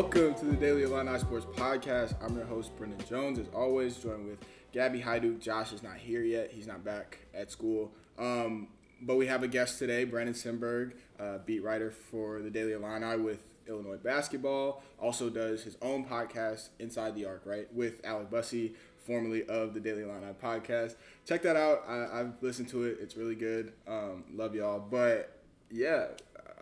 Welcome 0.00 0.32
to 0.36 0.44
the 0.44 0.54
Daily 0.54 0.84
Illini 0.84 1.18
Sports 1.18 1.44
Podcast. 1.44 2.14
I'm 2.22 2.36
your 2.36 2.46
host, 2.46 2.70
Brendan 2.76 3.04
Jones, 3.08 3.36
as 3.36 3.48
always, 3.52 3.96
joined 3.96 4.28
with 4.28 4.38
Gabby 4.70 5.00
Hajduk. 5.00 5.40
Josh 5.40 5.72
is 5.72 5.82
not 5.82 5.96
here 5.96 6.22
yet. 6.22 6.52
He's 6.52 6.68
not 6.68 6.84
back 6.84 7.18
at 7.34 7.50
school. 7.50 7.90
Um, 8.16 8.68
but 9.02 9.16
we 9.16 9.26
have 9.26 9.42
a 9.42 9.48
guest 9.48 9.80
today, 9.80 10.04
Brandon 10.04 10.36
Simberg, 10.36 10.92
uh, 11.18 11.38
beat 11.38 11.64
writer 11.64 11.90
for 11.90 12.42
the 12.42 12.48
Daily 12.48 12.74
Illini 12.74 13.20
with 13.20 13.42
Illinois 13.68 13.96
basketball. 13.96 14.84
Also 15.00 15.30
does 15.30 15.64
his 15.64 15.76
own 15.82 16.04
podcast, 16.04 16.68
Inside 16.78 17.16
the 17.16 17.26
Arc, 17.26 17.42
right, 17.44 17.66
with 17.74 18.00
Alec 18.04 18.30
Bussey, 18.30 18.74
formerly 19.04 19.48
of 19.48 19.74
the 19.74 19.80
Daily 19.80 20.04
Illini 20.04 20.32
podcast. 20.40 20.94
Check 21.26 21.42
that 21.42 21.56
out. 21.56 21.82
I, 21.88 22.18
have 22.18 22.34
listened 22.40 22.68
to 22.68 22.84
it. 22.84 22.98
It's 23.00 23.16
really 23.16 23.34
good. 23.34 23.72
Um, 23.88 24.22
love 24.32 24.54
y'all. 24.54 24.78
But 24.78 25.38
yeah, 25.72 26.06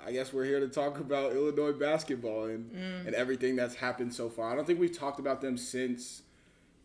I 0.04 0.12
guess 0.12 0.32
we're 0.32 0.44
here 0.44 0.60
to 0.60 0.68
talk 0.68 0.98
about 1.00 1.32
Illinois 1.32 1.72
basketball 1.72 2.44
and, 2.44 2.70
mm. 2.70 3.06
and 3.06 3.14
everything 3.14 3.56
that's 3.56 3.74
happened 3.74 4.12
so 4.12 4.28
far. 4.28 4.52
I 4.52 4.56
don't 4.56 4.66
think 4.66 4.80
we've 4.80 4.96
talked 4.96 5.20
about 5.20 5.40
them 5.40 5.56
since 5.56 6.22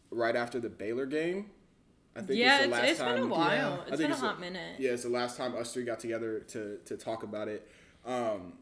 right 0.10 0.36
after 0.36 0.60
the 0.60 0.70
Baylor 0.70 1.06
game. 1.06 1.50
I 2.16 2.22
think 2.22 2.40
yeah, 2.40 2.58
it's 2.58 2.66
the 2.66 2.72
last 2.72 2.84
it's, 2.84 2.92
it's 2.92 3.00
time. 3.00 3.16
been 3.16 3.24
a 3.24 3.28
while. 3.28 3.84
Yeah, 3.86 3.94
it's 3.94 4.02
been 4.02 4.12
a 4.12 4.16
hot 4.16 4.40
minute. 4.40 4.80
Yeah, 4.80 4.92
it's 4.92 5.04
the 5.04 5.10
last 5.10 5.38
time 5.38 5.56
us 5.56 5.74
three 5.74 5.86
got 5.86 6.00
together 6.00 6.40
to 6.50 6.78
to 6.86 6.98
talk 6.98 7.24
about 7.24 7.48
it. 7.48 7.70
Um, 8.06 8.54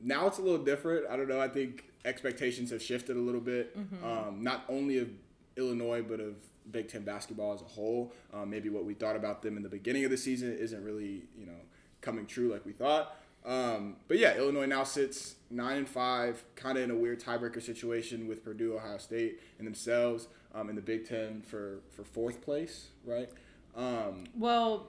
now 0.00 0.26
it's 0.26 0.38
a 0.38 0.42
little 0.42 0.62
different. 0.62 1.06
I 1.08 1.16
don't 1.16 1.28
know. 1.28 1.40
I 1.40 1.48
think 1.48 1.84
expectations 2.04 2.70
have 2.70 2.82
shifted 2.82 3.16
a 3.16 3.20
little 3.20 3.40
bit. 3.40 3.76
Mm-hmm. 3.76 4.04
Um, 4.04 4.42
not 4.42 4.64
only 4.68 4.98
of 4.98 5.08
Illinois, 5.56 6.02
but 6.02 6.20
of 6.20 6.34
Big 6.70 6.88
Ten 6.88 7.02
basketball 7.02 7.54
as 7.54 7.62
a 7.62 7.66
whole. 7.66 8.12
Um, 8.32 8.50
maybe 8.50 8.68
what 8.68 8.84
we 8.84 8.94
thought 8.94 9.16
about 9.16 9.42
them 9.42 9.56
in 9.56 9.62
the 9.62 9.68
beginning 9.68 10.04
of 10.04 10.10
the 10.10 10.16
season 10.16 10.56
isn't 10.58 10.84
really, 10.84 11.24
you 11.38 11.46
know, 11.46 11.52
coming 12.00 12.26
true 12.26 12.52
like 12.52 12.64
we 12.64 12.72
thought. 12.72 13.16
Um, 13.44 13.96
but 14.06 14.18
yeah, 14.18 14.36
Illinois 14.36 14.66
now 14.66 14.84
sits 14.84 15.36
nine 15.50 15.78
and 15.78 15.88
five, 15.88 16.44
kind 16.56 16.76
of 16.76 16.84
in 16.84 16.90
a 16.90 16.94
weird 16.94 17.20
tiebreaker 17.20 17.62
situation 17.62 18.28
with 18.28 18.44
Purdue, 18.44 18.76
Ohio 18.76 18.98
State, 18.98 19.40
and 19.58 19.66
themselves 19.66 20.28
um, 20.54 20.68
in 20.68 20.76
the 20.76 20.82
Big 20.82 21.08
Ten 21.08 21.42
for 21.42 21.80
for 21.90 22.04
fourth 22.04 22.42
place, 22.42 22.88
right? 23.04 23.30
Um, 23.74 24.24
well, 24.36 24.88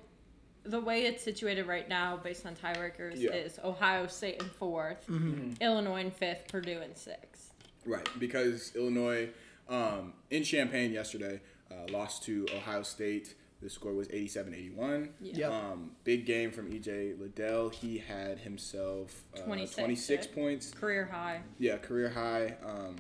the 0.64 0.80
way 0.80 1.06
it's 1.06 1.24
situated 1.24 1.66
right 1.68 1.88
now, 1.88 2.18
based 2.18 2.46
on 2.46 2.56
tiebreakers, 2.56 3.14
yeah. 3.16 3.32
is 3.32 3.60
Ohio 3.64 4.08
State 4.08 4.42
in 4.42 4.50
4th 4.50 5.06
mm-hmm. 5.08 5.54
Illinois 5.62 6.02
in 6.02 6.12
fifth, 6.12 6.48
Purdue 6.48 6.82
in 6.82 6.96
sixth. 6.96 7.54
Right, 7.86 8.08
because 8.20 8.76
Illinois 8.76 9.30
um, 9.70 10.14
in 10.30 10.44
Champaign 10.44 10.92
yesterday 10.92 11.42
uh, 11.72 11.92
lost 11.92 12.24
to 12.24 12.46
Ohio 12.56 12.84
State 12.84 13.36
the 13.62 13.70
score 13.70 13.94
was 13.94 14.08
87 14.12 14.54
81. 14.54 15.10
Yeah. 15.22 15.48
Um, 15.50 15.92
big 16.04 16.26
game 16.26 16.52
from 16.52 16.72
EJ 16.72 17.20
Liddell. 17.20 17.70
He 17.70 17.98
had 18.00 18.40
himself 18.40 19.24
uh, 19.38 19.42
26, 19.42 19.76
26 19.76 20.28
points. 20.28 20.72
Career 20.72 21.06
high. 21.12 21.42
Yeah, 21.60 21.78
career 21.78 22.10
high. 22.10 22.56
Um, 22.66 22.96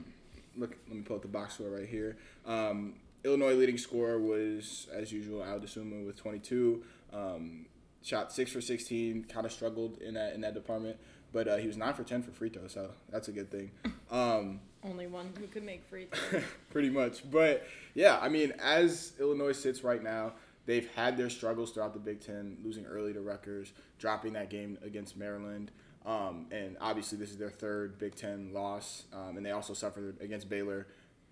look, 0.55 0.77
let 0.87 0.95
me 0.97 1.01
pull 1.01 1.15
up 1.15 1.21
the 1.23 1.27
box 1.27 1.55
score 1.55 1.69
right 1.69 1.87
here. 1.87 2.17
Um, 2.45 2.93
Illinois 3.23 3.53
leading 3.53 3.77
scorer 3.77 4.19
was, 4.19 4.87
as 4.93 5.11
usual, 5.11 5.41
Ayo 5.41 5.61
Dosunmu 5.63 6.05
with 6.05 6.17
22. 6.17 6.83
Um, 7.13 7.65
shot 8.03 8.31
6 8.31 8.51
for 8.51 8.61
16. 8.61 9.25
Kind 9.25 9.45
of 9.45 9.51
struggled 9.51 9.97
in 9.99 10.13
that 10.15 10.33
in 10.33 10.41
that 10.41 10.53
department. 10.53 10.97
But 11.33 11.47
uh, 11.47 11.57
he 11.57 11.67
was 11.67 11.77
9 11.77 11.93
for 11.93 12.03
10 12.03 12.23
for 12.23 12.31
free 12.31 12.49
throws, 12.49 12.73
so 12.73 12.91
that's 13.09 13.27
a 13.27 13.31
good 13.31 13.49
thing. 13.51 13.71
Um, 14.11 14.59
Only 14.83 15.07
one 15.07 15.31
who 15.39 15.47
could 15.47 15.63
make 15.63 15.85
free 15.85 16.07
throws. 16.11 16.43
pretty 16.69 16.89
much. 16.89 17.31
But 17.31 17.65
yeah, 17.93 18.19
I 18.21 18.27
mean, 18.27 18.51
as 18.61 19.13
Illinois 19.21 19.53
sits 19.53 19.85
right 19.85 20.03
now, 20.03 20.33
they've 20.65 20.89
had 20.95 21.17
their 21.17 21.29
struggles 21.29 21.71
throughout 21.71 21.93
the 21.93 21.99
Big 21.99 22.21
Ten, 22.21 22.57
losing 22.63 22.85
early 22.85 23.13
to 23.13 23.21
Rutgers, 23.21 23.73
dropping 23.99 24.33
that 24.33 24.49
game 24.49 24.77
against 24.83 25.17
Maryland. 25.17 25.71
Um, 26.05 26.47
and 26.51 26.77
obviously, 26.81 27.17
this 27.17 27.29
is 27.29 27.37
their 27.37 27.49
third 27.49 27.99
Big 27.99 28.15
Ten 28.15 28.51
loss. 28.53 29.03
Um, 29.13 29.37
and 29.37 29.45
they 29.45 29.51
also 29.51 29.73
suffered 29.73 30.19
against 30.21 30.49
Baylor, 30.49 30.87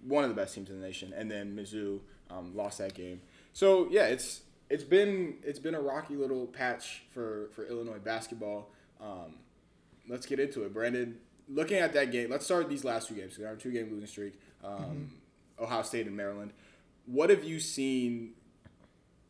one 0.06 0.24
of 0.24 0.30
the 0.30 0.36
best 0.36 0.56
teams 0.56 0.70
in 0.70 0.80
the 0.80 0.86
nation. 0.86 1.14
And 1.16 1.30
then 1.30 1.56
Mizzou 1.56 2.00
um, 2.30 2.56
lost 2.56 2.78
that 2.78 2.94
game. 2.94 3.22
So 3.54 3.88
yeah, 3.90 4.06
it's 4.06 4.42
it's 4.70 4.84
been 4.84 5.38
it's 5.44 5.60
been 5.60 5.76
a 5.76 5.82
rocky 5.82 6.16
little 6.16 6.46
patch 6.46 7.04
for 7.12 7.50
for 7.54 7.66
Illinois 7.66 8.00
basketball. 8.00 8.70
Um, 9.02 9.36
let's 10.08 10.26
get 10.26 10.40
into 10.40 10.64
it, 10.64 10.74
Brandon. 10.74 11.18
Looking 11.48 11.78
at 11.78 11.94
that 11.94 12.12
game, 12.12 12.30
let's 12.30 12.46
start 12.46 12.70
these 12.70 12.84
last 12.84 13.08
two 13.08 13.16
games. 13.16 13.38
They're 13.38 13.48
on 13.48 13.56
a 13.56 13.58
two 13.58 13.72
game 13.72 13.90
losing 13.90 14.08
streak. 14.08 14.40
Um, 14.64 14.74
mm-hmm. 14.74 15.64
Ohio 15.64 15.82
State 15.82 16.06
and 16.06 16.16
Maryland. 16.16 16.54
What 17.06 17.32
have 17.32 17.44
you 17.44 17.60
seen 17.60 18.34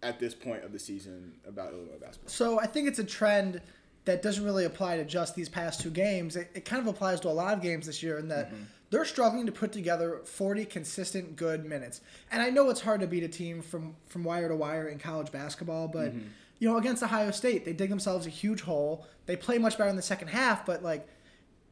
at 0.01 0.19
this 0.19 0.33
point 0.33 0.63
of 0.63 0.71
the 0.71 0.79
season 0.79 1.33
about 1.47 1.73
Illinois 1.73 1.99
basketball? 1.99 2.29
So 2.29 2.59
I 2.59 2.67
think 2.67 2.87
it's 2.87 2.99
a 2.99 3.03
trend 3.03 3.61
that 4.05 4.21
doesn't 4.21 4.43
really 4.43 4.65
apply 4.65 4.97
to 4.97 5.05
just 5.05 5.35
these 5.35 5.49
past 5.49 5.81
two 5.81 5.91
games. 5.91 6.35
It, 6.35 6.49
it 6.53 6.65
kind 6.65 6.81
of 6.81 6.87
applies 6.87 7.19
to 7.21 7.29
a 7.29 7.31
lot 7.31 7.53
of 7.53 7.61
games 7.61 7.85
this 7.85 8.01
year 8.01 8.17
in 8.17 8.27
that 8.29 8.47
mm-hmm. 8.47 8.63
they're 8.89 9.05
struggling 9.05 9.45
to 9.45 9.51
put 9.51 9.71
together 9.71 10.21
40 10.23 10.65
consistent 10.65 11.35
good 11.35 11.65
minutes. 11.65 12.01
And 12.31 12.41
I 12.41 12.49
know 12.49 12.69
it's 12.69 12.81
hard 12.81 13.01
to 13.01 13.07
beat 13.07 13.23
a 13.23 13.27
team 13.27 13.61
from 13.61 13.95
from 14.07 14.23
wire 14.23 14.47
to 14.47 14.55
wire 14.55 14.87
in 14.87 14.99
college 14.99 15.31
basketball, 15.31 15.87
but 15.87 16.09
mm-hmm. 16.09 16.27
you 16.59 16.69
know, 16.69 16.77
against 16.77 17.03
Ohio 17.03 17.31
State, 17.31 17.65
they 17.65 17.73
dig 17.73 17.89
themselves 17.89 18.25
a 18.25 18.29
huge 18.29 18.61
hole. 18.61 19.05
They 19.25 19.35
play 19.35 19.57
much 19.57 19.77
better 19.77 19.89
in 19.89 19.95
the 19.95 20.01
second 20.01 20.29
half, 20.29 20.65
but 20.65 20.81
like 20.81 21.07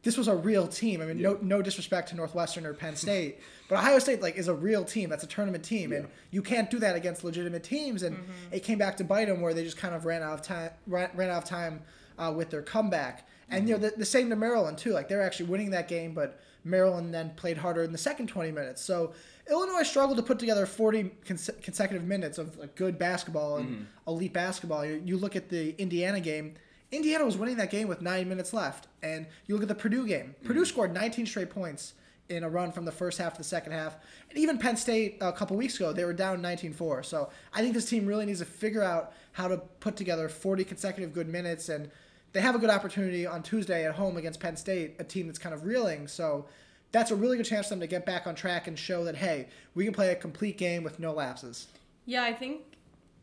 this 0.08 0.18
was 0.18 0.30
a 0.30 0.36
real 0.38 0.70
team. 0.70 1.02
I 1.02 1.06
mean, 1.06 1.18
yeah. 1.18 1.32
no 1.32 1.40
no 1.42 1.62
disrespect 1.62 2.08
to 2.10 2.16
Northwestern 2.16 2.66
or 2.66 2.74
Penn 2.74 2.96
State, 2.96 3.42
but 3.68 3.78
Ohio 3.78 4.00
State 4.00 4.22
like 4.22 4.38
is 4.38 4.48
a 4.48 4.54
real 4.54 4.86
team. 4.86 5.10
That's 5.10 5.26
a 5.26 5.28
tournament 5.28 5.66
team, 5.66 5.92
yeah. 5.92 5.98
and 5.98 6.08
you 6.32 6.42
can't 6.42 6.70
do 6.70 6.80
that 6.80 6.96
against 6.96 7.26
legitimate 7.26 7.66
teams. 7.66 8.04
And 8.04 8.16
mm-hmm. 8.16 8.54
it 8.54 8.64
came 8.64 8.78
back 8.78 8.96
to 8.98 9.04
bite 9.04 9.26
them 9.26 9.42
where 9.42 9.54
they 9.54 9.66
just 9.66 9.76
kind 9.76 9.94
of 9.94 10.06
ran 10.06 10.24
out 10.24 10.36
of 10.36 10.42
time 10.44 10.70
ran, 10.88 11.10
ran 11.14 11.30
out 11.30 11.44
of 11.44 11.50
time 11.50 11.82
uh, 12.18 12.34
with 12.34 12.50
their 12.50 12.62
comeback. 12.62 13.28
And 13.50 13.64
mm-hmm. 13.64 13.68
you 13.68 13.74
know 13.74 13.90
the, 13.90 13.98
the 13.98 14.06
same 14.06 14.30
to 14.30 14.38
Maryland 14.38 14.78
too. 14.78 14.94
Like 14.94 15.10
they're 15.10 15.22
actually 15.22 15.48
winning 15.48 15.72
that 15.72 15.90
game, 15.90 16.14
but 16.14 16.40
Maryland 16.64 17.14
then 17.14 17.32
played 17.36 17.58
harder 17.58 17.84
in 17.84 17.92
the 17.92 17.98
second 17.98 18.28
20 18.28 18.50
minutes. 18.52 18.82
So 18.82 19.12
Illinois 19.50 19.84
struggled 19.84 20.16
to 20.20 20.24
put 20.24 20.40
together 20.40 20.66
40 20.66 21.12
cons- 21.26 21.50
consecutive 21.62 22.08
minutes 22.08 22.38
of 22.38 22.58
like, 22.58 22.76
good 22.76 22.98
basketball 22.98 23.58
and 23.58 23.70
mm-hmm. 23.70 23.84
elite 24.08 24.32
basketball. 24.32 24.86
You, 24.86 25.02
you 25.04 25.18
look 25.18 25.36
at 25.36 25.50
the 25.50 25.76
Indiana 25.82 26.22
game 26.22 26.56
Indiana 26.92 27.26
was 27.26 27.38
winning 27.38 27.58
that 27.58 27.70
game 27.70 27.88
with 27.88 28.02
nine 28.02 28.30
minutes 28.30 28.54
left. 28.54 28.88
And 29.04 29.26
you 29.46 29.56
look 29.56 29.64
at 29.64 29.68
the 29.68 29.76
Purdue 29.76 30.08
game. 30.08 30.36
Purdue 30.44 30.64
mm. 30.64 30.68
scored 30.68 30.94
19 30.94 31.26
straight 31.26 31.50
points 31.50 31.94
in 32.30 32.44
a 32.44 32.50
run 32.50 32.72
from 32.72 32.86
the 32.86 32.92
first 32.92 33.18
half 33.18 33.34
to 33.34 33.38
the 33.38 33.44
second 33.44 33.72
half. 33.72 33.96
And 34.30 34.38
even 34.38 34.58
Penn 34.58 34.76
State 34.76 35.18
a 35.22 35.32
couple 35.32 35.56
weeks 35.58 35.76
ago, 35.78 35.94
they 35.94 36.04
were 36.04 36.14
down 36.14 36.42
19-4. 36.42 37.06
So 37.06 37.30
I 37.54 37.62
think 37.62 37.74
this 37.74 37.90
team 37.90 38.06
really 38.06 38.26
needs 38.26 38.40
to 38.40 38.46
figure 38.46 38.84
out 38.84 39.14
how 39.34 39.48
to 39.48 39.58
put 39.80 39.96
together 39.96 40.28
40 40.30 40.64
consecutive 40.64 41.14
good 41.14 41.28
minutes. 41.28 41.70
And 41.70 41.90
they 42.34 42.42
have 42.42 42.56
a 42.56 42.60
good 42.60 42.70
opportunity 42.70 43.26
on 43.26 43.44
Tuesday 43.44 43.86
at 43.86 43.96
home 43.96 44.18
against 44.18 44.40
Penn 44.40 44.58
State, 44.58 44.96
a 45.00 45.04
team 45.04 45.28
that's 45.28 45.40
kind 45.40 45.56
of 45.56 45.64
reeling. 45.66 46.08
So 46.08 46.46
that's 46.92 47.12
a 47.12 47.16
really 47.16 47.38
good 47.38 47.46
chance 47.46 47.68
for 47.68 47.72
them 47.72 47.82
to 47.82 47.88
get 47.88 48.06
back 48.06 48.28
on 48.28 48.36
track 48.36 48.68
and 48.68 48.78
show 48.78 49.04
that, 49.06 49.16
hey, 49.16 49.48
we 49.74 49.84
can 49.84 49.94
play 49.94 50.12
a 50.12 50.16
complete 50.16 50.58
game 50.58 50.84
with 50.84 51.00
no 51.00 51.14
lapses. 51.14 51.68
Yeah, 52.06 52.24
I 52.24 52.34
think 52.34 52.62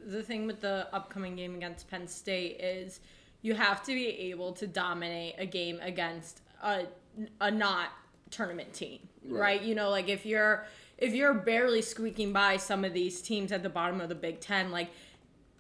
the 0.07 0.23
thing 0.23 0.47
with 0.47 0.61
the 0.61 0.87
upcoming 0.93 1.37
game 1.37 1.55
against 1.55 1.89
Penn 1.91 2.07
State 2.07 2.61
is– 2.61 3.01
you 3.45 3.53
have 3.53 3.83
to 3.83 3.93
be 3.93 4.09
able 4.09 4.53
to 4.55 4.67
dominate 4.67 5.35
a 5.37 5.45
game 5.45 5.79
against 5.83 6.41
a 6.63 6.87
a 7.43 7.51
not 7.51 7.91
tournament 8.31 8.73
team, 8.73 9.01
right. 9.29 9.41
right? 9.41 9.63
You 9.63 9.75
know, 9.75 9.91
like 9.91 10.09
if 10.09 10.25
you're 10.25 10.67
if 10.97 11.13
you're 11.13 11.35
barely 11.35 11.83
squeaking 11.83 12.33
by 12.33 12.57
some 12.57 12.85
of 12.85 12.95
these 12.95 13.21
teams 13.21 13.53
at 13.53 13.63
the 13.63 13.69
bottom 13.69 14.01
of 14.01 14.09
the 14.09 14.15
Big 14.15 14.41
Ten, 14.41 14.73
like 14.73 14.89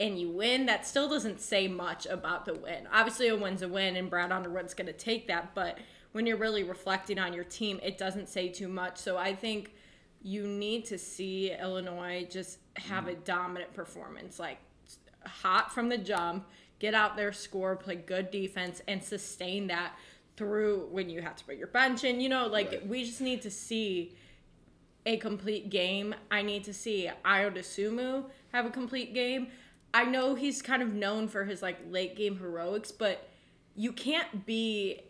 and 0.00 0.18
you 0.18 0.30
win, 0.30 0.64
that 0.66 0.86
still 0.86 1.10
doesn't 1.10 1.42
say 1.42 1.68
much 1.68 2.06
about 2.06 2.46
the 2.46 2.54
win. 2.54 2.88
Obviously, 2.90 3.28
a 3.28 3.36
win's 3.36 3.60
a 3.60 3.68
win, 3.68 3.96
and 3.96 4.08
Brad 4.08 4.32
Underwood's 4.32 4.72
going 4.72 4.86
to 4.86 4.92
take 4.94 5.28
that. 5.28 5.54
But 5.54 5.78
when 6.12 6.24
you're 6.26 6.38
really 6.38 6.64
reflecting 6.64 7.18
on 7.18 7.34
your 7.34 7.44
team, 7.44 7.78
it 7.82 7.98
doesn't 7.98 8.30
say 8.30 8.48
too 8.48 8.66
much. 8.66 8.96
So 8.96 9.19
I 9.19 9.34
think 9.34 9.75
you 10.22 10.46
need 10.46 10.87
to 10.87 10.96
see 10.96 11.52
Illinois 11.52 12.26
just 12.30 12.58
have 12.76 13.04
mm-hmm. 13.04 13.12
a 13.12 13.25
dominant 13.26 13.75
performance, 13.75 14.40
like 14.40 14.58
hot 15.26 15.72
from 15.72 15.90
the 15.90 15.98
jump 15.98 16.46
get 16.84 16.92
out 16.92 17.16
there, 17.16 17.32
score, 17.32 17.76
play 17.76 17.96
good 17.96 18.31
defense, 18.31 18.82
and 18.86 19.02
sustain 19.02 19.69
that 19.69 19.94
through 20.36 20.86
when 20.90 21.08
you 21.08 21.22
have 21.22 21.34
to 21.34 21.42
put 21.42 21.56
your 21.56 21.69
bench 21.69 22.04
in. 22.04 22.20
You 22.20 22.28
know, 22.28 22.46
like 22.46 22.70
right. 22.70 22.86
we 22.86 23.04
just 23.04 23.22
need 23.22 23.40
to 23.42 23.50
see 23.50 24.14
a 25.06 25.16
complete 25.16 25.70
game. 25.70 26.14
I 26.31 26.42
need 26.42 26.64
to 26.64 26.75
see 26.75 27.10
Ayo 27.25 27.56
Dosunmu 27.56 28.25
have 28.52 28.66
a 28.66 28.70
complete 28.70 29.14
game. 29.14 29.48
I 29.94 30.04
know 30.04 30.34
he's 30.34 30.60
kind 30.60 30.82
of 30.82 30.92
known 30.92 31.26
for 31.26 31.44
his 31.44 31.62
like 31.62 31.78
late 31.88 32.16
game 32.16 32.36
heroics, 32.36 32.92
but 32.92 33.30
you 33.75 33.90
can't 33.90 34.44
be 34.44 35.00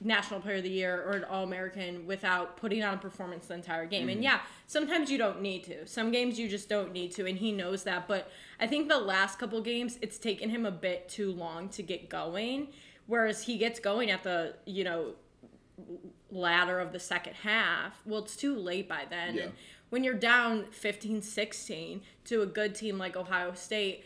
National 0.00 0.40
Player 0.40 0.56
of 0.56 0.62
the 0.62 0.70
Year 0.70 1.02
or 1.06 1.12
an 1.12 1.24
All 1.24 1.44
American 1.44 2.06
without 2.06 2.56
putting 2.56 2.82
on 2.82 2.94
a 2.94 2.98
performance 2.98 3.46
the 3.46 3.54
entire 3.54 3.86
game. 3.86 4.02
Mm-hmm. 4.02 4.10
And 4.10 4.22
yeah, 4.24 4.40
sometimes 4.66 5.10
you 5.10 5.18
don't 5.18 5.42
need 5.42 5.64
to. 5.64 5.86
Some 5.86 6.10
games 6.10 6.38
you 6.38 6.48
just 6.48 6.68
don't 6.68 6.92
need 6.92 7.12
to, 7.12 7.26
and 7.26 7.38
he 7.38 7.52
knows 7.52 7.82
that. 7.84 8.06
But 8.06 8.30
I 8.60 8.66
think 8.66 8.88
the 8.88 8.98
last 8.98 9.38
couple 9.38 9.60
games, 9.60 9.98
it's 10.00 10.18
taken 10.18 10.50
him 10.50 10.66
a 10.66 10.70
bit 10.70 11.08
too 11.08 11.32
long 11.32 11.68
to 11.70 11.82
get 11.82 12.08
going. 12.08 12.68
Whereas 13.06 13.42
he 13.42 13.56
gets 13.56 13.80
going 13.80 14.10
at 14.10 14.22
the, 14.22 14.54
you 14.66 14.84
know, 14.84 15.14
ladder 16.30 16.78
of 16.78 16.92
the 16.92 17.00
second 17.00 17.34
half. 17.34 18.00
Well, 18.04 18.22
it's 18.22 18.36
too 18.36 18.56
late 18.56 18.88
by 18.88 19.04
then. 19.08 19.34
Yeah. 19.34 19.42
And 19.44 19.52
when 19.90 20.04
you're 20.04 20.14
down 20.14 20.66
15 20.70 21.22
16 21.22 22.02
to 22.26 22.42
a 22.42 22.46
good 22.46 22.74
team 22.74 22.98
like 22.98 23.16
Ohio 23.16 23.54
State, 23.54 24.04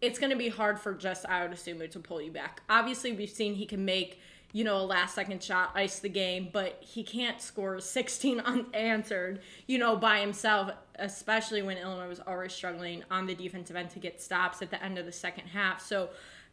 it's 0.00 0.18
going 0.18 0.30
to 0.30 0.36
be 0.36 0.48
hard 0.48 0.78
for 0.78 0.94
just 0.94 1.24
Ayo 1.26 1.50
Dosunmu 1.50 1.90
to 1.90 1.98
pull 1.98 2.20
you 2.20 2.30
back. 2.30 2.62
Obviously, 2.68 3.12
we've 3.12 3.30
seen 3.30 3.54
he 3.54 3.66
can 3.66 3.84
make 3.84 4.20
you 4.52 4.64
know, 4.64 4.78
a 4.78 4.82
last 4.82 5.14
second 5.14 5.42
shot 5.42 5.70
ice 5.74 6.00
the 6.00 6.08
game, 6.08 6.48
but 6.52 6.78
he 6.80 7.02
can't 7.02 7.40
score 7.40 7.80
16 7.80 8.40
unanswered, 8.44 9.40
you 9.66 9.78
know, 9.78 9.96
by 9.96 10.20
himself, 10.20 10.70
especially 10.96 11.62
when 11.62 11.76
Illinois 11.76 12.08
was 12.08 12.20
already 12.20 12.50
struggling 12.50 13.04
on 13.10 13.26
the 13.26 13.34
defensive 13.34 13.76
end 13.76 13.90
to 13.90 13.98
get 13.98 14.20
stops 14.20 14.60
at 14.62 14.70
the 14.70 14.82
end 14.82 14.98
of 14.98 15.06
the 15.06 15.12
second 15.12 15.46
half. 15.46 15.80
So 15.80 16.10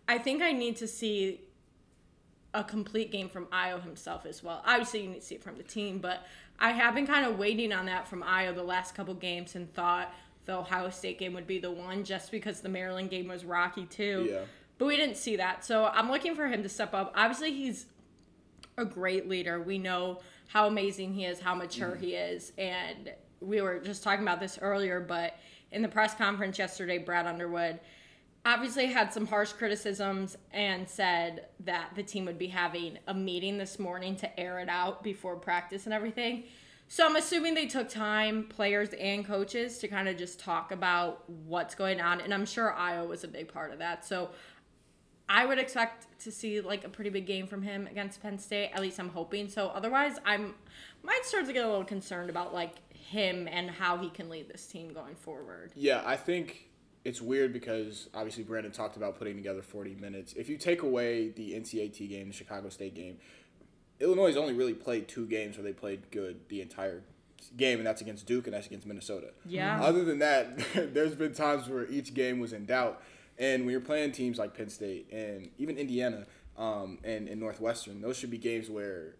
I 0.07 0.17
think 0.17 0.41
I 0.41 0.51
need 0.51 0.77
to 0.77 0.87
see 0.87 1.41
a 2.53 2.63
complete 2.63 3.11
game 3.11 3.29
from 3.29 3.45
Ayo 3.47 3.81
himself 3.81 4.25
as 4.25 4.43
well. 4.43 4.63
Obviously, 4.65 5.03
you 5.03 5.09
need 5.09 5.19
to 5.19 5.25
see 5.25 5.35
it 5.35 5.43
from 5.43 5.57
the 5.57 5.63
team, 5.63 5.99
but 5.99 6.25
I 6.59 6.71
have 6.71 6.95
been 6.95 7.05
kind 7.05 7.25
of 7.25 7.37
waiting 7.37 7.73
on 7.73 7.85
that 7.87 8.07
from 8.07 8.23
Ayo 8.23 8.53
the 8.55 8.63
last 8.63 8.95
couple 8.95 9.13
games 9.13 9.55
and 9.55 9.71
thought 9.73 10.13
the 10.45 10.55
Ohio 10.55 10.89
State 10.89 11.19
game 11.19 11.33
would 11.33 11.45
be 11.45 11.59
the 11.59 11.69
one 11.69 12.03
just 12.03 12.31
because 12.31 12.61
the 12.61 12.69
Maryland 12.69 13.09
game 13.09 13.27
was 13.27 13.43
rocky 13.43 13.85
too. 13.85 14.27
Yeah. 14.31 14.39
But 14.77 14.85
we 14.85 14.95
didn't 14.95 15.17
see 15.17 15.35
that. 15.37 15.65
So 15.65 15.85
I'm 15.85 16.09
looking 16.09 16.35
for 16.35 16.47
him 16.47 16.63
to 16.63 16.69
step 16.69 16.93
up. 16.93 17.11
Obviously, 17.15 17.53
he's 17.53 17.87
a 18.77 18.85
great 18.85 19.27
leader. 19.27 19.61
We 19.61 19.77
know 19.77 20.19
how 20.47 20.67
amazing 20.67 21.13
he 21.13 21.25
is, 21.25 21.39
how 21.39 21.55
mature 21.55 21.95
mm. 21.95 21.99
he 21.99 22.13
is. 22.13 22.53
And 22.57 23.11
we 23.41 23.61
were 23.61 23.79
just 23.79 24.03
talking 24.03 24.23
about 24.23 24.39
this 24.39 24.59
earlier, 24.61 24.99
but 24.99 25.37
in 25.71 25.81
the 25.81 25.87
press 25.87 26.13
conference 26.15 26.57
yesterday, 26.57 26.97
Brad 26.97 27.25
Underwood 27.27 27.79
obviously 28.45 28.85
had 28.85 29.11
some 29.11 29.27
harsh 29.27 29.51
criticisms 29.51 30.37
and 30.53 30.87
said 30.87 31.47
that 31.59 31.89
the 31.95 32.03
team 32.03 32.25
would 32.25 32.37
be 32.37 32.47
having 32.47 32.97
a 33.07 33.13
meeting 33.13 33.57
this 33.57 33.77
morning 33.77 34.15
to 34.15 34.39
air 34.39 34.59
it 34.59 34.69
out 34.69 35.03
before 35.03 35.35
practice 35.35 35.85
and 35.85 35.93
everything. 35.93 36.45
So 36.87 37.05
I'm 37.05 37.17
assuming 37.17 37.53
they 37.53 37.67
took 37.67 37.89
time, 37.89 38.43
players 38.43 38.89
and 38.93 39.25
coaches, 39.25 39.79
to 39.79 39.89
kind 39.89 40.07
of 40.07 40.15
just 40.15 40.39
talk 40.39 40.71
about 40.71 41.29
what's 41.29 41.75
going 41.75 41.99
on. 41.99 42.21
And 42.21 42.33
I'm 42.33 42.45
sure 42.45 42.73
Ayo 42.77 43.05
was 43.05 43.25
a 43.25 43.27
big 43.27 43.51
part 43.51 43.73
of 43.73 43.79
that. 43.79 44.05
So 44.05 44.29
I 45.29 45.45
would 45.45 45.59
expect 45.59 46.07
to 46.21 46.31
see 46.31 46.61
like 46.61 46.83
a 46.83 46.89
pretty 46.89 47.09
big 47.09 47.25
game 47.25 47.47
from 47.47 47.61
him 47.61 47.87
against 47.87 48.21
Penn 48.21 48.39
State. 48.39 48.71
At 48.73 48.81
least 48.81 48.99
I'm 48.99 49.09
hoping. 49.09 49.49
So 49.49 49.67
otherwise, 49.67 50.19
I'm 50.25 50.55
might 51.03 51.25
start 51.25 51.45
to 51.47 51.53
get 51.53 51.65
a 51.65 51.67
little 51.67 51.85
concerned 51.85 52.29
about 52.29 52.53
like 52.53 52.75
him 52.93 53.47
and 53.49 53.69
how 53.69 53.97
he 53.97 54.09
can 54.09 54.29
lead 54.29 54.49
this 54.49 54.65
team 54.67 54.93
going 54.93 55.15
forward. 55.15 55.71
Yeah, 55.75 56.01
I 56.05 56.15
think 56.15 56.69
it's 57.03 57.21
weird 57.21 57.53
because 57.53 58.09
obviously 58.13 58.43
Brandon 58.43 58.71
talked 58.71 58.97
about 58.97 59.17
putting 59.17 59.35
together 59.35 59.61
40 59.61 59.95
minutes. 59.95 60.33
If 60.33 60.49
you 60.49 60.57
take 60.57 60.81
away 60.81 61.29
the 61.29 61.53
NCAT 61.53 62.09
game, 62.09 62.27
the 62.27 62.33
Chicago 62.33 62.69
State 62.69 62.95
game, 62.95 63.17
Illinois 63.99 64.27
has 64.27 64.37
only 64.37 64.53
really 64.53 64.73
played 64.73 65.07
two 65.07 65.25
games 65.25 65.57
where 65.57 65.63
they 65.63 65.73
played 65.73 66.11
good 66.11 66.41
the 66.49 66.61
entire 66.61 67.03
game, 67.55 67.77
and 67.77 67.87
that's 67.87 68.01
against 68.01 68.25
Duke 68.25 68.45
and 68.45 68.53
that's 68.53 68.67
against 68.67 68.85
Minnesota. 68.85 69.27
Yeah. 69.45 69.81
Other 69.81 70.03
than 70.03 70.19
that, 70.19 70.57
there's 70.93 71.15
been 71.15 71.33
times 71.33 71.69
where 71.69 71.87
each 71.87 72.13
game 72.13 72.39
was 72.39 72.53
in 72.53 72.65
doubt. 72.65 73.01
And 73.39 73.63
when 73.63 73.71
you're 73.71 73.81
playing 73.81 74.11
teams 74.13 74.39
like 74.39 74.55
Penn 74.55 74.69
State 74.69 75.11
and 75.11 75.49
even 75.57 75.77
Indiana 75.77 76.25
um, 76.57 76.97
and, 77.03 77.27
and 77.27 77.39
Northwestern, 77.39 78.01
those 78.01 78.17
should 78.17 78.31
be 78.31 78.37
games 78.37 78.69
where 78.69 79.15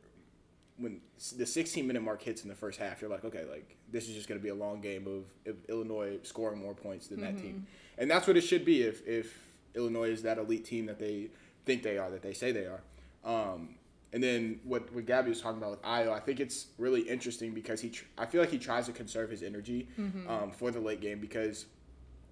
when 0.77 1.01
the 1.37 1.45
16 1.45 1.85
minute 1.85 2.01
mark 2.01 2.21
hits 2.21 2.43
in 2.43 2.49
the 2.49 2.55
first 2.55 2.79
half, 2.79 3.01
you're 3.01 3.09
like, 3.09 3.25
okay, 3.25 3.45
like 3.49 3.77
this 3.91 4.07
is 4.07 4.15
just 4.15 4.27
going 4.27 4.39
to 4.39 4.43
be 4.43 4.49
a 4.49 4.55
long 4.55 4.81
game 4.81 5.07
of, 5.07 5.51
of 5.51 5.57
Illinois 5.69 6.17
scoring 6.23 6.59
more 6.61 6.73
points 6.73 7.07
than 7.07 7.21
that 7.21 7.37
team, 7.37 7.65
and 7.97 8.09
that's 8.09 8.27
what 8.27 8.37
it 8.37 8.41
should 8.41 8.65
be 8.65 8.83
if 8.83 9.05
if 9.07 9.37
Illinois 9.75 10.09
is 10.09 10.23
that 10.23 10.37
elite 10.37 10.65
team 10.65 10.85
that 10.87 10.99
they 10.99 11.29
think 11.65 11.83
they 11.83 11.97
are, 11.97 12.09
that 12.11 12.21
they 12.21 12.33
say 12.33 12.51
they 12.51 12.65
are. 12.67 12.81
Um, 13.23 13.75
and 14.13 14.23
then 14.23 14.59
what 14.63 14.91
what 14.93 15.05
Gabby 15.05 15.29
was 15.29 15.41
talking 15.41 15.57
about 15.57 15.71
with 15.71 15.81
Ayo, 15.81 16.11
I 16.11 16.19
think 16.19 16.39
it's 16.39 16.67
really 16.77 17.01
interesting 17.01 17.53
because 17.53 17.81
he, 17.81 17.89
tr- 17.89 18.05
I 18.17 18.25
feel 18.25 18.41
like 18.41 18.51
he 18.51 18.59
tries 18.59 18.85
to 18.85 18.91
conserve 18.93 19.29
his 19.29 19.43
energy 19.43 19.87
um, 20.29 20.51
for 20.51 20.71
the 20.71 20.79
late 20.79 21.01
game 21.01 21.19
because 21.19 21.65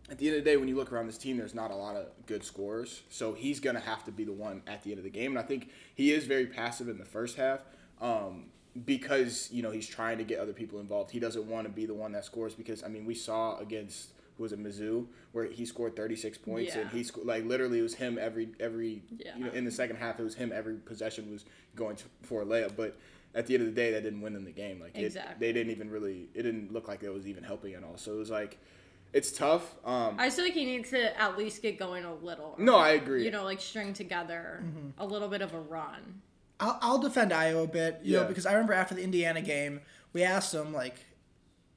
at 0.09 0.17
the 0.19 0.27
end 0.27 0.37
of 0.37 0.43
the 0.43 0.49
day, 0.49 0.57
when 0.57 0.67
you 0.67 0.75
look 0.75 0.91
around 0.91 1.07
this 1.07 1.17
team, 1.17 1.37
there's 1.37 1.55
not 1.55 1.71
a 1.71 1.75
lot 1.75 1.95
of 1.95 2.07
good 2.27 2.43
scorers. 2.43 3.01
So 3.09 3.33
he's 3.33 3.59
going 3.59 3.75
to 3.75 3.81
have 3.81 4.03
to 4.05 4.11
be 4.11 4.23
the 4.23 4.33
one 4.33 4.61
at 4.67 4.83
the 4.83 4.91
end 4.91 4.99
of 4.99 5.03
the 5.03 5.09
game. 5.09 5.31
And 5.31 5.39
I 5.39 5.41
think 5.47 5.69
he 5.95 6.11
is 6.11 6.25
very 6.25 6.45
passive 6.45 6.87
in 6.89 6.97
the 6.97 7.05
first 7.05 7.37
half 7.37 7.61
um, 8.01 8.45
because, 8.85 9.49
you 9.51 9.63
know, 9.63 9.71
he's 9.71 9.87
trying 9.87 10.19
to 10.19 10.23
get 10.23 10.39
other 10.39 10.53
people 10.53 10.79
involved. 10.79 11.09
He 11.11 11.19
doesn't 11.19 11.47
want 11.47 11.65
to 11.65 11.73
be 11.73 11.85
the 11.87 11.93
one 11.95 12.11
that 12.11 12.23
scores 12.23 12.53
because, 12.53 12.83
I 12.83 12.87
mean, 12.87 13.05
we 13.05 13.15
saw 13.15 13.57
against, 13.57 14.09
who 14.37 14.43
was 14.43 14.51
it, 14.53 14.63
Mizzou, 14.63 15.07
where 15.31 15.45
he 15.45 15.65
scored 15.65 15.95
36 15.95 16.37
points. 16.37 16.75
And 16.81 16.89
he, 16.91 17.03
sco- 17.03 17.21
like, 17.23 17.43
literally 17.45 17.79
it 17.79 17.83
was 17.83 17.95
him 17.95 18.19
every, 18.21 18.49
every 18.59 19.01
Yeah. 19.17 19.35
you 19.37 19.45
know, 19.45 19.51
in 19.53 19.65
the 19.65 19.71
second 19.71 19.95
half, 19.95 20.19
it 20.19 20.23
was 20.23 20.35
him 20.35 20.51
every 20.53 20.75
possession 20.75 21.31
was 21.31 21.45
going 21.75 21.95
to, 21.95 22.03
for 22.21 22.43
a 22.43 22.45
layup. 22.45 22.75
But 22.75 22.95
at 23.33 23.47
the 23.47 23.55
end 23.55 23.61
of 23.67 23.73
the 23.73 23.81
day, 23.81 23.91
that 23.91 24.03
didn't 24.03 24.21
win 24.21 24.33
them 24.33 24.45
the 24.45 24.51
game. 24.51 24.79
Like, 24.79 24.95
it, 24.95 25.13
they 25.39 25.51
didn't 25.51 25.71
even 25.71 25.89
really, 25.89 26.29
it 26.35 26.43
didn't 26.43 26.71
look 26.71 26.87
like 26.87 27.01
it 27.01 27.09
was 27.11 27.25
even 27.27 27.43
helping 27.43 27.73
at 27.73 27.83
all. 27.83 27.97
So 27.97 28.13
it 28.13 28.17
was 28.17 28.29
like, 28.29 28.59
it's 29.15 29.31
tough. 29.31 29.73
Um, 29.85 30.15
I 30.19 30.29
still 30.29 30.43
think 30.45 30.55
he 30.55 30.65
needs 30.65 30.89
to 30.91 31.19
at 31.19 31.37
least 31.37 31.61
get 31.61 31.79
going 31.79 32.03
a 32.05 32.13
little. 32.13 32.53
no, 32.59 32.75
I 32.75 32.89
agree. 32.89 33.23
You 33.25 33.31
know, 33.31 33.43
like 33.45 33.61
string 33.61 33.93
together 33.93 34.63
a 34.97 35.05
little 35.05 35.29
bit 35.29 35.41
of 35.41 35.53
a 35.53 35.59
run. 35.59 36.21
I'll, 36.59 36.77
I'll 36.81 36.97
defend 36.99 37.31
Ayo 37.31 37.63
a 37.63 37.67
bit, 37.67 37.99
you 38.03 38.13
Yeah. 38.13 38.21
know, 38.21 38.27
because 38.27 38.45
I 38.45 38.51
remember 38.53 38.73
after 38.73 38.93
the 38.93 39.01
Indiana 39.03 39.41
game, 39.41 39.81
we 40.13 40.23
asked 40.23 40.53
him 40.53 40.73
like, 40.73 40.95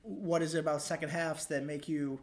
"What 0.03 0.43
is 0.43 0.55
it 0.55 0.59
about 0.61 0.83
second 0.83 1.09
halves 1.11 1.47
that 1.47 1.65
make 1.65 1.89
you 1.89 2.21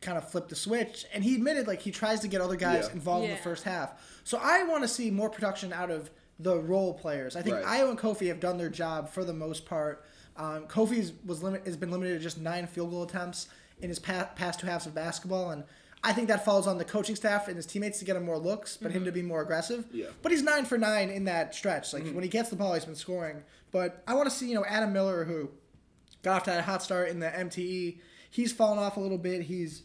kind 0.00 0.16
of 0.18 0.28
flip 0.30 0.48
the 0.48 0.54
switch?" 0.56 1.06
And 1.12 1.24
he 1.24 1.34
admitted 1.34 1.66
like 1.66 1.80
he 1.80 1.90
tries 1.90 2.20
to 2.20 2.28
get 2.28 2.40
other 2.40 2.56
guys 2.56 2.86
Yeah. 2.88 2.92
involved 2.94 3.24
in 3.24 3.30
the 3.30 3.36
first 3.42 3.64
half. 3.64 4.00
So 4.24 4.38
I 4.42 4.62
want 4.64 4.82
to 4.82 4.88
see 4.88 5.10
more 5.10 5.30
production 5.30 5.72
out 5.72 5.90
of 5.90 6.10
the 6.38 6.56
role 6.58 6.94
players. 6.94 7.34
I 7.36 7.42
think 7.42 7.56
Right. 7.56 7.64
Ayo 7.80 7.90
and 7.90 7.98
Kofi 7.98 8.28
have 8.28 8.38
done 8.40 8.58
their 8.58 8.68
job 8.68 9.08
for 9.08 9.24
the 9.24 9.32
most 9.32 9.66
part. 9.66 10.04
Um, 10.36 10.66
Kofi's 10.68 11.12
was 11.26 11.42
limit 11.42 11.64
has 11.66 11.76
been 11.76 11.90
limited 11.90 12.12
to 12.14 12.18
just 12.20 12.38
nine 12.38 12.66
field 12.68 12.90
goal 12.90 13.02
attempts 13.02 13.48
in 13.80 13.88
his 13.88 13.98
pa- 13.98 14.30
past 14.34 14.60
two 14.60 14.66
halves 14.66 14.86
of 14.86 14.94
basketball, 14.94 15.50
and 15.50 15.64
I 16.02 16.12
think 16.12 16.28
that 16.28 16.44
falls 16.44 16.66
on 16.66 16.78
the 16.78 16.84
coaching 16.84 17.16
staff 17.16 17.48
and 17.48 17.56
his 17.56 17.66
teammates 17.66 17.98
to 17.98 18.04
get 18.04 18.16
him 18.16 18.24
more 18.24 18.38
looks, 18.38 18.76
but 18.76 18.90
him 18.90 18.98
mm-hmm. 18.98 19.06
to 19.06 19.12
be 19.12 19.22
more 19.22 19.42
aggressive. 19.42 19.86
Yeah. 19.92 20.06
But 20.22 20.32
he's 20.32 20.42
nine 20.42 20.64
for 20.64 20.78
nine 20.78 21.10
in 21.10 21.24
that 21.24 21.54
stretch. 21.54 21.92
Like 21.92 22.04
mm-hmm. 22.04 22.14
when 22.14 22.24
he 22.24 22.30
gets 22.30 22.50
the 22.50 22.56
ball, 22.56 22.74
he's 22.74 22.84
been 22.84 22.94
scoring. 22.94 23.42
But 23.72 24.02
I 24.06 24.14
want 24.14 24.28
to 24.28 24.34
see 24.34 24.48
you 24.48 24.54
know 24.54 24.64
Adam 24.64 24.92
Miller 24.92 25.24
who 25.24 25.50
got 26.22 26.36
off 26.36 26.44
to 26.44 26.50
that 26.50 26.64
hot 26.64 26.82
start 26.82 27.08
in 27.08 27.20
the 27.20 27.28
MTE. 27.28 27.98
He's 28.30 28.52
fallen 28.52 28.78
off 28.78 28.96
a 28.96 29.00
little 29.00 29.18
bit. 29.18 29.42
He's 29.42 29.82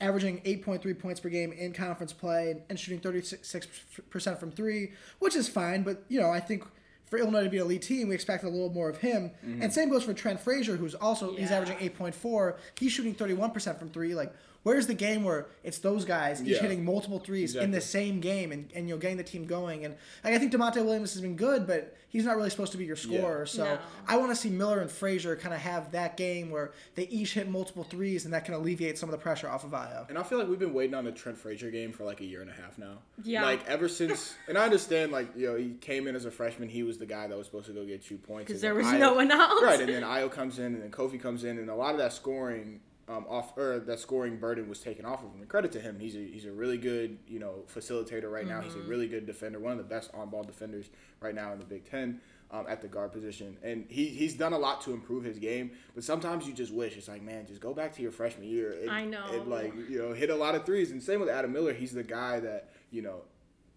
averaging 0.00 0.40
8.3 0.42 0.98
points 0.98 1.20
per 1.20 1.28
game 1.28 1.52
in 1.52 1.72
conference 1.72 2.12
play 2.12 2.62
and 2.68 2.78
shooting 2.78 3.00
36% 3.00 4.38
from 4.38 4.50
three, 4.50 4.92
which 5.18 5.34
is 5.34 5.48
fine. 5.48 5.82
But, 5.82 6.04
you 6.08 6.20
know, 6.20 6.30
I 6.30 6.40
think 6.40 6.64
for 7.06 7.18
Illinois 7.18 7.44
to 7.44 7.50
be 7.50 7.58
an 7.58 7.64
elite 7.64 7.82
team, 7.82 8.08
we 8.08 8.14
expect 8.14 8.44
a 8.44 8.48
little 8.48 8.70
more 8.70 8.88
of 8.88 8.98
him. 8.98 9.30
Mm-hmm. 9.44 9.62
And 9.62 9.72
same 9.72 9.88
goes 9.88 10.02
for 10.02 10.12
Trent 10.12 10.40
Frazier, 10.40 10.76
who's 10.76 10.94
also, 10.94 11.34
he's 11.36 11.50
averaging 11.50 11.78
8.4. 11.90 12.56
He's 12.78 12.92
shooting 12.92 13.14
31% 13.14 13.78
from 13.78 13.90
three. 13.90 14.14
Like, 14.14 14.32
where's 14.66 14.88
the 14.88 14.94
game 14.94 15.22
where 15.22 15.46
it's 15.62 15.78
those 15.78 16.04
guys 16.04 16.42
each 16.42 16.48
Yeah. 16.48 16.58
hitting 16.62 16.84
multiple 16.84 17.20
threes 17.20 17.54
in 17.54 17.70
the 17.70 17.80
same 17.80 18.18
game 18.18 18.50
and, 18.50 18.68
and 18.74 18.88
you 18.88 18.96
know, 18.96 18.98
getting 18.98 19.16
the 19.16 19.22
team 19.22 19.44
going? 19.46 19.84
And 19.84 19.94
like, 20.24 20.34
I 20.34 20.38
think 20.38 20.52
Da'Monte 20.52 20.84
Williams 20.84 21.12
has 21.12 21.22
been 21.22 21.36
good, 21.36 21.68
but 21.68 21.96
he's 22.08 22.24
not 22.24 22.34
really 22.36 22.50
supposed 22.50 22.72
to 22.72 22.78
be 22.78 22.84
your 22.84 22.96
scorer. 22.96 23.46
So 23.46 23.62
No. 23.62 23.78
I 24.08 24.16
want 24.16 24.30
to 24.32 24.34
see 24.36 24.50
Miller 24.50 24.80
and 24.80 24.90
Frazier 24.90 25.36
kind 25.36 25.54
of 25.54 25.60
have 25.60 25.92
that 25.92 26.16
game 26.16 26.50
where 26.50 26.72
they 26.96 27.04
each 27.04 27.34
hit 27.34 27.48
multiple 27.48 27.84
threes 27.84 28.24
and 28.24 28.34
that 28.34 28.44
can 28.44 28.54
alleviate 28.54 28.98
some 28.98 29.08
of 29.08 29.12
the 29.12 29.18
pressure 29.18 29.48
off 29.48 29.62
of 29.62 29.70
Ayo. 29.70 30.08
And 30.08 30.18
I 30.18 30.24
feel 30.24 30.38
like 30.38 30.48
we've 30.48 30.58
been 30.58 30.74
waiting 30.74 30.94
on 30.94 31.04
the 31.04 31.12
Trent 31.12 31.38
Frazier 31.38 31.70
game 31.70 31.92
for 31.92 32.02
like 32.02 32.20
a 32.20 32.24
year 32.24 32.40
and 32.40 32.50
a 32.50 32.54
half 32.54 32.76
now. 32.76 32.98
Yeah. 33.22 33.44
Like 33.44 33.64
ever 33.68 33.88
since, 33.88 34.34
and 34.48 34.58
I 34.58 34.64
understand 34.64 35.12
like 35.12 35.28
you 35.36 35.46
know 35.46 35.54
he 35.56 35.74
came 35.80 36.08
in 36.08 36.16
as 36.16 36.24
a 36.24 36.30
freshman, 36.32 36.68
he 36.68 36.82
was 36.82 36.98
the 36.98 37.06
guy 37.06 37.28
that 37.28 37.38
was 37.38 37.46
supposed 37.46 37.66
to 37.66 37.72
go 37.72 37.84
get 37.84 38.04
two 38.04 38.18
points. 38.18 38.48
Because 38.48 38.62
there 38.62 38.74
was 38.74 38.86
Ayo- 38.88 38.98
no 38.98 39.14
one 39.14 39.30
else. 39.30 39.62
Right, 39.62 39.78
and 39.78 39.88
then 39.88 40.02
Ayo 40.02 40.28
comes 40.28 40.58
in, 40.58 40.66
and 40.74 40.82
then 40.82 40.90
Kofi 40.90 41.22
comes 41.22 41.44
in, 41.44 41.58
and 41.58 41.70
a 41.70 41.74
lot 41.76 41.92
of 41.92 41.98
that 41.98 42.12
scoring 42.12 42.80
um, 43.08 43.24
off 43.28 43.56
or 43.56 43.78
that 43.78 44.00
scoring 44.00 44.38
burden 44.38 44.68
was 44.68 44.80
taken 44.80 45.04
off 45.04 45.22
of 45.22 45.32
him. 45.32 45.40
And 45.40 45.48
credit 45.48 45.72
to 45.72 45.80
him, 45.80 45.98
he's 46.00 46.16
a 46.16 46.24
he's 46.24 46.44
a 46.44 46.52
really 46.52 46.78
good 46.78 47.18
you 47.28 47.38
know 47.38 47.64
facilitator 47.72 48.30
right 48.30 48.46
now. 48.46 48.60
He's 48.60 48.74
a 48.74 48.80
really 48.80 49.06
good 49.06 49.26
defender, 49.26 49.58
one 49.58 49.72
of 49.72 49.78
the 49.78 49.84
best 49.84 50.10
on 50.14 50.28
ball 50.30 50.42
defenders 50.42 50.90
right 51.20 51.34
now 51.34 51.52
in 51.52 51.58
the 51.58 51.64
Big 51.64 51.88
Ten. 51.88 52.20
Um, 52.48 52.64
at 52.68 52.80
the 52.80 52.86
guard 52.86 53.10
position, 53.10 53.56
and 53.64 53.86
he, 53.88 54.06
he's 54.06 54.34
done 54.34 54.52
a 54.52 54.58
lot 54.58 54.80
to 54.82 54.92
improve 54.92 55.24
his 55.24 55.36
game. 55.36 55.72
But 55.96 56.04
sometimes 56.04 56.46
you 56.46 56.52
just 56.52 56.72
wish 56.72 56.96
it's 56.96 57.08
like, 57.08 57.20
man, 57.20 57.44
just 57.44 57.60
go 57.60 57.74
back 57.74 57.92
to 57.96 58.02
your 58.02 58.12
freshman 58.12 58.46
year. 58.46 58.72
And, 58.82 58.88
I 58.88 59.04
know. 59.04 59.26
And 59.32 59.48
like 59.48 59.74
you 59.90 59.98
know, 59.98 60.12
hit 60.12 60.30
a 60.30 60.36
lot 60.36 60.54
of 60.54 60.64
threes. 60.64 60.92
And 60.92 61.02
same 61.02 61.18
with 61.18 61.28
Adam 61.28 61.52
Miller, 61.52 61.72
he's 61.72 61.90
the 61.90 62.04
guy 62.04 62.38
that 62.38 62.70
you 62.92 63.02
know 63.02 63.22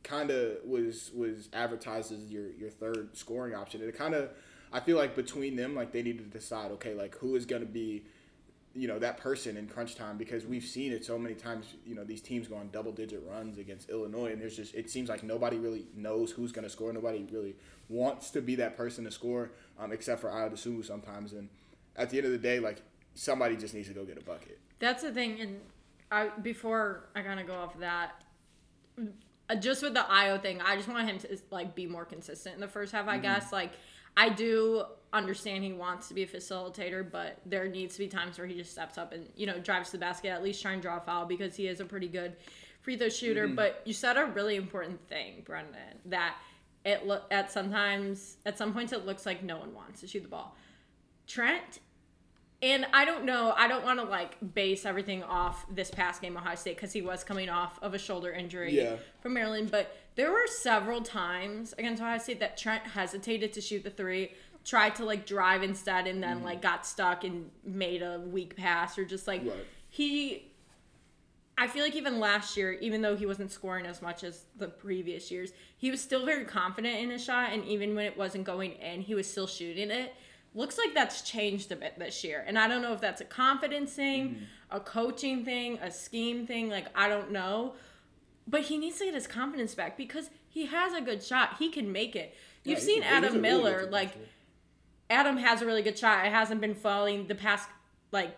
kind 0.04 0.30
of 0.30 0.58
was 0.64 1.10
was 1.16 1.50
advertised 1.52 2.12
as 2.12 2.32
your 2.32 2.52
your 2.52 2.70
third 2.70 3.18
scoring 3.18 3.56
option. 3.56 3.82
And 3.82 3.90
it 3.90 3.98
kind 3.98 4.14
of 4.14 4.30
I 4.72 4.80
feel 4.80 4.98
like 4.98 5.16
between 5.16 5.56
them, 5.56 5.76
like 5.76 5.92
they 5.92 6.04
needed 6.04 6.32
to 6.32 6.38
decide, 6.38 6.72
okay, 6.74 6.94
like 6.94 7.16
who 7.18 7.36
is 7.36 7.46
going 7.46 7.64
to 7.64 7.68
be 7.68 8.04
you 8.80 8.88
know 8.88 8.98
that 8.98 9.18
person 9.18 9.58
in 9.58 9.68
crunch 9.68 9.96
time 9.96 10.18
because 10.18 10.46
we've 10.46 10.64
seen 10.64 10.94
it 10.94 11.04
so 11.04 11.20
many 11.20 11.36
times 11.36 11.76
you 11.86 11.94
know 11.94 12.06
these 12.06 12.22
teams 12.22 12.48
go 12.48 12.56
on 12.56 12.70
double 12.72 12.94
digit 12.94 13.22
runs 13.30 13.58
against 13.58 13.90
illinois 13.90 14.32
and 14.32 14.42
there's 14.42 14.56
just 14.56 14.74
it 14.74 14.90
seems 14.90 15.10
like 15.10 15.22
nobody 15.22 15.58
really 15.58 15.86
knows 15.96 16.32
who's 16.32 16.54
going 16.54 16.64
to 16.64 16.70
score. 16.70 16.94
Nobody 16.94 17.28
really 17.30 17.56
wants 17.90 18.30
to 18.32 18.42
be 18.42 18.56
that 18.56 18.78
person 18.78 19.04
to 19.04 19.12
score 19.12 19.52
um, 19.78 19.92
except 19.92 20.22
for 20.22 20.30
Ayo 20.30 20.54
Sumu 20.54 20.86
sometimes. 20.86 21.34
And 21.34 21.50
at 21.98 22.10
the 22.10 22.18
end 22.18 22.28
of 22.28 22.32
the 22.32 22.38
day 22.38 22.60
like 22.60 22.82
somebody 23.16 23.58
just 23.58 23.74
needs 23.74 23.90
to 23.90 23.94
go 23.94 24.06
get 24.06 24.18
a 24.18 24.24
bucket. 24.24 24.60
That's 24.80 25.04
the 25.04 25.12
thing, 25.12 25.42
and 25.42 25.60
I 26.10 26.30
before 26.42 27.10
I 27.16 27.22
kind 27.22 27.40
of 27.42 27.48
go 27.48 27.56
off 27.56 27.76
of 27.76 27.82
that, 27.82 28.24
uh, 29.50 29.56
just 29.56 29.84
with 29.84 29.94
the 29.94 30.02
Ayo 30.02 30.42
thing, 30.42 30.62
I 30.62 30.78
just 30.78 30.88
want 30.88 31.10
him 31.10 31.18
to 31.20 31.38
like 31.52 31.76
be 31.76 31.86
more 31.86 32.06
consistent 32.06 32.56
in 32.56 32.62
the 32.62 32.68
first 32.68 32.94
half. 32.94 33.10
I 33.10 33.18
guess. 33.18 33.52
Like 33.52 33.74
I 34.16 34.30
do 34.30 34.86
understand 35.12 35.63
he 35.63 35.74
wants 35.74 36.08
to 36.08 36.13
be 36.13 36.24
a 36.24 36.28
facilitator, 36.28 37.10
but 37.10 37.39
there 37.46 37.68
needs 37.68 37.96
to 37.96 38.00
be 38.00 38.08
times 38.08 38.38
where 38.38 38.48
he 38.48 38.56
just 38.56 38.72
steps 38.72 38.98
up 38.98 39.12
and 39.12 39.28
you 39.36 39.48
know 39.48 39.60
drives 39.60 39.89
to 39.92 39.98
the 39.98 40.01
basket, 40.01 40.30
at 40.30 40.44
least 40.44 40.62
try 40.62 40.74
and 40.74 40.82
draw 40.82 40.98
a 40.98 41.01
foul 41.01 41.25
because 41.25 41.56
he 41.56 41.68
is 41.68 41.80
a 41.80 41.86
pretty 41.86 42.08
good 42.08 42.36
free 42.82 42.98
throw 42.98 43.10
shooter. 43.10 43.46
Mm-hmm. 43.46 43.56
But 43.56 43.82
you 43.86 43.94
said 43.94 44.18
a 44.18 44.25
really 44.25 44.56
important 44.56 45.00
thing, 45.08 45.42
Brendan, 45.46 46.00
that 46.06 46.36
it 46.86 47.06
look 47.06 47.25
at 47.32 47.51
sometimes 47.51 48.38
at 48.46 48.58
some 48.58 48.74
points 48.74 48.94
it 48.94 49.06
looks 49.06 49.25
like 49.25 49.44
no 49.44 49.58
one 49.58 49.74
wants 49.74 50.01
to 50.01 50.08
shoot 50.08 50.24
the 50.24 50.30
ball. 50.30 50.56
Trent 51.28 51.80
and 52.62 52.86
I 52.92 53.06
don't 53.06 53.24
know, 53.24 53.54
I 53.56 53.70
don't 53.70 53.86
want 53.86 54.00
to 54.00 54.06
like 54.06 54.36
base 54.54 54.86
everything 54.86 55.24
off 55.24 55.66
this 55.74 55.89
past 55.89 56.22
game 56.22 56.36
Ohio 56.36 56.56
State 56.56 56.75
because 56.75 56.92
he 56.92 57.01
was 57.01 57.24
coming 57.24 57.50
off 57.50 57.80
of 57.82 57.94
a 57.94 57.98
shoulder 57.98 58.32
injury 58.32 58.75
Yeah. 58.75 58.98
from 59.22 59.34
Maryland, 59.34 59.72
but 59.72 59.96
there 60.16 60.30
were 60.32 60.46
several 60.48 61.01
times 61.01 61.74
against 61.78 62.01
Ohio 62.01 62.18
State 62.18 62.42
that 62.42 62.58
Trent 62.58 62.84
hesitated 62.84 63.54
to 63.54 63.62
shoot 63.62 63.84
the 63.86 63.89
three, 63.89 64.34
tried 64.70 64.96
to 64.96 65.06
like 65.06 65.26
drive 65.26 65.64
instead, 65.64 66.06
and 66.08 66.22
then 66.22 66.44
like 66.44 66.62
got 66.62 66.86
stuck 66.86 67.24
and 67.24 67.50
made 67.64 68.02
a 68.02 68.20
weak 68.20 68.56
pass 68.56 68.98
or 68.98 69.06
just 69.06 69.28
like 69.28 69.42
Right. 69.44 69.66
he. 69.90 70.46
I 71.58 71.68
feel 71.68 71.84
like 71.84 71.96
even 71.96 72.20
last 72.22 72.56
year, 72.56 72.72
even 72.74 73.02
though 73.02 73.18
he 73.18 73.26
wasn't 73.26 73.52
scoring 73.52 73.86
as 73.86 74.02
much 74.02 74.24
as 74.24 74.46
the 74.56 74.70
previous 74.70 75.30
years, 75.30 75.52
he 75.78 75.92
was 75.92 76.00
still 76.00 76.26
very 76.26 76.46
confident 76.46 77.00
in 77.00 77.10
his 77.10 77.22
shot, 77.24 77.52
and 77.52 77.66
even 77.66 77.96
when 77.96 78.06
it 78.06 78.18
wasn't 78.18 78.46
going 78.46 78.74
in, 78.74 79.02
he 79.02 79.14
was 79.14 79.30
still 79.30 79.48
shooting 79.48 79.92
it. 79.92 80.14
Looks 80.56 80.78
like 80.78 80.94
that's 80.94 81.22
changed 81.22 81.72
a 81.72 81.76
bit 81.76 82.00
this 82.00 82.24
year, 82.24 82.44
and 82.48 82.58
I 82.58 82.68
don't 82.70 82.82
know 82.82 82.94
if 82.94 83.02
that's 83.02 83.20
a 83.22 83.26
confidence 83.26 83.92
thing, 83.94 84.38
a 84.72 84.80
coaching 84.80 85.44
thing, 85.44 85.80
a 85.82 85.92
scheme 85.92 86.48
thing. 86.48 86.70
Like 86.70 86.86
I 86.96 87.10
don't 87.10 87.32
know, 87.32 87.74
but 88.48 88.62
he 88.62 88.78
needs 88.78 88.98
to 89.00 89.06
get 89.06 89.14
his 89.14 89.28
confidence 89.28 89.76
back 89.76 89.98
because 89.98 90.30
he 90.48 90.68
has 90.68 90.94
a 90.94 91.02
good 91.02 91.22
shot. 91.22 91.58
He 91.60 91.70
can 91.70 91.92
make 91.92 92.16
it. 92.16 92.36
You've 92.64 92.80
Yeah, 92.80 92.86
seen 92.86 93.04
Adam 93.04 93.42
Miller, 93.42 93.72
defender. 93.72 93.92
like 93.92 94.18
Adam 95.10 95.38
has 95.38 95.62
a 95.62 95.66
really 95.66 95.82
good 95.82 95.98
shot. 95.98 96.25
It 96.25 96.32
hasn't 96.32 96.62
been 96.62 96.75
falling 96.75 97.28
the 97.28 97.36
past 97.36 97.68
like 98.12 98.36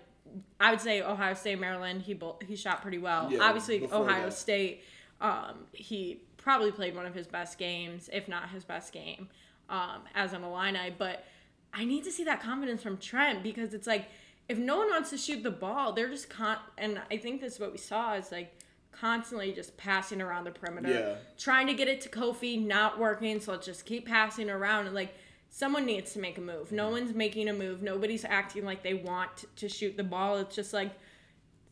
I 0.59 0.71
would 0.71 0.79
say 0.81 1.01
Ohio 1.01 1.33
State, 1.33 1.59
Maryland. 1.59 2.03
He 2.03 2.17
he 2.47 2.55
shot 2.55 2.81
pretty 2.81 2.97
well. 2.97 3.29
Yeah, 3.31 3.39
Obviously 3.41 3.83
Ohio 3.91 4.25
that. 4.25 4.33
State. 4.33 4.83
Um, 5.19 5.65
he 5.73 6.21
probably 6.37 6.71
played 6.71 6.95
one 6.95 7.05
of 7.05 7.13
his 7.13 7.27
best 7.27 7.57
games, 7.57 8.09
if 8.11 8.27
not 8.27 8.49
his 8.49 8.63
best 8.63 8.91
game, 8.93 9.29
um, 9.69 10.01
as 10.15 10.33
an 10.33 10.43
Illini. 10.43 10.93
But 10.97 11.25
I 11.73 11.85
need 11.85 12.03
to 12.05 12.11
see 12.11 12.23
that 12.23 12.41
confidence 12.41 12.81
from 12.81 12.97
Trent 12.97 13.43
because 13.43 13.73
it's 13.73 13.87
like 13.87 14.05
if 14.49 14.57
no 14.57 14.77
one 14.77 14.89
wants 14.89 15.09
to 15.11 15.17
shoot 15.17 15.43
the 15.43 15.51
ball, 15.51 15.93
they're 15.93 16.09
just 16.09 16.29
con. 16.29 16.57
And 16.77 16.99
I 17.11 17.17
think 17.17 17.41
that's 17.41 17.59
what 17.59 17.71
we 17.71 17.77
saw 17.77 18.13
is 18.15 18.31
like 18.31 18.53
constantly 18.91 19.51
just 19.53 19.77
passing 19.77 20.21
around 20.21 20.45
the 20.45 20.51
perimeter, 20.51 20.89
Yeah. 20.91 21.15
trying 21.37 21.67
to 21.67 21.73
get 21.73 21.87
it 21.87 22.01
to 22.01 22.09
Kofi, 22.09 22.63
not 22.65 22.99
working. 22.99 23.39
So 23.39 23.51
let's 23.51 23.65
just 23.65 23.85
keep 23.85 24.07
passing 24.07 24.49
around 24.49 24.85
and 24.87 24.95
like 24.95 25.13
someone 25.51 25.85
needs 25.85 26.13
to 26.13 26.19
make 26.19 26.37
a 26.37 26.41
move. 26.41 26.71
No 26.71 26.85
mm-hmm. 26.85 26.93
one's 26.93 27.13
making 27.13 27.49
a 27.49 27.53
move. 27.53 27.83
Nobody's 27.83 28.25
acting 28.25 28.65
like 28.65 28.81
they 28.81 28.95
want 28.95 29.45
to 29.57 29.69
shoot 29.69 29.95
the 29.97 30.03
ball. 30.03 30.37
It's 30.37 30.55
just 30.55 30.73
like 30.73 30.91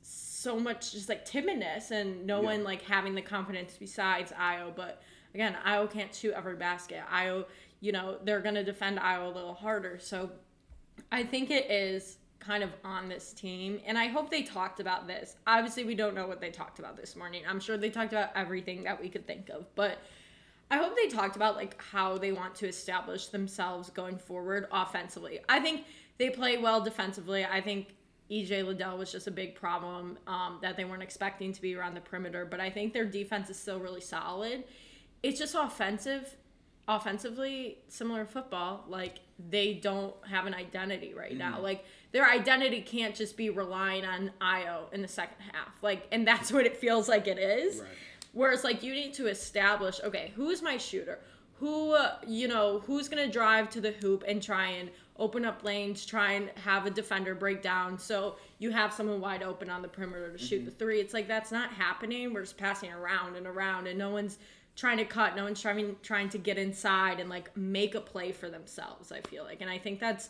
so 0.01 0.59
much 0.59 0.91
just 0.91 1.09
like 1.09 1.25
timidness 1.27 1.89
and 1.89 2.27
no 2.27 2.41
Yeah. 2.41 2.49
one 2.49 2.63
like 2.63 2.83
having 2.83 3.15
the 3.15 3.21
confidence 3.21 3.75
besides 3.79 4.31
Ayo. 4.33 4.75
But 4.75 5.01
again, 5.33 5.57
Ayo 5.65 5.89
can't 5.89 6.13
shoot 6.13 6.33
every 6.33 6.57
basket. 6.57 7.01
Ayo, 7.11 7.45
you 7.79 7.93
know, 7.93 8.17
they're 8.23 8.41
gonna 8.41 8.63
defend 8.63 8.99
Ayo 8.99 9.25
a 9.25 9.29
little 9.29 9.53
harder. 9.53 9.97
So 9.97 10.29
I 11.11 11.23
think 11.23 11.49
it 11.49 11.71
is 11.71 12.17
kind 12.39 12.63
of 12.63 12.71
on 12.83 13.09
this 13.09 13.33
team, 13.33 13.79
and 13.85 13.97
I 13.97 14.07
hope 14.07 14.29
they 14.29 14.43
talked 14.43 14.79
about 14.79 15.07
this. 15.07 15.35
Obviously, 15.45 15.83
we 15.83 15.95
don't 15.95 16.15
know 16.15 16.27
what 16.27 16.39
they 16.39 16.51
talked 16.51 16.79
about 16.79 16.95
this 16.95 17.15
morning. 17.15 17.43
I'm 17.47 17.59
sure 17.59 17.77
they 17.77 17.89
talked 17.89 18.13
about 18.13 18.29
everything 18.35 18.83
that 18.83 18.99
we 18.99 19.09
could 19.09 19.27
think 19.27 19.49
of, 19.49 19.73
but 19.75 19.99
I 20.71 20.77
hope 20.77 20.95
they 20.95 21.07
talked 21.07 21.35
about 21.35 21.55
like 21.55 21.81
how 21.81 22.17
they 22.17 22.31
want 22.31 22.55
to 22.55 22.67
establish 22.67 23.27
themselves 23.27 23.89
going 23.89 24.17
forward 24.17 24.67
offensively. 24.71 25.39
I 25.49 25.59
think 25.59 25.85
they 26.17 26.29
play 26.29 26.57
well 26.57 26.81
defensively. 26.81 27.43
I 27.45 27.61
think 27.61 27.95
EJ 28.29 28.65
Liddell 28.65 28.97
was 28.97 29.11
just 29.11 29.25
a 29.25 29.31
big 29.31 29.55
problem 29.55 30.19
um, 30.27 30.59
that 30.61 30.77
they 30.77 30.85
weren't 30.85 31.01
expecting 31.01 31.51
to 31.53 31.61
be 31.61 31.75
around 31.75 31.95
the 31.95 32.01
perimeter, 32.01 32.45
but 32.45 32.59
I 32.59 32.69
think 32.69 32.93
their 32.93 33.05
defense 33.05 33.49
is 33.49 33.57
still 33.57 33.79
really 33.79 34.01
solid. 34.01 34.65
It's 35.23 35.39
just 35.39 35.55
offensive 35.55 36.35
offensively 36.89 37.77
similar 37.87 38.25
to 38.25 38.31
football 38.31 38.83
like 38.87 39.19
they 39.51 39.75
don't 39.75 40.15
have 40.27 40.47
an 40.47 40.55
identity 40.55 41.13
right 41.13 41.37
now 41.37 41.61
like 41.61 41.85
their 42.11 42.27
identity 42.27 42.81
can't 42.81 43.13
just 43.13 43.37
be 43.37 43.51
relying 43.51 44.03
on 44.03 44.31
Ayo 44.41 44.91
in 44.91 45.03
the 45.03 45.07
second 45.07 45.37
half 45.53 45.83
like 45.83 46.07
and 46.11 46.27
that's 46.27 46.51
what 46.53 46.65
it 46.65 46.75
feels 46.75 47.07
like 47.07 47.27
it 47.27 47.37
is 47.37 47.77
Right. 47.77 47.89
Whereas 48.39 48.63
like 48.63 48.81
you 48.83 48.93
need 48.93 49.13
to 49.13 49.27
establish 49.27 49.99
okay 50.03 50.31
who's 50.35 50.61
my 50.61 50.77
shooter? 50.77 51.19
Who 51.59 51.91
uh, 51.91 52.15
you 52.25 52.47
know 52.47 52.79
who's 52.87 53.09
gonna 53.09 53.29
drive 53.29 53.69
to 53.71 53.81
the 53.81 53.91
hoop 53.91 54.23
and 54.25 54.41
try 54.41 54.67
and 54.67 54.89
open 55.17 55.43
up 55.43 55.61
lanes 55.65 56.05
try 56.05 56.31
and 56.31 56.49
have 56.63 56.85
a 56.85 56.89
defender 56.89 57.35
break 57.35 57.61
down 57.61 57.99
so 57.99 58.37
you 58.59 58.71
have 58.71 58.93
someone 58.93 59.19
wide 59.19 59.43
open 59.43 59.69
on 59.69 59.81
the 59.81 59.87
perimeter 59.89 60.31
to 60.31 60.37
shoot 60.37 60.63
the 60.63 60.71
three? 60.71 61.01
It's 61.01 61.13
like 61.13 61.27
that's 61.27 61.51
not 61.51 61.73
happening. 61.73 62.33
We're 62.33 62.43
just 62.43 62.57
passing 62.57 62.93
around 62.93 63.35
and 63.35 63.45
around 63.45 63.87
and 63.87 63.99
no 63.99 64.09
one's 64.09 64.37
trying 64.77 64.97
to 64.97 65.05
cut 65.05 65.35
no 65.35 65.43
one's 65.43 65.61
trying 65.61 65.97
trying 66.01 66.29
to 66.29 66.37
get 66.37 66.57
inside 66.57 67.19
and 67.19 67.29
like 67.29 67.55
make 67.57 67.95
a 67.95 67.99
play 67.99 68.31
for 68.31 68.49
themselves 68.49 69.11
i 69.11 69.19
feel 69.21 69.43
like. 69.43 69.59
And 69.59 69.69
i 69.69 69.77
think 69.77 69.99
that's 69.99 70.29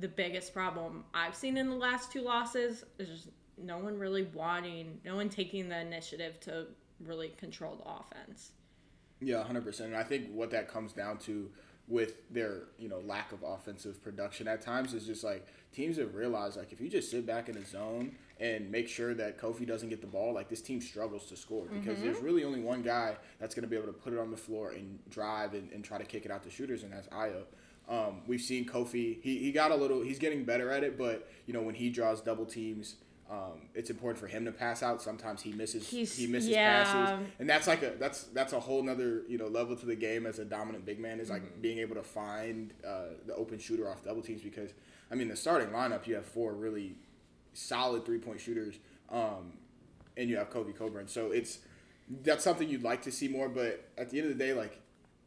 the 0.00 0.08
biggest 0.08 0.52
problem 0.52 1.04
i've 1.14 1.36
seen 1.36 1.56
in 1.56 1.70
the 1.70 1.76
last 1.76 2.10
two 2.10 2.22
losses. 2.22 2.84
Is 2.98 3.08
just 3.08 3.28
no 3.62 3.78
one 3.78 3.96
really 3.96 4.24
wanting 4.34 4.98
no 5.04 5.14
one 5.14 5.28
taking 5.28 5.68
the 5.68 5.78
initiative 5.78 6.40
to 6.40 6.66
really 7.06 7.28
controlled 7.38 7.82
offense 7.84 8.52
Yeah, 9.20 9.42
hundred 9.42 9.64
percent. 9.64 9.90
And 9.90 9.96
I 9.96 10.02
think 10.02 10.28
what 10.32 10.50
that 10.50 10.68
comes 10.68 10.92
down 10.92 11.18
to 11.18 11.50
with 11.88 12.28
their 12.30 12.62
you 12.78 12.88
know 12.88 13.00
lack 13.00 13.32
of 13.32 13.42
offensive 13.42 14.02
production 14.02 14.48
at 14.48 14.62
times 14.62 14.94
is 14.94 15.06
just 15.06 15.24
like 15.24 15.46
teams 15.72 15.96
have 15.96 16.14
realized 16.14 16.56
like 16.56 16.72
if 16.72 16.80
you 16.80 16.88
just 16.88 17.10
sit 17.10 17.26
back 17.26 17.48
in 17.48 17.54
the 17.54 17.64
zone 17.64 18.12
and 18.40 18.70
make 18.70 18.88
sure 18.88 19.14
that 19.14 19.38
Kofi 19.38 19.66
doesn't 19.66 19.88
get 19.88 20.00
the 20.00 20.06
ball, 20.06 20.34
like 20.34 20.48
this 20.48 20.60
team 20.60 20.80
struggles 20.80 21.26
to 21.26 21.36
score 21.36 21.66
because 21.66 22.00
there's 22.00 22.18
really 22.18 22.44
only 22.44 22.60
one 22.60 22.82
guy 22.82 23.16
that's 23.38 23.54
going 23.54 23.62
to 23.62 23.68
be 23.68 23.76
able 23.76 23.86
to 23.86 23.92
put 23.92 24.12
it 24.12 24.18
on 24.18 24.32
the 24.32 24.36
floor 24.36 24.72
and 24.72 24.98
drive 25.10 25.54
and, 25.54 25.70
and 25.70 25.84
try 25.84 25.96
to 25.96 26.04
kick 26.04 26.24
it 26.24 26.30
out 26.32 26.42
to 26.42 26.50
shooters, 26.50 26.82
and 26.82 26.92
that's 26.92 27.06
Ayo. 27.08 27.42
Um, 27.88 28.22
we've 28.26 28.40
seen 28.40 28.64
Kofi. 28.66 29.22
He, 29.22 29.38
he 29.38 29.52
got 29.52 29.70
a 29.70 29.76
little. 29.76 30.02
He's 30.02 30.18
getting 30.18 30.44
better 30.44 30.70
at 30.70 30.82
it, 30.82 30.98
but 30.98 31.30
you 31.46 31.54
know 31.54 31.62
when 31.62 31.76
he 31.76 31.88
draws 31.90 32.20
double 32.20 32.46
teams, 32.46 32.96
um, 33.30 33.62
it's 33.74 33.88
important 33.88 34.18
for 34.18 34.26
him 34.26 34.44
to 34.44 34.52
pass 34.52 34.82
out. 34.82 35.00
Sometimes 35.00 35.40
he 35.42 35.52
misses. 35.52 35.88
He's- 35.88 36.14
he 36.16 36.26
misses 36.26 36.50
yeah. 36.50 36.84
passes 36.84 37.26
and 37.38 37.48
that's 37.48 37.66
like 37.66 37.82
a 37.82 37.90
that's 37.98 38.24
that's 38.24 38.52
a 38.52 38.60
whole 38.60 38.82
nother 38.82 39.22
you 39.28 39.38
know 39.38 39.46
level 39.46 39.74
to 39.76 39.86
the 39.86 39.94
game 39.96 40.26
as 40.26 40.38
a 40.38 40.44
dominant 40.44 40.84
big 40.84 40.98
man 41.00 41.18
is 41.20 41.30
like 41.30 41.42
Mm-hmm. 41.42 41.60
being 41.62 41.78
able 41.78 41.94
to 41.94 42.02
find 42.02 42.72
uh, 42.86 43.14
the 43.26 43.34
open 43.34 43.58
shooter 43.58 43.88
off 43.90 44.04
double 44.04 44.20
teams 44.22 44.42
because 44.42 44.70
I 45.10 45.14
mean 45.14 45.28
the 45.28 45.36
starting 45.36 45.68
lineup 45.70 46.06
you 46.06 46.14
have 46.16 46.26
four 46.26 46.52
really 46.52 46.96
solid 47.54 48.04
three 48.04 48.18
point 48.18 48.40
shooters 48.40 48.74
um, 49.10 49.52
and 50.16 50.28
you 50.28 50.36
have 50.36 50.50
Kofi 50.50 50.76
Cockburn 50.76 51.08
so 51.08 51.30
it's 51.30 51.58
that's 52.22 52.44
something 52.44 52.68
you'd 52.68 52.82
like 52.82 53.02
to 53.02 53.12
see 53.12 53.28
more 53.28 53.48
but 53.48 53.88
at 53.96 54.10
the 54.10 54.18
end 54.18 54.30
of 54.30 54.36
the 54.36 54.44
day 54.44 54.52
like 54.52 54.78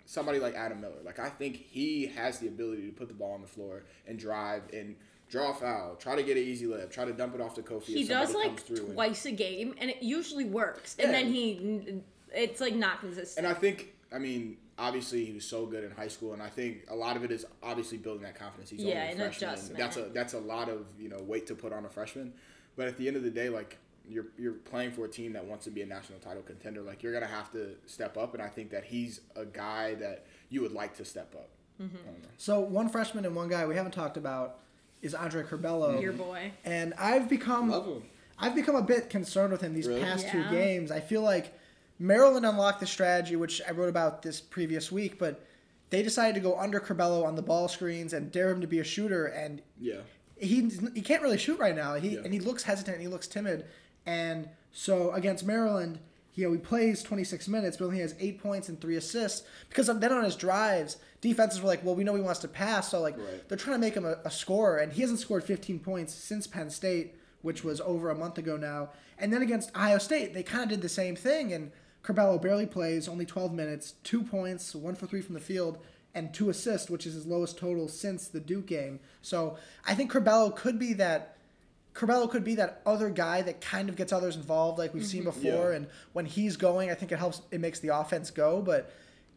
somebody 0.05 0.37
like 0.39 0.53
Adam 0.55 0.81
Miller 0.81 1.01
like 1.03 1.17
I 1.19 1.29
think 1.29 1.55
he 1.57 2.05
has 2.07 2.39
the 2.39 2.47
ability 2.47 2.85
to 2.85 2.91
put 2.91 3.07
the 3.07 3.13
ball 3.15 3.33
on 3.33 3.41
the 3.41 3.47
floor 3.47 3.83
and 4.07 4.19
drive 4.19 4.63
and 4.73 4.95
draw 5.29 5.51
a 5.51 5.53
foul 5.53 5.95
try 5.95 6.15
to 6.15 6.23
get 6.23 6.37
an 6.37 6.43
easy 6.43 6.65
layup 6.65 6.91
try 6.91 7.03
to 7.05 7.13
dump 7.13 7.33
it 7.35 7.41
off 7.41 7.53
to 7.55 7.61
Kofi 7.61 7.83
he 7.85 8.01
if 8.03 8.09
does 8.09 8.33
like 8.35 8.47
comes 8.49 8.61
through 8.61 8.85
and- 8.85 8.93
twice 8.93 9.25
a 9.25 9.31
game 9.31 9.73
and 9.79 9.89
it 9.89 10.01
usually 10.03 10.45
works 10.45 10.95
and 10.99 11.13
then 11.13 11.27
he 11.31 12.01
it's 12.33 12.61
like 12.61 12.75
not 12.75 12.99
consistent 12.99 13.45
And 13.45 13.55
I 13.55 13.57
think, 13.57 13.93
I 14.13 14.19
mean, 14.19 14.57
obviously 14.77 15.23
he 15.23 15.31
was 15.31 15.45
so 15.45 15.65
good 15.65 15.85
in 15.85 15.91
high 15.91 16.09
school, 16.09 16.33
and 16.33 16.41
I 16.43 16.49
think 16.49 16.83
a 16.89 16.95
lot 16.95 17.15
of 17.15 17.23
it 17.23 17.31
is 17.31 17.45
obviously 17.63 17.97
building 17.97 18.23
that 18.23 18.35
confidence. 18.35 18.69
He's 18.69 18.81
Yeah, 18.83 19.03
only 19.03 19.13
a 19.13 19.15
freshman. 19.15 19.49
adjustment. 19.51 19.77
That's 19.79 19.95
a 19.97 20.01
that's 20.13 20.33
a 20.33 20.39
lot 20.39 20.67
of 20.67 20.85
you 20.99 21.07
know 21.07 21.19
weight 21.21 21.47
to 21.47 21.55
put 21.55 21.71
on 21.71 21.85
a 21.85 21.89
freshman. 21.89 22.33
But 22.75 22.87
at 22.87 22.97
the 22.97 23.07
end 23.07 23.15
of 23.15 23.23
the 23.23 23.29
day, 23.29 23.47
like 23.47 23.77
you're 24.09 24.25
you're 24.37 24.53
playing 24.53 24.91
for 24.91 25.05
a 25.05 25.07
team 25.07 25.31
that 25.33 25.45
wants 25.45 25.63
to 25.65 25.71
be 25.71 25.81
a 25.81 25.85
national 25.85 26.19
title 26.19 26.43
contender. 26.43 26.81
Like 26.81 27.01
you're 27.03 27.13
gonna 27.13 27.25
have 27.25 27.49
to 27.53 27.75
step 27.85 28.17
up, 28.17 28.33
and 28.33 28.43
I 28.43 28.47
think 28.49 28.69
that 28.71 28.83
he's 28.83 29.21
a 29.37 29.45
guy 29.45 29.95
that 29.95 30.25
you 30.49 30.61
would 30.61 30.73
like 30.73 30.97
to 30.97 31.05
step 31.05 31.33
up. 31.35 31.49
Mm-hmm. 31.81 31.95
I 31.95 32.11
don't 32.11 32.21
know. 32.23 32.29
So 32.37 32.59
one 32.59 32.89
freshman 32.89 33.23
and 33.25 33.33
one 33.33 33.47
guy 33.47 33.65
we 33.65 33.75
haven't 33.75 33.93
talked 33.93 34.17
about 34.17 34.59
is 35.05 35.13
Andre 35.13 35.43
Curbelo. 35.43 36.01
your 36.01 36.13
boy 36.13 36.51
And 36.65 36.93
I've 36.97 37.29
become 37.29 37.69
Love 37.69 37.85
him. 37.85 38.03
I've 38.39 38.55
become 38.55 38.75
a 38.75 38.81
bit 38.81 39.09
concerned 39.09 39.51
with 39.51 39.61
him 39.61 39.73
these 39.73 39.87
Really? 39.87 40.01
past 40.01 40.25
Yeah. 40.25 40.31
two 40.31 40.43
games. 40.55 40.91
I 40.91 40.99
feel 40.99 41.21
like 41.21 41.53
Maryland 41.99 42.45
unlocked 42.45 42.79
the 42.81 42.87
strategy, 42.87 43.35
which 43.35 43.61
I 43.67 43.71
wrote 43.71 43.87
about 43.87 44.21
this 44.23 44.41
previous 44.41 44.91
week, 44.91 45.17
but 45.17 45.45
they 45.91 46.01
decided 46.03 46.33
to 46.35 46.41
go 46.41 46.57
under 46.59 46.79
Curbelo 46.81 47.23
on 47.23 47.35
the 47.35 47.41
ball 47.41 47.67
screens 47.69 48.11
and 48.11 48.31
dare 48.31 48.49
him 48.49 48.59
to 48.61 48.67
be 48.67 48.79
a 48.79 48.83
shooter, 48.83 49.25
and 49.27 49.61
Yeah. 49.79 50.01
he 50.37 50.67
he 50.95 51.01
can't 51.01 51.21
really 51.21 51.37
shoot 51.37 51.59
right 51.59 51.75
now. 51.75 51.93
He 51.95 52.15
Yeah. 52.15 52.21
and 52.25 52.33
he 52.33 52.39
looks 52.39 52.63
hesitant. 52.63 52.99
He 52.99 53.07
looks 53.07 53.27
timid, 53.27 53.65
and 54.05 54.49
so 54.73 55.11
against 55.13 55.45
Maryland, 55.45 55.99
you 56.35 56.45
know, 56.45 56.51
he 56.53 56.57
plays 56.59 57.01
26 57.01 57.47
minutes, 57.47 57.77
but 57.77 57.85
only 57.85 57.99
has 57.99 58.13
eight 58.19 58.39
points 58.41 58.69
and 58.69 58.79
three 58.79 58.97
assists. 58.97 59.47
Because 59.69 59.87
then 59.87 60.11
on 60.11 60.23
his 60.23 60.35
drives, 60.35 60.97
defenses 61.21 61.61
were 61.61 61.67
like, 61.67 61.83
"Well, 61.83 61.95
we 61.95 62.03
know 62.03 62.15
he 62.15 62.21
wants 62.21 62.41
to 62.41 62.47
pass," 62.47 62.91
so 62.91 63.01
like 63.01 63.17
Right. 63.17 63.47
they're 63.47 63.57
trying 63.57 63.75
to 63.75 63.81
make 63.81 63.95
him 63.95 64.05
a, 64.05 64.17
a 64.25 64.31
scorer, 64.31 64.77
and 64.77 64.91
he 64.93 65.01
hasn't 65.01 65.19
scored 65.19 65.43
15 65.43 65.79
points 65.79 66.13
since 66.13 66.45
Penn 66.47 66.69
State, 66.69 67.15
which 67.41 67.63
was 67.63 67.79
over 67.81 68.09
a 68.09 68.15
month 68.15 68.37
ago 68.37 68.57
now. 68.57 68.89
And 69.17 69.31
then 69.31 69.41
against 69.41 69.75
Ohio 69.75 69.97
State, 69.97 70.33
they 70.33 70.43
kind 70.43 70.63
of 70.63 70.69
did 70.69 70.81
the 70.81 70.89
same 70.89 71.15
thing, 71.15 71.53
and 71.53 71.71
Curbelo 72.03 72.39
barely 72.41 72.65
plays, 72.65 73.07
only 73.07 73.25
12 73.25 73.53
minutes, 73.53 73.93
two 74.03 74.21
points, 74.21 74.75
one 74.75 74.93
for 74.95 75.07
three 75.07 75.21
from 75.21 75.33
the 75.35 75.39
field, 75.39 75.77
and 76.13 76.33
two 76.33 76.49
assists, 76.49 76.89
which 76.89 77.07
is 77.07 77.13
his 77.13 77.25
lowest 77.25 77.57
total 77.57 77.87
since 77.87 78.27
the 78.27 78.39
Duke 78.39 78.67
game. 78.67 78.99
So 79.21 79.57
I 79.85 79.95
think 79.95 80.11
Curbelo 80.11 80.55
could 80.55 80.77
be 80.77 80.93
that. 80.93 81.34
Curbelo 81.95 82.29
could 82.29 82.43
be 82.43 82.55
that 82.55 82.81
other 82.85 83.09
guy 83.09 83.41
that 83.41 83.61
kind 83.61 83.87
of 83.87 83.95
gets 83.95 84.11
others 84.11 84.35
involved, 84.35 84.77
like 84.77 84.93
we've 84.93 85.05
seen 85.05 85.23
before. 85.23 85.71
Yeah. 85.71 85.77
And 85.77 85.87
when 86.11 86.25
he's 86.25 86.57
going, 86.57 86.91
I 86.91 86.93
think 86.93 87.11
it 87.11 87.17
helps. 87.17 87.41
It 87.51 87.61
makes 87.61 87.79
the 87.79 87.97
offense 87.97 88.31
go. 88.31 88.61
But 88.61 88.91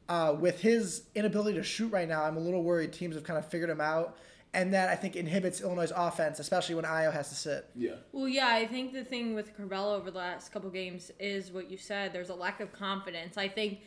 uh, 0.08 0.34
with 0.38 0.60
his 0.60 1.04
inability 1.14 1.56
to 1.56 1.62
shoot 1.62 1.92
right 1.92 2.08
now, 2.08 2.24
I'm 2.24 2.36
a 2.36 2.40
little 2.40 2.64
worried 2.64 2.92
teams 2.92 3.14
have 3.14 3.22
kind 3.22 3.38
of 3.38 3.46
figured 3.46 3.70
him 3.70 3.80
out. 3.80 4.18
And 4.54 4.72
that 4.72 4.88
I 4.88 4.96
think 4.96 5.14
inhibits 5.14 5.60
Illinois' 5.60 5.92
offense, 5.94 6.40
especially 6.40 6.74
when 6.74 6.86
Ayo 6.86 7.12
has 7.12 7.28
to 7.28 7.34
sit. 7.34 7.68
Yeah. 7.76 7.96
Well, 8.12 8.26
yeah, 8.26 8.48
I 8.48 8.66
think 8.66 8.94
the 8.94 9.04
thing 9.04 9.34
with 9.34 9.56
Curbelo 9.56 9.94
over 9.94 10.10
the 10.10 10.18
last 10.18 10.52
couple 10.52 10.70
games 10.70 11.12
is 11.20 11.52
what 11.52 11.70
you 11.70 11.76
said. 11.76 12.14
There's 12.14 12.30
a 12.30 12.34
lack 12.34 12.60
of 12.60 12.72
confidence. 12.72 13.36
I 13.36 13.46
think 13.46 13.80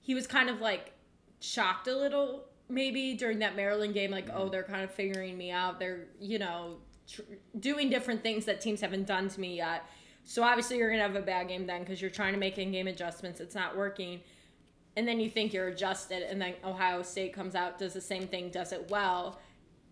he 0.00 0.14
was 0.14 0.26
kind 0.26 0.48
of 0.48 0.60
like 0.60 0.92
shocked 1.40 1.86
a 1.86 1.94
little 1.94 2.46
maybe 2.68 3.14
during 3.14 3.40
that 3.40 3.56
Maryland 3.56 3.92
game, 3.92 4.10
like, 4.10 4.28
oh, 4.34 4.48
they're 4.48 4.62
kind 4.62 4.82
of 4.82 4.90
figuring 4.90 5.36
me 5.36 5.50
out. 5.50 5.78
They're, 5.78 6.06
you 6.18 6.38
know, 6.38 6.78
tr- 7.10 7.22
doing 7.58 7.90
different 7.90 8.22
things 8.22 8.44
that 8.44 8.60
teams 8.60 8.80
haven't 8.80 9.06
done 9.06 9.28
to 9.28 9.40
me 9.40 9.56
yet. 9.56 9.84
So 10.24 10.42
obviously 10.42 10.78
you're 10.78 10.90
to 10.90 10.98
have 10.98 11.16
a 11.16 11.22
bad 11.22 11.48
game 11.48 11.66
then 11.66 11.80
because 11.80 12.00
you're 12.00 12.10
trying 12.10 12.32
to 12.32 12.38
make 12.38 12.58
in-game 12.58 12.88
adjustments. 12.88 13.40
It's 13.40 13.54
not 13.54 13.76
working. 13.76 14.20
And 14.96 15.06
then 15.06 15.20
you 15.20 15.28
think 15.28 15.52
you're 15.52 15.68
adjusted, 15.68 16.22
and 16.22 16.40
then 16.40 16.54
Ohio 16.64 17.02
State 17.02 17.32
comes 17.32 17.56
out, 17.56 17.78
does 17.78 17.94
the 17.94 18.00
same 18.00 18.28
thing, 18.28 18.50
does 18.50 18.72
it 18.72 18.88
well, 18.90 19.40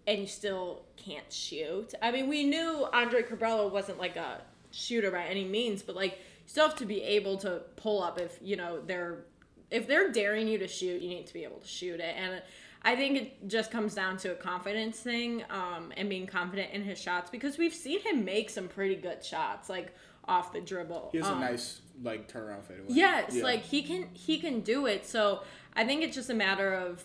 and 0.07 0.21
you 0.21 0.27
still 0.27 0.83
can't 0.97 1.31
shoot. 1.33 1.93
I 2.01 2.13
mean, 2.13 2.29
we 2.29 2.45
knew 2.45 2.87
Andre 2.93 3.23
Curbelo 3.23 3.71
wasn't 3.71 3.99
like 3.99 4.17
a 4.17 4.43
shooter 4.71 5.11
by 5.11 5.25
any 5.25 5.45
means, 5.45 5.83
but 5.83 5.97
like 5.97 6.13
you 6.13 6.49
still 6.49 6.69
have 6.69 6.79
to 6.79 6.87
be 6.87 7.03
able 7.03 7.37
to 7.39 7.63
pull 7.77 8.03
up 8.03 8.21
if 8.21 8.39
you 8.41 8.57
know 8.57 8.81
they're 8.81 9.25
if 9.71 9.87
they're 9.87 10.13
daring 10.13 10.49
you 10.49 10.59
to 10.59 10.69
shoot, 10.69 11.01
you 11.01 11.09
need 11.09 11.27
to 11.27 11.33
be 11.33 11.45
able 11.45 11.59
to 11.59 11.67
shoot 11.67 11.99
it. 11.99 12.15
And 12.17 12.43
I 12.85 12.97
think 12.97 13.17
it 13.17 13.49
just 13.49 13.71
comes 13.71 13.95
down 13.95 14.17
to 14.19 14.33
a 14.33 14.35
confidence 14.35 14.99
thing 14.99 15.45
um, 15.51 15.93
and 15.97 16.09
being 16.09 16.27
confident 16.27 16.73
in 16.73 16.83
his 16.83 16.99
shots 17.01 17.31
because 17.31 17.57
we've 17.57 17.75
seen 17.75 18.01
him 18.01 18.25
make 18.25 18.51
some 18.51 18.67
pretty 18.69 18.97
good 18.97 19.25
shots, 19.25 19.69
like 19.69 19.95
off 20.27 20.53
the 20.53 20.61
dribble. 20.61 21.11
He 21.13 21.19
has 21.19 21.29
Um, 21.29 21.39
a 21.39 21.41
nice 21.41 21.81
like 22.03 22.31
turnaround 22.33 22.65
fadeaway. 22.65 22.87
Yes, 22.89 23.35
Yeah. 23.37 23.45
like 23.45 23.63
he 23.63 23.83
can 23.83 24.09
he 24.15 24.39
can 24.39 24.61
do 24.61 24.87
it. 24.87 25.07
So 25.07 25.43
I 25.75 25.85
think 25.85 26.03
it's 26.03 26.17
just 26.17 26.31
a 26.31 26.35
matter 26.35 26.73
of 26.75 27.05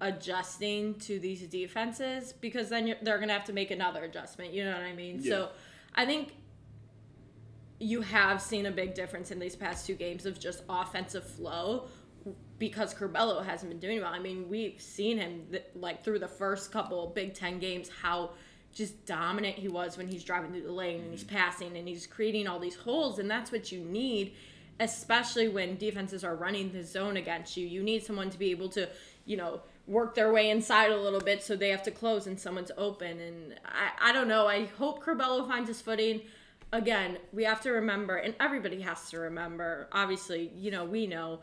adjusting 0.00 0.94
to 0.96 1.20
these 1.20 1.42
defenses 1.42 2.32
because 2.32 2.68
then 2.68 2.88
you're, 2.88 2.96
they're 3.02 3.18
gonna 3.18 3.32
have 3.32 3.44
to 3.44 3.52
make 3.52 3.70
another 3.70 4.02
adjustment. 4.04 4.52
You 4.52 4.64
know 4.64 4.72
what 4.72 4.82
I 4.82 4.92
mean? 4.92 5.22
So 5.22 5.50
I 5.94 6.04
think 6.04 6.34
you 7.78 8.00
have 8.00 8.40
seen 8.40 8.66
a 8.66 8.70
big 8.70 8.94
difference 8.94 9.30
in 9.30 9.38
these 9.38 9.56
past 9.56 9.86
two 9.86 9.94
games 9.94 10.24
of 10.26 10.38
just 10.38 10.62
offensive 10.68 11.24
flow 11.28 11.88
because 12.62 12.94
Curbelo 12.94 13.44
hasn't 13.44 13.72
been 13.72 13.80
doing 13.80 14.00
well. 14.00 14.12
I 14.12 14.20
mean, 14.20 14.48
we've 14.48 14.80
seen 14.80 15.18
him 15.18 15.44
th- 15.50 15.64
like 15.74 16.04
through 16.04 16.20
the 16.20 16.28
first 16.28 16.70
couple 16.70 17.08
Big 17.08 17.34
Ten 17.34 17.58
games 17.58 17.90
how 18.00 18.30
just 18.72 19.04
dominant 19.04 19.56
he 19.56 19.66
was 19.66 19.98
when 19.98 20.06
he's 20.06 20.22
driving 20.22 20.52
through 20.52 20.62
the 20.62 20.70
lane 20.70 21.00
and 21.00 21.10
he's 21.10 21.24
mm-hmm. 21.24 21.34
passing 21.34 21.76
and 21.76 21.88
he's 21.88 22.06
creating 22.06 22.46
all 22.46 22.60
these 22.60 22.76
holes, 22.76 23.18
and 23.18 23.28
that's 23.28 23.50
what 23.50 23.72
you 23.72 23.80
need, 23.80 24.34
especially 24.78 25.48
when 25.48 25.76
defenses 25.76 26.22
are 26.22 26.36
running 26.36 26.70
the 26.70 26.84
zone 26.84 27.16
against 27.16 27.56
you. 27.56 27.66
You 27.66 27.82
need 27.82 28.04
someone 28.04 28.30
to 28.30 28.38
be 28.38 28.52
able 28.52 28.68
to, 28.68 28.88
you 29.24 29.36
know, 29.36 29.62
work 29.88 30.14
their 30.14 30.32
way 30.32 30.48
inside 30.48 30.92
a 30.92 30.96
little 30.96 31.18
bit 31.18 31.42
so 31.42 31.56
they 31.56 31.70
have 31.70 31.82
to 31.82 31.90
close 31.90 32.28
and 32.28 32.38
someone's 32.38 32.70
open. 32.78 33.18
And 33.18 33.54
I, 33.64 34.10
I 34.10 34.12
don't 34.12 34.28
know. 34.28 34.46
I 34.46 34.66
hope 34.66 35.02
Curbelo 35.02 35.48
finds 35.48 35.66
his 35.66 35.80
footing 35.80 36.20
again, 36.72 37.18
we 37.32 37.44
have 37.44 37.60
to 37.60 37.70
remember, 37.70 38.16
and 38.16 38.34
everybody 38.40 38.80
has 38.80 39.10
to 39.10 39.18
remember, 39.18 39.88
obviously, 39.92 40.50
you 40.56 40.70
know, 40.70 40.84
we 40.84 41.06
know 41.06 41.40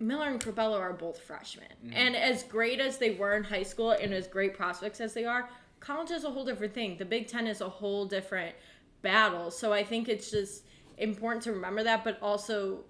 Miller 0.00 0.28
and 0.28 0.40
Curbelo 0.40 0.78
are 0.78 0.92
both 0.92 1.20
freshmen. 1.20 1.68
Mm-hmm. 1.84 1.96
And 1.96 2.16
as 2.16 2.42
great 2.44 2.80
as 2.80 2.98
they 2.98 3.10
were 3.10 3.36
in 3.36 3.44
high 3.44 3.62
school 3.62 3.90
and 3.90 4.12
as 4.12 4.26
great 4.26 4.54
prospects 4.54 5.00
as 5.00 5.14
they 5.14 5.24
are, 5.24 5.48
college 5.80 6.10
is 6.10 6.24
a 6.24 6.30
whole 6.30 6.44
different 6.44 6.74
thing. 6.74 6.96
The 6.96 7.04
Big 7.04 7.26
Ten 7.26 7.46
is 7.46 7.60
a 7.60 7.68
whole 7.68 8.06
different 8.06 8.54
battle. 9.02 9.50
So 9.50 9.72
I 9.72 9.82
think 9.84 10.08
it's 10.08 10.30
just 10.30 10.64
important 10.98 11.42
to 11.44 11.52
remember 11.52 11.82
that, 11.84 12.04
but 12.04 12.18
also 12.22 12.84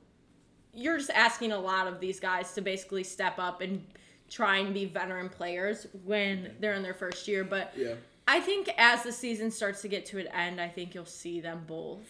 you're 0.75 0.99
just 0.99 1.11
asking 1.11 1.53
a 1.53 1.59
lot 1.59 1.87
of 1.87 2.01
these 2.01 2.21
guys 2.21 2.53
to 2.55 2.61
basically 2.61 3.05
step 3.05 3.38
up 3.38 3.61
and 3.61 3.85
try 4.31 4.59
and 4.59 4.75
be 4.75 4.85
veteran 4.85 5.29
players 5.29 5.87
when 6.05 6.55
they're 6.61 6.75
in 6.75 6.83
their 6.83 6.94
first 6.94 7.27
year. 7.27 7.44
But 7.44 7.73
Yeah. 7.77 7.94
I 8.27 8.40
think 8.40 8.68
as 8.77 9.03
the 9.03 9.12
season 9.12 9.51
starts 9.51 9.81
to 9.83 9.88
get 9.88 10.05
to 10.07 10.18
an 10.18 10.27
end, 10.29 10.61
I 10.61 10.68
think 10.68 10.94
you'll 10.94 11.07
see 11.07 11.40
them 11.40 11.64
both 11.66 12.07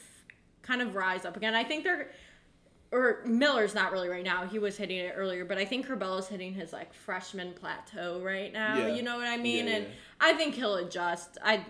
kind 0.63 0.83
of 0.83 0.97
rise 0.97 1.25
up 1.25 1.37
again. 1.37 1.55
I 1.55 1.63
think 1.63 1.85
they're 1.85 2.11
or 2.91 3.23
Miller's 3.27 3.75
not 3.75 3.93
really 3.93 4.09
right 4.09 4.25
now. 4.25 4.47
He 4.47 4.59
was 4.59 4.77
hitting 4.77 4.99
it 4.99 5.15
earlier, 5.17 5.45
but 5.45 5.59
I 5.59 5.65
think 5.65 5.87
Curbelo's 5.87 6.29
hitting 6.29 6.55
his 6.55 6.73
like 6.73 6.95
freshman 6.95 7.53
plateau 7.53 8.21
right 8.23 8.53
now. 8.53 8.79
Yeah. 8.79 8.95
You 8.95 9.03
know 9.03 9.17
what 9.17 9.27
I 9.27 9.37
mean? 9.37 9.67
Yeah, 9.67 9.75
and 9.75 9.85
yeah. 9.85 9.91
I 10.21 10.33
think 10.33 10.55
he'll 10.55 10.77
adjust. 10.77 11.37
I 11.43 11.65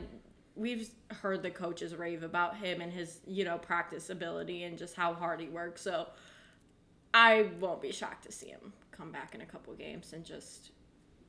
we've 0.54 0.90
heard 1.22 1.42
the 1.42 1.50
coaches 1.50 1.94
rave 1.94 2.22
about 2.22 2.56
him 2.56 2.80
and 2.80 2.92
his, 2.92 3.20
you 3.26 3.44
know, 3.44 3.58
practice 3.58 4.10
ability 4.10 4.64
and 4.64 4.76
just 4.76 4.94
how 4.94 5.14
hard 5.14 5.40
he 5.40 5.48
works. 5.48 5.80
So 5.82 6.08
I 7.14 7.50
won't 7.60 7.80
be 7.80 7.92
shocked 7.92 8.24
to 8.24 8.32
see 8.32 8.48
him 8.48 8.72
come 8.90 9.12
back 9.12 9.34
in 9.34 9.40
a 9.40 9.46
couple 9.46 9.72
games 9.74 10.12
and 10.12 10.24
just 10.24 10.72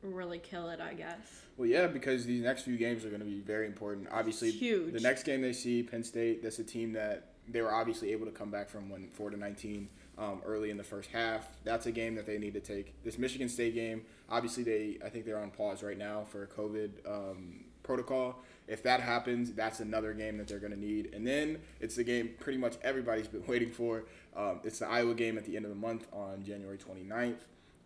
really 0.02 0.40
kill 0.40 0.70
it, 0.70 0.82
I 0.82 0.94
guess. 0.94 1.44
Well, 1.58 1.68
yeah, 1.68 1.88
because 1.88 2.26
these 2.26 2.42
next 2.42 2.64
few 2.64 2.78
games 2.78 3.06
are 3.06 3.10
going 3.10 3.22
to 3.22 3.26
be 3.26 3.40
very 3.40 3.68
important. 3.68 4.08
Obviously, 4.12 4.52
Huge. 4.52 4.94
the 4.94 5.00
next 5.00 5.24
game 5.24 5.42
they 5.42 5.54
see 5.54 5.84
Penn 5.84 6.04
State. 6.04 6.42
That's 6.42 6.60
a 6.60 6.64
team 6.64 6.94
that 6.94 7.29
they 7.52 7.62
were 7.62 7.74
obviously 7.74 8.12
able 8.12 8.26
to 8.26 8.32
come 8.32 8.50
back 8.50 8.70
from 8.70 8.90
when 8.90 9.10
four 9.10 9.30
to 9.30 9.38
nineteen 9.38 9.90
um, 10.18 10.42
early 10.46 10.70
in 10.70 10.78
the 10.78 10.84
first 10.84 11.10
half. 11.12 11.48
That's 11.64 11.86
a 11.86 11.92
game 11.92 12.16
that 12.16 12.26
they 12.26 12.38
need 12.38 12.54
to 12.54 12.60
take. 12.60 13.02
This 13.04 13.18
Michigan 13.18 13.50
State 13.50 13.74
game, 13.74 14.04
obviously 14.30 14.64
they 14.64 14.98
I 15.04 15.10
think 15.10 15.26
they're 15.26 15.40
on 15.40 15.52
pause 15.52 15.82
right 15.84 15.98
now 15.98 16.26
for 16.30 16.44
a 16.44 16.48
COVID 16.48 16.90
um, 17.08 17.64
protocol. 17.84 18.44
If 18.68 18.84
that 18.84 19.02
happens, 19.02 19.52
that's 19.54 19.80
another 19.80 20.14
game 20.14 20.38
that 20.38 20.48
they're 20.48 20.60
going 20.60 20.74
to 20.74 20.80
need. 20.80 21.14
And 21.14 21.26
then 21.26 21.58
it's 21.80 21.96
the 21.96 22.04
game 22.04 22.32
pretty 22.40 22.60
much 22.60 22.76
everybody's 22.84 23.28
been 23.36 23.46
waiting 23.48 23.72
for. 23.72 24.04
Um, 24.36 24.60
it's 24.64 24.80
the 24.80 24.88
Iowa 24.88 25.16
game 25.16 25.38
at 25.38 25.46
the 25.46 25.56
end 25.56 25.66
of 25.66 25.70
the 25.70 25.78
month 25.78 26.06
on 26.14 26.44
January 26.44 26.78
29th. 26.78 27.40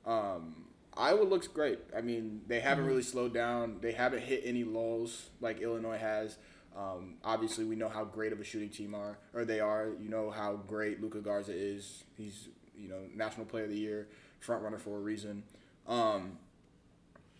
Um, 0.05 0.65
Iowa 0.95 1.23
looks 1.23 1.47
great. 1.47 1.79
I 1.95 2.01
mean, 2.01 2.41
they 2.47 2.59
haven't 2.59 2.85
really 2.85 3.01
slowed 3.01 3.33
down. 3.33 3.77
They 3.81 3.93
haven't 3.93 4.23
hit 4.23 4.41
any 4.43 4.63
lulls 4.63 5.29
like 5.39 5.61
Illinois 5.61 5.97
has. 5.97 6.37
Um, 6.77 7.15
obviously, 7.23 7.65
we 7.65 7.75
know 7.75 7.89
how 7.89 8.03
great 8.03 8.33
of 8.33 8.39
a 8.39 8.43
shooting 8.43 8.69
team 8.69 8.95
are, 8.95 9.17
or 9.33 9.45
they 9.45 9.59
are. 9.59 9.89
You 10.01 10.09
know 10.09 10.31
how 10.31 10.53
great 10.67 11.01
Luka 11.01 11.19
Garza 11.19 11.53
is. 11.53 12.03
He's 12.17 12.49
you 12.75 12.89
know 12.89 13.01
national 13.15 13.45
player 13.45 13.65
of 13.65 13.69
the 13.69 13.77
year, 13.77 14.07
front 14.39 14.63
runner 14.63 14.79
for 14.79 14.97
a 14.97 15.01
reason. 15.01 15.43
Um, 15.87 16.37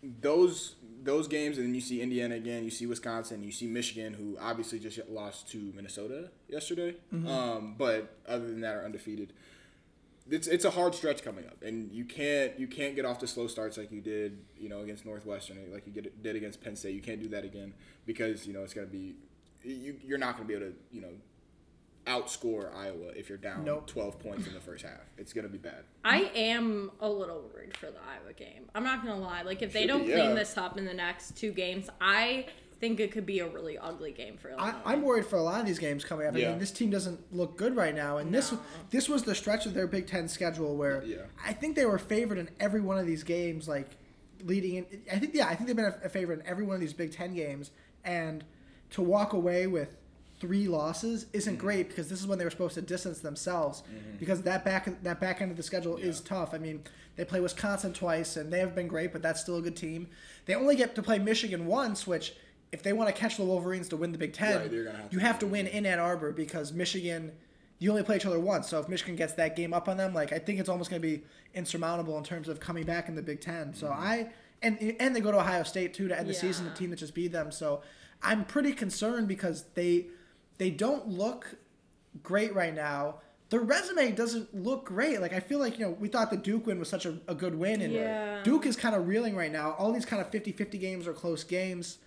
those 0.04 0.76
those 1.02 1.28
games, 1.28 1.58
and 1.58 1.68
then 1.68 1.76
you 1.76 1.82
see 1.82 2.02
Indiana 2.02 2.36
again. 2.36 2.64
You 2.64 2.70
see 2.70 2.86
Wisconsin. 2.86 3.44
You 3.44 3.52
see 3.52 3.68
Michigan, 3.68 4.14
who 4.14 4.38
obviously 4.40 4.80
just 4.80 5.00
lost 5.10 5.50
to 5.52 5.58
Minnesota 5.76 6.30
yesterday. 6.48 6.96
Um, 7.28 7.76
but 7.78 8.16
other 8.28 8.46
than 8.46 8.62
that, 8.62 8.76
are 8.76 8.86
undefeated 8.86 9.34
it's 10.30 10.48
it's 10.48 10.66
a 10.66 10.72
hard 10.72 10.96
stretch 10.96 11.24
coming 11.24 11.46
up, 11.46 11.62
and 11.62 11.92
you 11.92 12.06
can't 12.06 12.58
you 12.60 12.68
can't 12.68 12.96
get 12.96 13.06
off 13.06 13.20
to 13.20 13.28
slow 13.28 13.48
starts 13.48 13.78
like 13.78 13.92
you 13.92 14.02
did 14.02 14.40
you 14.58 14.70
know 14.70 14.82
against 14.82 15.06
Northwestern, 15.06 15.58
like 15.72 15.86
you 15.86 15.94
get, 15.94 16.24
did 16.24 16.36
against 16.36 16.62
Penn 16.62 16.76
State. 16.76 16.96
You 16.96 17.02
can't 17.02 17.22
do 17.22 17.30
that 17.30 17.44
again 17.44 17.74
because 18.06 18.48
you 18.48 18.54
know 18.54 18.64
it's 18.64 18.74
gonna 18.74 18.88
be 18.88 19.16
you 19.64 19.98
you're 20.04 20.18
not 20.18 20.36
gonna 20.36 20.48
be 20.48 20.54
able 20.54 20.68
to 20.68 20.74
you 20.92 21.02
know 21.02 21.10
outscore 22.06 22.76
Iowa 22.76 23.12
if 23.16 23.30
you're 23.30 23.38
down 23.38 23.64
Nope. 23.64 23.88
12 23.88 24.20
points 24.20 24.48
in 24.48 24.54
the 24.54 24.60
first 24.60 24.84
half. 24.84 25.00
It's 25.18 25.32
gonna 25.34 25.48
be 25.48 25.58
bad. 25.58 25.84
I 26.04 26.32
am 26.36 26.92
a 27.00 27.10
little 27.10 27.50
worried 27.54 27.78
for 27.78 27.88
the 27.88 28.00
Iowa 28.00 28.34
game. 28.34 28.70
I'm 28.76 28.84
not 28.84 29.06
gonna 29.06 29.22
lie. 29.22 29.44
Like 29.44 29.62
if 29.62 29.72
they 29.74 29.82
Should 29.82 29.88
don't 29.88 30.06
be, 30.06 30.12
clean 30.14 30.30
yeah. 30.30 30.36
this 30.36 30.58
up 30.58 30.78
in 30.78 30.86
the 30.86 30.94
next 30.94 31.38
two 31.38 31.52
games, 31.52 31.90
I 32.02 32.48
think 32.84 33.00
it 33.00 33.12
could 33.14 33.26
be 33.26 33.40
a 33.40 33.48
really 33.48 33.78
ugly 33.78 34.12
game 34.12 34.36
for 34.36 34.50
Illinois. 34.50 34.74
I, 34.86 34.92
I'm 34.94 35.04
worried 35.04 35.26
for 35.26 35.38
a 35.38 35.42
lot 35.42 35.62
of 35.62 35.66
these 35.66 35.80
games 35.80 36.04
coming 36.04 36.28
up. 36.28 36.34
I 36.36 36.38
mean, 36.38 36.60
this 36.60 36.70
team 36.72 36.90
doesn't 36.90 37.18
look 37.34 37.56
good 37.56 37.78
right 37.78 37.96
now, 37.96 38.18
and 38.18 38.34
this 38.34 38.52
No. 38.52 38.60
this 38.90 39.08
was 39.08 39.24
the 39.24 39.34
stretch 39.34 39.66
of 39.66 39.74
their 39.74 39.88
Big 39.88 40.06
Ten 40.06 40.28
schedule 40.28 40.76
where 40.76 41.02
Yeah. 41.06 41.18
I 41.46 41.54
think 41.54 41.78
they 41.78 41.86
were 41.86 41.98
favored 41.98 42.38
in 42.38 42.50
every 42.60 42.82
one 42.82 42.98
of 42.98 43.06
these 43.08 43.24
games. 43.24 43.70
Like 43.70 43.92
leading 44.44 44.76
in, 44.76 44.86
I 45.10 45.18
think 45.18 45.34
yeah, 45.34 45.48
I 45.48 45.56
think 45.56 45.68
they've 45.68 45.76
been 45.78 45.86
a, 45.86 46.08
a 46.08 46.10
favorite 46.10 46.42
in 46.42 46.46
every 46.46 46.66
one 46.66 46.76
of 46.76 46.82
these 46.82 46.92
Big 46.92 47.14
Ten 47.14 47.34
games, 47.34 47.72
and 48.04 48.44
to 48.90 49.02
walk 49.02 49.32
away 49.32 49.66
with 49.66 49.96
three 50.42 50.68
losses 50.68 51.28
isn't 51.32 51.54
Mm-hmm. 51.54 51.62
great 51.66 51.88
because 51.88 52.10
this 52.10 52.20
is 52.20 52.28
when 52.28 52.38
they 52.38 52.44
were 52.44 52.52
supposed 52.52 52.74
to 52.76 52.82
distance 52.82 53.20
themselves 53.20 53.82
because 54.20 54.42
that 54.42 54.66
back 54.66 55.02
that 55.04 55.22
back 55.22 55.42
end 55.42 55.52
of 55.52 55.56
the 55.58 55.64
schedule 55.64 55.96
is 55.96 56.20
tough. 56.20 56.54
I 56.54 56.58
mean, 56.58 56.84
they 57.16 57.24
play 57.24 57.40
Wisconsin 57.40 57.94
twice 57.94 58.36
and 58.36 58.52
they 58.52 58.60
have 58.60 58.76
been 58.76 58.90
great, 58.90 59.14
but 59.14 59.22
that's 59.22 59.40
still 59.40 59.56
a 59.56 59.62
good 59.62 59.78
team. 59.78 60.08
They 60.46 60.54
only 60.56 60.76
get 60.76 60.96
to 60.96 61.02
play 61.02 61.18
Michigan 61.18 61.66
once, 61.66 62.06
which 62.06 62.34
if 62.74 62.84
they 62.84 62.92
want 62.94 63.14
to 63.14 63.20
catch 63.20 63.38
the 63.38 63.44
Wolverines 63.46 63.88
to 63.90 63.98
win 63.98 64.12
the 64.12 64.18
Big 64.18 64.34
Ten, 64.34 64.58
Right, 64.60 64.70
they're 64.72 64.84
gonna 64.84 64.98
have 64.98 65.10
to 65.10 65.14
you 65.16 65.20
have 65.20 65.40
to 65.40 65.46
win. 65.48 65.66
win 65.66 65.74
in 65.74 65.86
Ann 65.86 66.00
Arbor 66.00 66.32
because 66.32 66.74
Michigan. 66.74 67.32
You 67.80 67.90
only 67.90 68.04
play 68.04 68.16
each 68.16 68.26
other 68.26 68.40
once, 68.40 68.70
so 68.70 68.80
if 68.80 68.88
Michigan 68.88 69.18
gets 69.18 69.34
that 69.34 69.58
game 69.58 69.74
up 69.74 69.90
on 69.90 69.98
them, 69.98 70.14
like 70.14 70.32
I 70.32 70.40
think 70.40 70.60
it's 70.60 70.70
almost 70.70 70.90
going 70.90 71.02
to 71.02 71.06
be 71.08 71.24
insurmountable 71.54 72.18
in 72.18 72.24
terms 72.24 72.48
of 72.48 72.60
coming 72.62 72.86
back 72.86 73.10
in 73.10 73.16
the 73.16 73.22
Big 73.22 73.42
Ten. 73.42 73.74
So 73.74 73.88
Mm-hmm. 73.88 74.02
I 74.02 74.28
and 74.62 74.96
and 75.02 75.14
they 75.14 75.20
go 75.20 75.32
to 75.34 75.40
Ohio 75.40 75.64
State 75.64 75.94
too 75.94 76.08
to 76.08 76.18
end 76.18 76.30
the 76.30 76.34
season, 76.34 76.64
the 76.66 76.72
team 76.72 76.92
that 76.92 76.96
just 77.00 77.14
beat 77.14 77.34
them. 77.34 77.52
So 77.52 77.82
I'm 78.22 78.46
pretty 78.46 78.72
concerned 78.72 79.28
because 79.28 79.66
they 79.74 80.06
they 80.60 80.70
don't 80.70 81.10
look 81.10 81.56
great 82.22 82.54
right 82.56 82.74
now. 82.74 83.16
Their 83.50 83.60
resume 83.60 84.12
doesn't 84.14 84.56
look 84.56 84.86
great. 84.86 85.20
Like 85.20 85.34
I 85.34 85.42
feel 85.42 85.60
like 85.60 85.78
you 85.78 85.86
know 85.86 85.92
we 86.00 86.08
thought 86.08 86.32
the 86.32 86.38
Duke 86.38 86.66
win 86.68 86.80
was 86.80 86.88
such 86.88 87.06
a, 87.06 87.18
a 87.28 87.36
good 87.36 87.56
win, 87.56 87.82
and 87.82 87.92
Yeah. 87.92 88.42
Duke 88.44 88.66
is 88.66 88.78
kind 88.78 88.96
of 88.96 89.08
reeling 89.10 89.36
right 89.36 89.52
now. 89.52 89.72
All 89.78 89.92
these 89.92 90.06
kind 90.06 90.22
of 90.22 90.32
50-50 90.32 90.80
games 90.80 91.06
are 91.06 91.14
close 91.14 91.44
games. 91.44 91.98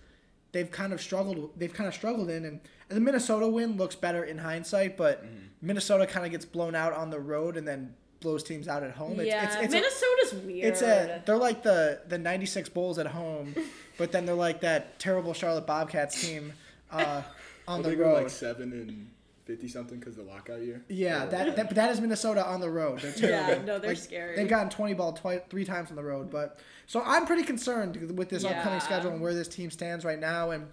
They've 0.51 0.69
kind 0.71 0.93
of 0.93 1.01
struggled. 1.01 1.51
They've 1.57 1.73
kind 1.73 1.87
of 1.87 1.93
struggled 1.93 2.29
in, 2.29 2.45
and, 2.45 2.59
and 2.89 2.97
the 2.97 3.01
Minnesota 3.01 3.47
win 3.47 3.77
looks 3.77 3.95
better 3.95 4.23
in 4.23 4.37
hindsight. 4.37 4.97
But 4.97 5.25
Minnesota 5.61 6.07
kind 6.07 6.25
of 6.25 6.31
gets 6.31 6.45
blown 6.45 6.73
out 6.75 6.93
on 6.93 7.09
the 7.09 7.19
road, 7.19 7.57
and 7.57 7.67
then 7.67 7.93
blows 8.19 8.43
teams 8.43 8.67
out 8.67 8.83
at 8.83 8.91
home. 8.91 9.19
It's, 9.19 9.27
yeah, 9.27 9.45
it's, 9.45 9.55
it's 9.63 9.73
Minnesota's 9.73 10.33
a, 10.33 10.47
weird. 10.47 10.65
it's 10.67 10.81
a 10.81 11.21
they're 11.25 11.37
like 11.37 11.63
the 11.63 12.01
the 12.07 12.17
'96 12.17 12.69
Bulls 12.69 12.97
at 12.97 13.07
home, 13.07 13.53
but 13.97 14.11
then 14.11 14.25
they're 14.25 14.35
like 14.35 14.61
that 14.61 14.99
terrible 14.99 15.33
Charlotte 15.33 15.67
Bobcats 15.67 16.21
team 16.21 16.53
uh, 16.91 17.21
on 17.67 17.79
I 17.79 17.83
the 17.83 17.89
think 17.89 17.99
we're 17.99 18.05
road. 18.05 18.23
like 18.23 18.29
seven 18.29 18.71
and 18.71 19.09
fifty 19.47 19.67
something 19.67 19.99
because 19.99 20.15
the 20.15 20.23
lockout 20.23 20.61
year. 20.61 20.83
Yeah, 20.89 21.25
that, 21.25 21.55
that 21.55 21.67
but 21.67 21.75
that 21.75 21.89
is 21.91 21.99
Minnesota 22.01 22.45
on 22.45 22.59
the 22.59 22.69
road. 22.69 22.99
They're 22.99 23.11
terrible. 23.13 23.53
Yeah, 23.53 23.65
no, 23.65 23.79
they're 23.79 23.91
Like, 23.91 23.97
scary. 23.97 24.35
They've 24.35 24.47
gotten 24.47 24.69
twenty 24.69 24.93
ball 24.93 25.13
twice, 25.13 25.41
three 25.49 25.65
times 25.65 25.89
on 25.89 25.95
the 25.95 26.03
road, 26.03 26.29
but 26.29 26.59
so 26.85 27.01
I'm 27.03 27.25
pretty 27.25 27.43
concerned 27.43 28.11
with 28.17 28.29
this 28.29 28.43
upcoming 28.43 28.79
schedule 28.81 29.11
and 29.11 29.21
where 29.21 29.33
this 29.33 29.47
team 29.47 29.71
stands 29.71 30.05
right 30.05 30.19
now. 30.19 30.51
And 30.51 30.67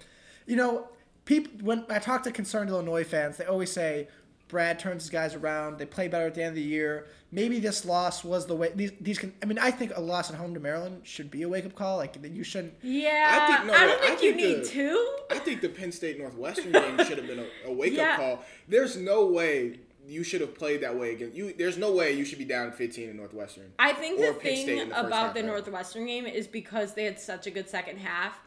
you 0.46 0.56
know, 0.56 0.88
people 1.24 1.52
when 1.64 1.86
I 1.88 1.98
talk 2.00 2.24
to 2.24 2.32
concerned 2.32 2.68
Illinois 2.68 3.04
fans, 3.04 3.36
they 3.38 3.46
always 3.46 3.70
say 3.72 4.08
Brad 4.54 4.78
turns 4.78 5.02
his 5.02 5.10
guys 5.10 5.34
around. 5.34 5.78
They 5.78 5.84
play 5.84 6.06
better 6.06 6.26
at 6.28 6.34
the 6.36 6.42
end 6.42 6.50
of 6.50 6.54
the 6.54 6.62
year. 6.62 7.08
Maybe 7.32 7.58
this 7.58 7.84
loss 7.84 8.22
was 8.22 8.46
the 8.46 8.54
way 8.54 8.70
these 8.72 8.92
these 9.00 9.18
can. 9.18 9.34
I 9.42 9.46
mean, 9.46 9.58
I 9.58 9.72
think 9.72 9.90
a 9.96 10.00
loss 10.00 10.30
at 10.30 10.36
home 10.36 10.54
to 10.54 10.60
Maryland 10.60 11.00
should 11.02 11.28
be 11.28 11.42
a 11.42 11.48
wake 11.48 11.66
up 11.66 11.74
call. 11.74 11.96
Like 11.96 12.16
you 12.22 12.44
shouldn't. 12.44 12.74
yeah, 12.80 13.30
I 13.32 13.56
think- 13.56 13.66
no, 13.66 13.72
I 13.74 13.86
don't 13.86 14.02
I 14.02 14.06
think 14.06 14.22
you 14.22 14.32
think 14.34 14.58
need 14.58 14.64
the- 14.64 14.68
two. 14.68 15.16
I 15.32 15.38
think 15.38 15.60
the 15.60 15.68
Penn 15.70 15.90
State 15.90 16.20
Northwestern 16.20 16.70
game 16.70 16.98
should 17.04 17.18
have 17.18 17.26
been 17.26 17.40
a, 17.40 17.46
a 17.66 17.72
wake 17.72 17.94
Yeah. 17.94 18.12
up 18.12 18.16
call. 18.20 18.44
There's 18.68 18.96
no 18.96 19.26
way 19.26 19.80
you 20.06 20.22
should 20.22 20.40
have 20.40 20.54
played 20.54 20.82
that 20.82 20.96
way 20.96 21.12
against 21.14 21.34
you. 21.36 21.52
There's 21.52 21.76
no 21.76 21.90
way 21.90 22.12
you 22.12 22.24
should 22.24 22.38
be 22.38 22.44
down 22.44 22.70
15 22.70 23.08
in 23.10 23.16
Northwestern. 23.16 23.72
I 23.80 23.92
think 23.92 24.20
Or 24.20 24.34
the 24.34 24.38
Penn 24.38 24.66
thing 24.66 24.88
the 24.90 25.00
about 25.00 25.34
the 25.34 25.40
ever. 25.40 25.48
Northwestern 25.48 26.06
game 26.06 26.26
is 26.26 26.46
because 26.46 26.94
they 26.94 27.04
had 27.04 27.18
such 27.18 27.48
a 27.48 27.50
good 27.50 27.68
second 27.68 27.96
half, 27.98 28.38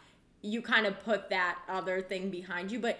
you 0.41 0.61
kind 0.61 0.85
of 0.85 1.03
put 1.03 1.29
that 1.31 1.57
other 1.67 2.01
thing 2.01 2.29
behind 2.29 2.71
you. 2.71 2.79
But 2.79 2.99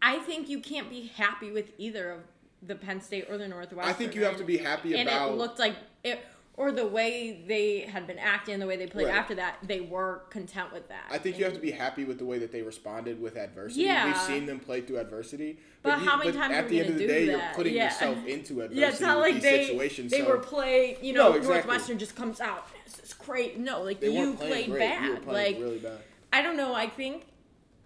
I 0.00 0.18
think 0.20 0.48
you 0.48 0.60
can't 0.60 0.88
be 0.88 1.08
happy 1.16 1.50
with 1.50 1.72
either 1.78 2.10
of 2.12 2.20
the 2.62 2.74
Penn 2.74 3.00
State 3.00 3.26
or 3.30 3.38
the 3.38 3.48
Northwestern. 3.48 3.88
I 3.88 3.92
think 3.92 4.14
you 4.14 4.24
have 4.24 4.36
to 4.38 4.44
be 4.44 4.56
happy 4.56 4.96
and 4.96 5.08
about. 5.08 5.32
it 5.32 5.36
looked 5.36 5.58
like 5.58 5.74
it, 6.04 6.20
or 6.56 6.72
the 6.72 6.86
way 6.86 7.42
they 7.46 7.80
had 7.80 8.06
been 8.06 8.18
acting, 8.18 8.58
the 8.58 8.66
way 8.66 8.76
they 8.76 8.86
played 8.86 9.08
Right. 9.08 9.14
after 9.14 9.34
that, 9.34 9.58
they 9.62 9.80
were 9.80 10.22
content 10.30 10.72
with 10.72 10.88
that. 10.88 11.04
I 11.10 11.18
think 11.18 11.38
you 11.38 11.44
have 11.44 11.52
to 11.52 11.60
be 11.60 11.70
happy 11.70 12.04
with 12.04 12.18
the 12.18 12.24
way 12.24 12.38
that 12.38 12.50
they 12.50 12.62
responded 12.62 13.20
with 13.20 13.36
adversity. 13.36 13.82
Yeah. 13.82 14.06
We've 14.06 14.16
seen 14.16 14.46
them 14.46 14.58
play 14.58 14.80
through 14.80 14.98
adversity. 14.98 15.58
But 15.82 16.00
you- 16.00 16.06
how 16.08 16.16
many 16.16 16.30
but 16.32 16.38
times 16.38 16.54
at 16.54 16.68
the 16.70 16.80
end 16.80 16.88
of 16.90 16.98
the 16.98 17.06
day, 17.06 17.26
do 17.26 17.32
you're 17.32 17.40
putting 17.54 17.74
Yeah. 17.74 17.84
yourself 17.84 18.26
into 18.26 18.62
adversity 18.62 18.80
Yeah, 18.80 18.88
it's 18.88 19.00
not 19.00 19.18
like 19.18 19.40
they 19.42 19.66
situations. 19.66 20.10
they 20.10 20.20
so 20.20 20.28
were 20.28 20.38
play. 20.38 20.96
You 21.02 21.12
know, 21.12 21.28
No, 21.30 21.36
exactly. 21.36 21.54
Northwestern 21.56 21.98
just 21.98 22.16
comes 22.16 22.40
out. 22.40 22.66
It's, 22.86 23.12
great. 23.12 23.58
No, 23.58 23.82
like 23.82 24.00
they 24.00 24.08
you 24.16 24.32
played 24.34 24.70
great. 24.70 24.78
bad. 24.80 25.04
You 25.04 25.16
playing 25.16 25.54
like 25.54 25.62
really 25.62 25.78
bad. 25.78 25.98
I 26.32 26.40
don't 26.42 26.56
know. 26.56 26.72
I 26.74 26.86
think 26.86 27.24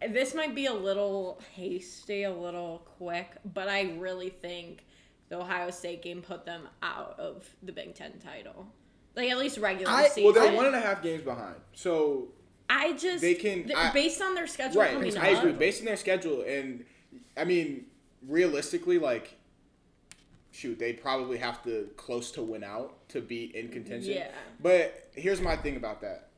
this 0.09 0.35
might 0.35 0.55
be 0.55 0.67
a 0.67 0.73
little 0.73 1.41
hasty, 1.55 2.23
a 2.23 2.33
little 2.33 2.83
quick, 2.99 3.33
but 3.45 3.69
I 3.69 3.93
really 3.99 4.31
think 4.31 4.85
the 5.29 5.39
Ohio 5.39 5.71
State 5.71 6.03
game 6.03 6.23
put 6.23 6.45
them 6.45 6.69
out 6.83 7.17
of 7.19 7.49
the 7.63 7.73
Big 7.73 7.95
Ten 7.95 8.19
title. 8.19 8.67
Like 9.15 9.31
at 9.31 9.39
least 9.39 9.59
regular 9.59 9.93
I- 9.93 10.09
season. 10.09 10.25
Well, 10.25 10.33
they're 10.33 10.55
one 10.57 10.67
and 10.67 10.75
a 10.75 10.81
half 10.81 11.03
games 11.03 11.23
behind. 11.23 11.57
So 11.73 12.29
I 12.69 12.93
just 12.95 13.21
they 13.21 13.35
can- 13.35 13.71
I- 13.75 13.93
based 13.93 14.23
on 14.23 14.35
their 14.35 14.47
schedule 14.47 14.81
right, 14.81 14.93
coming 14.93 15.17
I 15.19 15.33
up. 15.35 15.41
agree. 15.41 15.53
Based 15.53 15.81
on 15.81 15.87
their 15.87 15.97
schedule, 15.97 16.43
and 16.43 16.85
I 17.37 17.45
mean, 17.45 17.87
realistically, 18.27 18.99
like, 18.99 19.37
shoot, 20.53 20.79
they 20.79 20.93
probably 20.93 21.39
have 21.39 21.63
to 21.65 21.91
close 21.97 22.31
to 22.33 22.43
win 22.43 22.65
out 22.65 23.09
to 23.11 23.21
be 23.21 23.57
in 23.57 23.69
contention. 23.69 24.13
Yeah. 24.15 24.31
But 24.61 25.11
here's 25.15 25.41
my 25.41 25.57
thing 25.57 25.77
about 25.77 26.01
that. 26.03 26.29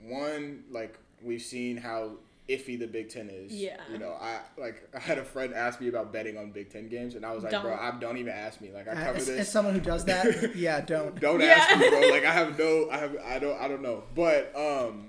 One, 0.00 0.64
like, 0.70 0.98
we've 1.22 1.42
seen 1.42 1.76
how 1.76 2.18
iffy 2.48 2.78
the 2.78 2.86
Big 2.86 3.08
Ten 3.08 3.30
is. 3.30 3.52
Yeah. 3.52 3.80
You 3.90 3.98
know, 3.98 4.16
I 4.20 4.40
like 4.58 4.88
I 4.94 4.98
had 4.98 5.18
a 5.18 5.24
friend 5.24 5.54
ask 5.54 5.80
me 5.80 5.88
about 5.88 6.12
betting 6.12 6.36
on 6.36 6.50
Big 6.50 6.70
Ten 6.70 6.88
games, 6.88 7.14
and 7.14 7.24
I 7.24 7.32
was 7.32 7.42
like, 7.44 7.52
bro, 7.52 7.70
Don't. 7.70 7.78
I 7.80 7.98
don't 7.98 8.16
even 8.18 8.32
ask 8.32 8.60
me. 8.60 8.70
Like, 8.72 8.88
I 8.88 8.94
cover 8.94 9.18
as, 9.18 9.26
this. 9.26 9.40
as 9.40 9.50
someone 9.52 9.74
who 9.74 9.80
does 9.80 10.04
that, 10.04 10.54
yeah, 10.56 10.80
don't. 10.80 11.18
Don't 11.20 11.40
Yeah. 11.40 11.56
ask 11.68 11.78
me, 11.78 11.88
bro. 11.88 12.00
Like 12.10 12.24
I 12.24 12.32
have 12.32 12.58
no, 12.58 12.88
I 12.90 12.98
have, 12.98 13.16
I 13.24 13.38
don't, 13.38 13.60
I 13.60 13.68
don't 13.68 13.82
know. 13.82 14.04
But 14.14 14.54
um, 14.56 15.08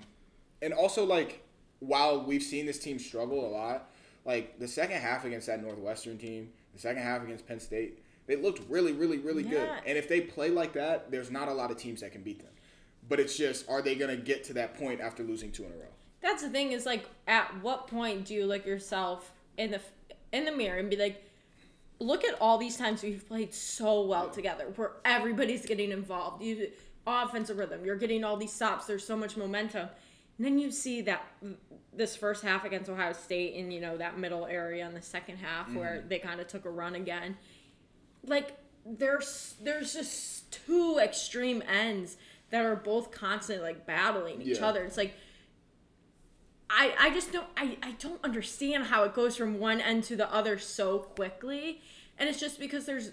and 0.62 0.74
also 0.74 1.06
like 1.06 1.42
while 1.80 2.24
we've 2.24 2.44
seen 2.44 2.66
this 2.66 2.80
team 2.80 2.98
struggle 3.00 3.46
a 3.46 3.52
lot, 3.52 3.90
like 4.24 4.58
the 4.60 4.68
second 4.68 5.02
half 5.02 5.26
against 5.26 5.48
that 5.48 5.62
Northwestern 5.62 6.18
team, 6.18 6.50
the 6.74 6.80
second 6.80 7.04
half 7.04 7.24
against 7.24 7.46
Penn 7.48 7.60
State, 7.60 8.02
they 8.28 8.36
looked 8.36 8.62
really, 8.70 8.92
really, 8.94 9.18
really 9.20 9.44
good. 9.44 9.70
And 9.86 9.98
if 9.98 10.08
they 10.08 10.22
play 10.22 10.50
like 10.50 10.74
that, 10.74 11.12
there's 11.12 11.30
not 11.30 11.48
a 11.48 11.54
lot 11.54 11.70
of 11.70 11.78
teams 11.78 12.02
that 12.02 12.12
can 12.12 12.24
beat 12.24 12.40
them. 12.40 12.52
But 13.08 13.20
it's 13.20 13.38
just, 13.38 13.70
are 13.70 13.84
they 13.84 13.94
gonna 13.94 14.16
get 14.18 14.44
to 14.46 14.54
that 14.54 14.74
point 14.80 15.00
after 15.00 15.22
losing 15.22 15.52
two 15.52 15.64
in 15.66 15.72
a 15.72 15.76
row? 15.76 15.86
That's 16.26 16.42
the 16.42 16.50
thing 16.50 16.72
is 16.72 16.88
like, 16.88 17.08
at 17.28 17.62
what 17.62 17.86
point 17.86 18.26
do 18.26 18.34
you 18.34 18.48
look 18.48 18.66
yourself 18.66 19.32
in 19.60 19.70
the 19.70 19.80
in 20.34 20.44
the 20.44 20.52
mirror 20.52 20.80
and 20.80 20.90
be 20.90 20.98
like, 20.98 21.24
look 22.00 22.26
at 22.26 22.36
all 22.42 22.58
these 22.58 22.78
times 22.78 23.04
we've 23.04 23.28
played 23.28 23.54
so 23.54 24.02
well 24.02 24.32
together, 24.32 24.66
where 24.76 24.94
everybody's 25.06 25.68
getting 25.68 25.92
involved. 25.92 26.42
You 26.42 26.72
offensive 27.06 27.60
rhythm, 27.60 27.86
you're 27.86 27.96
getting 27.96 28.24
all 28.24 28.38
these 28.38 28.52
stops. 28.52 28.88
There's 28.88 29.06
so 29.06 29.16
much 29.16 29.38
momentum, 29.38 29.88
and 30.40 30.46
then 30.48 30.58
you 30.58 30.72
see 30.72 31.02
that 31.02 31.22
mm, 31.46 31.58
this 31.94 32.16
first 32.16 32.44
half 32.44 32.66
against 32.66 32.90
Ohio 32.90 33.14
State 33.14 33.54
in 33.54 33.70
you 33.70 33.80
know 33.80 33.96
that 33.96 34.18
middle 34.18 34.48
area 34.48 34.84
in 34.88 34.96
the 34.96 35.04
second 35.04 35.38
half 35.38 35.72
where 35.74 35.98
mm-hmm. 36.00 36.08
they 36.08 36.18
kind 36.18 36.42
of 36.42 36.48
took 36.48 36.66
a 36.66 36.72
run 36.72 36.96
again. 36.96 37.38
Like 38.26 38.58
there's 38.84 39.54
there's 39.62 39.94
just 39.94 40.52
two 40.52 40.98
extreme 41.00 41.62
ends 41.72 42.18
that 42.50 42.66
are 42.66 42.76
both 42.76 43.12
constantly 43.12 43.64
like 43.64 43.86
battling 43.86 44.42
each 44.42 44.58
Yeah. 44.58 44.68
other. 44.68 44.84
It's 44.84 44.98
like 44.98 45.14
I, 46.70 46.94
I 47.00 47.10
just 47.12 47.32
don't 47.32 47.48
I, 47.56 47.78
I 47.84 47.92
don't 48.00 48.24
understand 48.24 48.86
how 48.86 49.04
it 49.04 49.14
goes 49.14 49.36
from 49.38 49.60
one 49.60 49.80
end 49.80 50.04
to 50.06 50.16
the 50.16 50.32
other 50.34 50.58
so 50.58 51.00
quickly. 51.00 51.82
And 52.18 52.30
it's 52.30 52.40
just 52.40 52.60
because 52.60 52.86
there's 52.86 53.12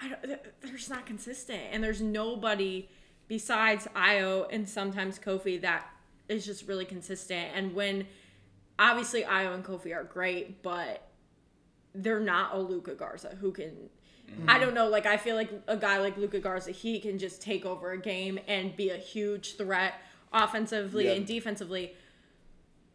I 0.00 0.08
don't, 0.08 0.22
th- 0.22 0.40
there's 0.62 0.88
not 0.88 1.06
consistent. 1.06 1.62
And 1.72 1.82
there's 1.82 2.00
nobody 2.00 2.88
besides 3.26 3.86
Ayo 3.94 4.46
and 4.50 4.68
sometimes 4.68 5.18
Kofi 5.18 5.60
that 5.60 5.86
is 6.28 6.44
just 6.44 6.66
really 6.66 6.84
consistent. 6.84 7.48
And 7.54 7.74
when 7.74 8.06
obviously 8.78 9.22
Ayo 9.22 9.54
and 9.54 9.64
Kofi 9.64 9.94
are 9.94 10.04
great 10.04 10.62
but 10.62 11.08
they're 11.94 12.20
not 12.20 12.54
a 12.54 12.58
Luka 12.58 12.94
Garza 12.94 13.36
who 13.40 13.52
can 13.52 13.72
I 14.46 14.52
mm-hmm. 14.52 14.60
don't 14.60 14.74
know 14.74 14.88
like 14.88 15.06
I 15.06 15.16
feel 15.16 15.36
like 15.36 15.50
a 15.66 15.76
guy 15.76 15.98
like 15.98 16.16
Luka 16.16 16.38
Garza 16.38 16.70
he 16.70 17.00
can 17.00 17.18
just 17.18 17.42
take 17.42 17.64
over 17.64 17.92
a 17.92 17.98
game 17.98 18.38
and 18.46 18.76
be 18.76 18.90
a 18.90 18.96
huge 18.96 19.56
threat 19.56 19.94
offensively 20.32 21.08
and 21.08 21.26
defensively 21.26 21.94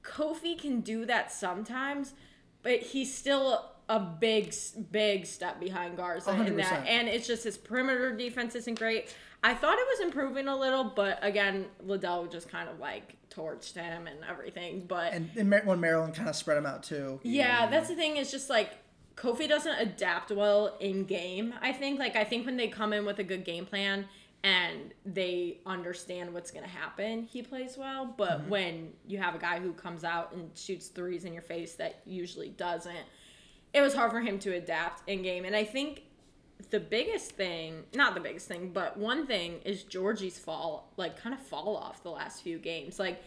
Kofi 0.03 0.59
can 0.59 0.81
do 0.81 1.05
that 1.05 1.31
sometimes, 1.31 2.13
but 2.61 2.79
he's 2.79 3.13
still 3.13 3.71
a 3.89 3.99
big, 3.99 4.53
big 4.91 5.25
step 5.25 5.59
behind 5.59 5.97
Garza 5.97 6.31
in 6.31 6.57
that. 6.57 6.85
And 6.87 7.07
it's 7.07 7.27
just 7.27 7.43
his 7.43 7.57
perimeter 7.57 8.15
defense 8.15 8.55
isn't 8.55 8.79
great. 8.79 9.13
I 9.43 9.53
thought 9.53 9.77
it 9.77 9.85
was 9.89 9.99
improving 9.99 10.47
a 10.47 10.55
little, 10.55 10.85
but 10.85 11.19
again, 11.21 11.65
Liddell 11.81 12.27
just 12.27 12.49
kind 12.49 12.69
of 12.69 12.79
like 12.79 13.17
torched 13.29 13.73
him 13.73 14.07
and 14.07 14.19
everything. 14.29 14.85
But 14.87 15.13
And, 15.13 15.29
and 15.35 15.49
Mar- 15.49 15.63
when 15.65 15.79
Maryland 15.81 16.15
kind 16.15 16.29
of 16.29 16.35
spread 16.35 16.57
them 16.57 16.65
out 16.65 16.83
too. 16.83 17.19
yeah, 17.23 17.63
mm-hmm. 17.63 17.71
that's 17.71 17.89
the 17.89 17.95
thing. 17.95 18.15
Is 18.15 18.31
just 18.31 18.49
like 18.49 18.71
Kofi 19.17 19.49
doesn't 19.49 19.79
adapt 19.79 20.31
well 20.31 20.77
in 20.79 21.03
game. 21.03 21.53
I 21.61 21.73
think 21.73 21.99
like 21.99 22.15
I 22.15 22.23
think 22.23 22.45
when 22.45 22.55
they 22.55 22.69
come 22.69 22.93
in 22.93 23.05
with 23.05 23.19
a 23.19 23.23
good 23.23 23.43
game 23.43 23.65
plan 23.65 24.05
and 24.43 24.93
they 25.05 25.59
understand 25.65 26.33
what's 26.33 26.51
gonna 26.51 26.67
happen, 26.67 27.23
he 27.23 27.41
plays 27.41 27.77
well. 27.77 28.13
But 28.17 28.41
mm-hmm. 28.41 28.49
when 28.49 28.93
you 29.07 29.17
have 29.17 29.35
a 29.35 29.39
guy 29.39 29.59
who 29.59 29.73
comes 29.73 30.03
out 30.03 30.33
and 30.33 30.49
shoots 30.55 30.87
threes 30.87 31.25
in 31.25 31.33
your 31.33 31.41
face 31.41 31.75
that 31.75 32.01
usually 32.05 32.49
doesn't, 32.49 33.05
it 33.73 33.81
was 33.81 33.93
hard 33.93 34.11
for 34.11 34.19
him 34.19 34.39
to 34.39 34.53
adapt 34.53 35.07
in 35.09 35.21
game. 35.21 35.45
And 35.45 35.55
I 35.55 35.63
think 35.63 36.03
the 36.69 36.79
biggest 36.79 37.31
thing, 37.31 37.83
not 37.93 38.15
the 38.15 38.19
biggest 38.19 38.47
thing, 38.47 38.71
but 38.73 38.97
one 38.97 39.25
thing 39.25 39.59
is 39.63 39.83
Giorgi's 39.83 40.37
fall, 40.37 40.91
like 40.97 41.19
kind 41.19 41.33
of 41.33 41.41
fall 41.41 41.77
off 41.77 42.03
the 42.03 42.11
last 42.11 42.41
few 42.43 42.59
games. 42.59 42.99
Like 42.99 43.21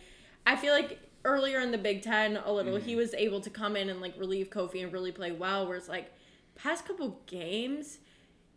I 0.46 0.54
feel 0.56 0.72
like 0.72 1.00
earlier 1.24 1.60
in 1.60 1.70
the 1.70 1.78
Big 1.78 2.02
Ten, 2.02 2.36
a 2.44 2.52
little 2.52 2.76
he 2.76 2.92
mm-hmm. 2.92 2.98
was 2.98 3.14
able 3.14 3.40
to 3.40 3.50
come 3.50 3.74
in 3.74 3.88
and 3.88 4.00
like 4.00 4.14
relieve 4.18 4.50
Kofi 4.50 4.82
and 4.82 4.92
really 4.92 5.12
play 5.12 5.32
well. 5.32 5.66
Whereas 5.66 5.88
like 5.88 6.12
past 6.54 6.86
couple 6.86 7.20
games, 7.26 7.98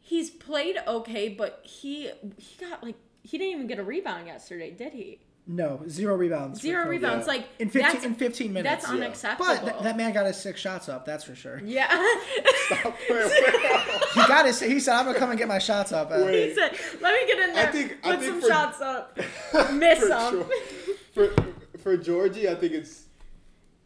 he's 0.10 0.30
played 0.32 0.76
okay, 0.88 1.30
but 1.30 1.62
he 1.63 2.10
he 2.38 2.65
got 2.65 2.84
like 2.84 2.95
he 3.24 3.38
didn't 3.38 3.54
even 3.54 3.67
get 3.67 3.78
a 3.80 3.84
rebound 3.84 4.26
yesterday, 4.28 4.72
did 4.72 4.93
he? 4.93 5.19
No, 5.52 5.82
zero 5.88 6.15
rebounds. 6.15 6.62
Zero 6.62 6.88
rebounds, 6.88 7.26
Yeah. 7.26 7.34
like 7.34 7.48
in 7.58 7.69
15 7.69 7.82
that's, 7.93 8.06
in 8.06 8.13
15 8.15 8.54
minutes. 8.54 8.84
That's 8.84 8.88
Yeah. 8.93 9.00
unacceptable. 9.04 9.45
But 9.48 9.62
th- 9.72 9.84
that 9.84 9.98
man 9.98 10.13
got 10.13 10.28
his 10.28 10.38
six 10.38 10.60
shots 10.62 10.88
up. 10.89 11.06
That's 11.06 11.24
for 11.24 11.34
sure. 11.36 11.60
yeah. 11.63 11.88
Stop 12.67 12.95
playing. 13.08 13.30
He 14.13 14.19
got 14.28 14.45
his. 14.45 14.60
He 14.60 14.80
said, 14.80 14.95
"I'm 14.95 15.06
gonna 15.06 15.17
come 15.17 15.32
and 15.32 15.39
get 15.39 15.48
my 15.48 15.58
shots 15.60 15.91
up." 15.91 16.12
Uh, 16.12 16.22
Wait. 16.26 16.50
he 16.50 16.56
said, 16.56 16.78
"Let 17.02 17.13
me 17.13 17.26
get 17.28 17.39
in 17.50 17.54
there, 17.56 17.67
I 17.67 17.72
think- 17.72 17.98
I 18.04 18.12
put 18.12 18.19
think 18.19 18.32
some 18.32 18.41
for- 18.41 18.48
shots 18.48 18.82
up, 18.82 19.17
miss 19.74 20.00
for, 20.00 20.08
some." 20.08 20.45
sure. 21.15 21.30
for 21.34 21.43
for 21.80 21.98
Giorgi, 21.98 22.48
I 22.48 22.54
think 22.56 22.74
it's 22.74 23.06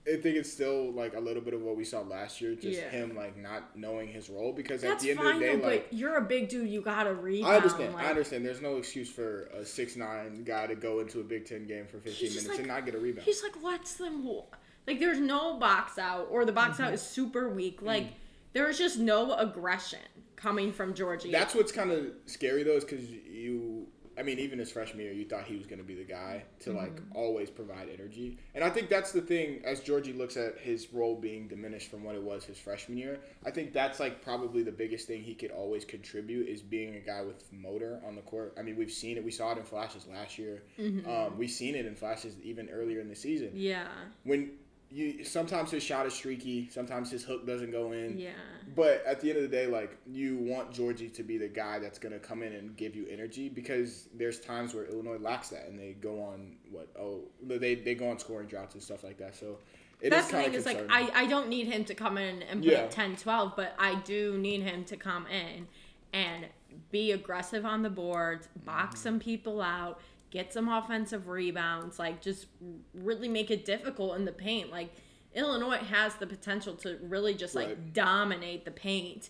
I 0.06 0.18
think 0.18 0.36
it's 0.36 0.52
still 0.52 0.92
like 0.92 1.16
a 1.16 1.20
little 1.20 1.42
bit 1.42 1.54
of 1.54 1.62
what 1.62 1.78
we 1.78 1.86
saw 1.86 2.02
last 2.02 2.42
year, 2.42 2.56
just 2.56 2.78
Yeah. 2.78 2.90
him 2.90 3.16
like 3.16 3.38
not 3.38 3.78
knowing 3.78 4.10
his 4.10 4.30
role 4.30 4.52
because 4.52 4.82
That's 4.82 4.96
at 4.96 5.00
the 5.00 5.12
end 5.12 5.20
fine, 5.20 5.36
of 5.36 5.40
the 5.40 5.46
day, 5.46 5.56
though, 5.56 5.68
like 5.68 5.90
but 5.90 5.98
you're 5.98 6.16
a 6.18 6.22
big 6.22 6.50
dude. 6.50 6.68
You 6.70 6.82
gotta 6.82 7.14
rebound. 7.14 7.54
I 7.54 7.56
understand, 7.56 7.94
like- 7.94 8.06
I 8.06 8.10
understand. 8.10 8.46
There's 8.46 8.62
no 8.62 8.76
excuse 8.76 9.10
for 9.10 9.44
a 9.54 9.64
six 9.66 9.96
nine 9.96 10.44
guy 10.44 10.68
to 10.68 10.76
go 10.76 11.00
into 11.00 11.22
a 11.22 11.24
Big 11.24 11.46
Ten 11.46 11.66
game 11.66 11.86
for 11.88 12.00
15 12.00 12.30
minutes 12.30 12.48
like- 12.50 12.58
and 12.60 12.68
not 12.68 12.86
get 12.86 12.96
a 12.96 13.00
rebound. 13.00 13.26
He's 13.26 13.42
like 13.44 13.54
them 13.98 14.24
wa- 14.26 14.44
like 14.88 15.00
there's 15.00 15.20
no 15.20 15.58
box 15.58 15.98
out 15.98 16.28
or 16.30 16.44
the 16.44 16.52
box 16.52 16.74
Mm-hmm. 16.76 16.84
out 16.84 16.94
is 16.94 17.02
super 17.02 17.48
weak. 17.48 17.80
Mm. 17.80 17.86
Like 17.86 18.08
there 18.52 18.68
was 18.68 18.78
just 18.78 19.00
no 19.00 19.34
aggression 19.36 20.00
coming 20.36 20.74
from 20.74 20.94
Giorgi. 20.94 21.32
That's 21.32 21.56
what's 21.56 21.72
kind 21.72 21.92
of 21.92 22.08
scary 22.26 22.64
though, 22.64 22.76
is 22.76 22.84
because 22.84 23.10
you. 23.10 23.73
I 24.18 24.24
mean, 24.24 24.40
even 24.40 24.60
his 24.60 24.72
freshman 24.72 25.04
year, 25.04 25.14
you 25.14 25.26
thought 25.26 25.46
he 25.46 25.56
was 25.58 25.66
going 25.66 25.80
to 25.80 25.86
be 25.86 25.96
the 25.96 26.04
guy 26.04 26.44
to 26.62 26.72
like 26.72 27.02
always 27.16 27.50
provide 27.50 27.90
energy, 27.94 28.38
and 28.56 28.64
I 28.64 28.70
think 28.70 28.90
that's 28.90 29.12
the 29.12 29.22
thing. 29.22 29.62
As 29.66 29.82
Giorgi 29.82 30.16
looks 30.18 30.38
at 30.38 30.58
his 30.60 30.94
role 30.94 31.16
being 31.16 31.48
diminished 31.48 31.90
from 31.90 32.04
what 32.04 32.16
it 32.16 32.22
was 32.24 32.44
his 32.44 32.58
freshman 32.58 32.98
year, 32.98 33.20
I 33.46 33.52
think 33.52 33.74
that's 33.74 34.00
like 34.00 34.22
probably 34.24 34.64
the 34.64 34.72
biggest 34.72 35.08
thing 35.08 35.22
he 35.24 35.34
could 35.36 35.52
always 35.52 35.86
contribute 35.86 36.48
is 36.48 36.62
being 36.62 36.96
a 36.96 37.00
guy 37.00 37.22
with 37.22 37.44
motor 37.52 38.00
on 38.08 38.16
the 38.16 38.22
court. 38.22 38.54
I 38.58 38.62
mean, 38.62 38.76
we've 38.78 38.92
seen 38.92 39.18
it. 39.18 39.24
We 39.24 39.32
saw 39.32 39.52
it 39.54 39.58
in 39.58 39.64
flashes 39.64 40.08
last 40.08 40.38
year. 40.38 40.64
Um, 40.80 41.38
we've 41.38 41.50
seen 41.52 41.76
it 41.76 41.86
in 41.86 41.96
flashes 41.96 42.36
even 42.44 42.70
earlier 42.70 43.00
in 43.00 43.10
the 43.10 43.16
season. 43.16 43.52
yeah, 43.54 43.88
When 44.24 44.52
you 44.94 45.24
sometimes 45.24 45.72
his 45.72 45.82
shot 45.82 46.06
is 46.06 46.14
streaky, 46.14 46.70
sometimes 46.70 47.10
his 47.10 47.24
hook 47.24 47.48
doesn't 47.48 47.72
go 47.72 47.92
in. 47.94 48.18
yeah. 48.18 48.30
But 48.76 49.04
at 49.06 49.20
the 49.20 49.30
end 49.30 49.38
of 49.38 49.44
the 49.44 49.50
day, 49.50 49.66
like 49.68 49.98
you 50.06 50.38
want 50.38 50.72
Giorgi 50.72 51.12
to 51.16 51.24
be 51.24 51.38
the 51.38 51.48
guy 51.48 51.80
that's 51.80 51.98
gonna 52.00 52.20
come 52.20 52.44
in 52.44 52.54
and 52.54 52.78
give 52.78 52.96
you 52.96 53.08
energy 53.10 53.50
because 53.50 54.08
there's 54.14 54.40
times 54.40 54.74
where 54.74 54.86
Illinois 54.86 55.18
lacks 55.20 55.50
that 55.50 55.66
and 55.68 55.78
they 55.80 55.94
go 55.94 56.22
on 56.22 56.56
what 56.72 56.88
oh 57.00 57.22
they 57.44 57.76
they 57.76 57.96
go 57.96 58.10
on 58.10 58.20
scoring 58.20 58.48
droughts 58.48 58.76
and 58.76 58.84
stuff 58.84 59.04
like 59.04 59.18
that. 59.18 59.36
So 59.36 59.58
it 60.00 60.10
That's 60.10 60.26
is 60.26 60.32
the 60.32 60.38
kind 60.38 60.46
thing 60.46 60.56
of 60.56 60.60
is 60.60 60.66
like. 60.66 60.86
I, 60.90 61.24
I 61.24 61.26
don't 61.28 61.48
need 61.50 61.68
him 61.68 61.86
to 61.86 61.96
come 61.96 62.18
in 62.18 62.44
and 62.44 62.62
put 62.62 62.72
Yeah. 62.72 62.88
10 62.88 63.16
12 63.16 63.54
but 63.56 63.74
I 63.80 63.96
do 64.02 64.38
need 64.38 64.62
him 64.62 64.84
to 64.86 64.96
come 64.98 65.26
in 65.28 65.68
and 66.14 66.46
be 66.92 67.12
aggressive 67.12 67.66
on 67.66 67.82
the 67.84 67.90
boards 67.90 68.48
box 68.66 68.96
Mm-hmm. 68.96 69.04
some 69.04 69.20
people 69.20 69.62
out 69.62 70.00
get 70.34 70.52
some 70.52 70.68
offensive 70.68 71.28
rebounds 71.28 72.00
like 72.00 72.20
just 72.20 72.48
really 72.96 73.30
make 73.30 73.52
it 73.52 73.66
difficult 73.66 74.16
in 74.18 74.26
the 74.26 74.32
paint 74.32 74.72
like 74.72 74.90
Illinois 75.36 75.78
has 75.78 76.16
the 76.16 76.26
potential 76.26 76.74
to 76.78 76.98
really 77.04 77.36
just 77.36 77.54
like 77.54 77.68
Right. 77.68 77.94
dominate 77.94 78.66
the 78.66 78.72
paint 78.72 79.30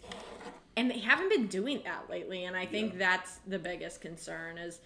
and 0.78 0.89
they 0.89 1.00
haven't 1.00 1.28
been 1.30 1.48
doing 1.48 1.82
that 1.84 2.10
lately 2.10 2.46
and 2.46 2.56
I 2.56 2.66
think 2.66 2.94
Yeah. 2.94 3.00
that's 3.00 3.39
the 3.46 3.60
biggest 3.60 4.00
concern 4.00 4.58
is 4.58 4.80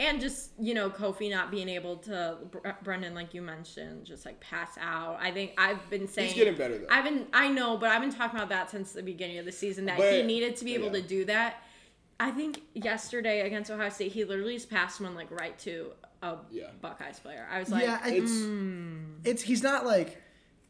and 0.00 0.22
just 0.22 0.52
you 0.58 0.72
know 0.72 0.88
Kofi 0.88 1.30
not 1.30 1.50
being 1.50 1.68
able 1.68 1.96
to 1.98 2.38
Brendan 2.82 3.14
like 3.14 3.34
you 3.34 3.42
mentioned 3.42 4.06
just 4.06 4.24
like 4.24 4.40
pass 4.40 4.70
out 4.80 5.18
I 5.20 5.30
think 5.32 5.52
I've 5.58 5.90
been 5.90 6.08
saying 6.08 6.28
He's 6.28 6.36
getting 6.36 6.56
better 6.56 6.78
though. 6.78 6.86
I've 6.90 7.04
been 7.04 7.26
I 7.34 7.48
know 7.48 7.76
but 7.76 7.90
I've 7.90 8.00
been 8.00 8.14
talking 8.14 8.38
about 8.38 8.48
that 8.48 8.70
since 8.70 8.92
the 8.92 9.02
beginning 9.02 9.36
of 9.36 9.44
the 9.44 9.52
season 9.52 9.84
that 9.84 9.98
he 10.00 10.22
needed 10.22 10.56
to 10.56 10.64
be 10.64 10.72
able 10.74 10.86
yeah. 10.86 10.92
to 10.92 11.02
do 11.02 11.24
that 11.26 11.62
I 12.20 12.30
think 12.32 12.62
yesterday 12.74 13.42
against 13.42 13.70
Ohio 13.70 13.88
State 13.90 14.12
he 14.12 14.24
literally 14.24 14.54
just 14.54 14.70
passed 14.70 15.00
one 15.00 15.14
like 15.14 15.30
right 15.30 15.58
to 15.60 15.92
a 16.22 16.36
Yeah. 16.50 16.70
Buckeyes 16.80 17.20
player 17.20 17.46
I 17.50 17.60
was 17.60 17.70
like 17.70 17.82
yeah, 17.84 18.00
I- 18.02 18.10
it's 18.10 18.32
it's 19.24 19.42
he's 19.42 19.62
not 19.62 19.86
like 19.86 20.20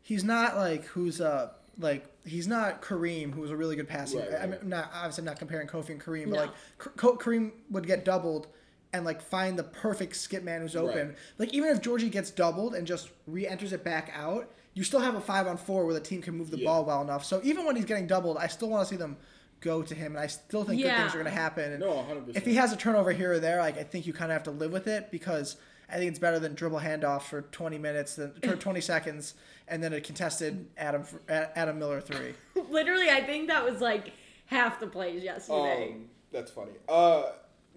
he's 0.03 0.25
not 0.25 0.57
like 0.57 0.85
who's 0.87 1.21
uh 1.21 1.51
like 1.79 2.07
he's 2.25 2.47
not 2.49 2.83
Kareem 2.83 3.33
who's 3.33 3.51
a 3.51 3.57
really 3.57 3.77
good 3.77 3.89
passer. 3.89 4.19
Right, 4.19 4.35
I 4.35 4.43
mean, 4.43 4.51
right. 4.53 4.67
not 4.67 4.91
obviously 4.95 5.23
I'm 5.23 5.27
not 5.27 5.39
comparing 5.39 5.69
Kofi 5.69 5.91
and 5.91 6.01
Kareem, 6.01 6.25
but 6.31 6.35
No. 6.35 6.41
like 6.43 6.51
K- 6.79 6.91
Kareem 7.25 7.53
would 7.71 7.87
get 7.87 8.05
doubled 8.05 8.49
and 8.93 9.05
like 9.05 9.23
find 9.23 9.59
the 9.59 9.63
perfect 9.65 10.17
skip 10.17 10.43
man 10.43 10.61
who's 10.63 10.75
open. 10.77 11.09
Right. 11.09 11.17
Like 11.39 11.55
even 11.55 11.71
if 11.71 11.81
Giorgi 11.81 12.11
gets 12.11 12.31
doubled 12.31 12.75
and 12.75 12.87
just 12.87 13.11
re-enters 13.27 13.73
it 13.73 13.85
back 13.85 14.11
out, 14.15 14.51
you 14.75 14.83
still 14.83 15.01
have 15.01 15.15
a 15.15 15.21
five 15.21 15.47
on 15.47 15.57
four 15.57 15.85
where 15.85 15.95
the 15.95 16.01
team 16.01 16.21
can 16.23 16.35
move 16.37 16.51
the 16.51 16.59
Yeah. 16.59 16.65
ball 16.67 16.85
well 16.85 17.01
enough. 17.03 17.25
So 17.25 17.41
even 17.45 17.65
when 17.67 17.77
he's 17.77 17.85
getting 17.85 18.07
doubled, 18.07 18.37
I 18.39 18.47
still 18.49 18.69
want 18.71 18.87
to 18.87 18.93
see 18.95 18.97
them 18.99 19.17
go 19.61 19.83
to 19.83 19.94
him, 19.94 20.12
and 20.12 20.21
I 20.23 20.27
still 20.27 20.64
think 20.64 20.83
good 20.83 20.94
things 20.97 21.14
are 21.14 21.18
going 21.18 21.25
to 21.25 21.31
happen. 21.31 21.73
And 21.73 21.81
no, 21.81 21.94
100. 21.97 22.27
percent 22.27 22.37
if 22.37 22.44
he 22.44 22.55
has 22.57 22.73
a 22.73 22.77
turnover 22.77 23.12
here 23.12 23.33
or 23.33 23.38
there, 23.40 23.59
like 23.61 23.79
I 23.79 23.83
think 23.83 24.07
you 24.07 24.12
kind 24.12 24.31
of 24.31 24.35
have 24.35 24.44
to 24.44 24.51
live 24.51 24.73
with 24.73 24.87
it 24.87 25.11
because 25.11 25.57
I 25.90 25.97
think 25.97 26.11
it's 26.11 26.18
better 26.18 26.38
than 26.38 26.55
dribble 26.55 26.81
handoff 26.81 27.23
for 27.23 27.42
20 27.42 27.79
minutes, 27.79 28.16
than, 28.16 28.33
for 28.42 28.57
20 28.57 28.81
seconds, 28.81 29.35
and 29.66 29.83
then 29.83 29.92
a 29.92 30.01
contested 30.01 30.66
Adam 30.77 31.05
Adam 31.29 31.79
Miller 31.79 32.01
three. 32.01 32.35
literally 32.71 33.11
I 33.11 33.23
think 33.23 33.49
that 33.49 33.64
was 33.64 33.81
like 33.81 34.12
half 34.47 34.81
the 34.81 34.87
plays 34.87 35.23
yesterday 35.23 35.92
Um, 35.94 36.05
that's 36.33 36.51
funny. 36.51 36.73
Uh, 36.88 37.25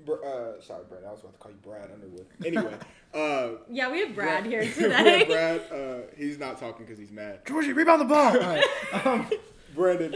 Br- 0.05 0.13
uh, 0.25 0.59
sorry, 0.61 0.83
Brad. 0.89 1.03
I 1.07 1.11
was 1.11 1.19
about 1.19 1.33
to 1.33 1.37
call 1.39 1.51
you 1.51 1.57
Brad 1.61 1.89
Underwood. 1.93 2.25
Anyway, 2.43 2.73
uh, 3.13 3.49
yeah 3.69 3.91
we 3.91 3.99
have 3.99 4.15
Brad 4.15 4.45
here 4.45 4.61
we 4.61 4.65
have 4.67 4.75
today 4.75 5.25
Brad, 5.25 5.61
uh, 5.71 6.01
he's 6.17 6.39
not 6.39 6.59
talking 6.59 6.85
because 6.85 6.97
he's 6.97 7.11
mad. 7.11 7.45
Giorgi, 7.45 7.75
rebound 7.75 8.01
the 8.01 8.05
ball. 8.05 8.35
All 8.35 8.39
right. 8.39 8.63
um, 9.05 9.29
Brandon, 9.75 10.15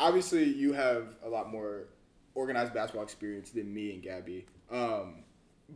obviously 0.00 0.44
you 0.44 0.72
have 0.72 1.04
a 1.24 1.28
lot 1.28 1.50
more 1.50 1.84
organized 2.34 2.74
basketball 2.74 3.04
experience 3.04 3.50
than 3.50 3.72
me 3.72 3.92
and 3.92 4.02
Gabby. 4.02 4.46
Um, 4.70 5.24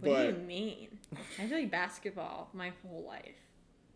what 0.01 0.23
do 0.23 0.27
you 0.27 0.33
mean 0.47 0.99
I 1.41 1.47
played 1.47 1.71
basketball 1.71 2.49
my 2.53 2.73
whole 2.83 3.05
life 3.07 3.37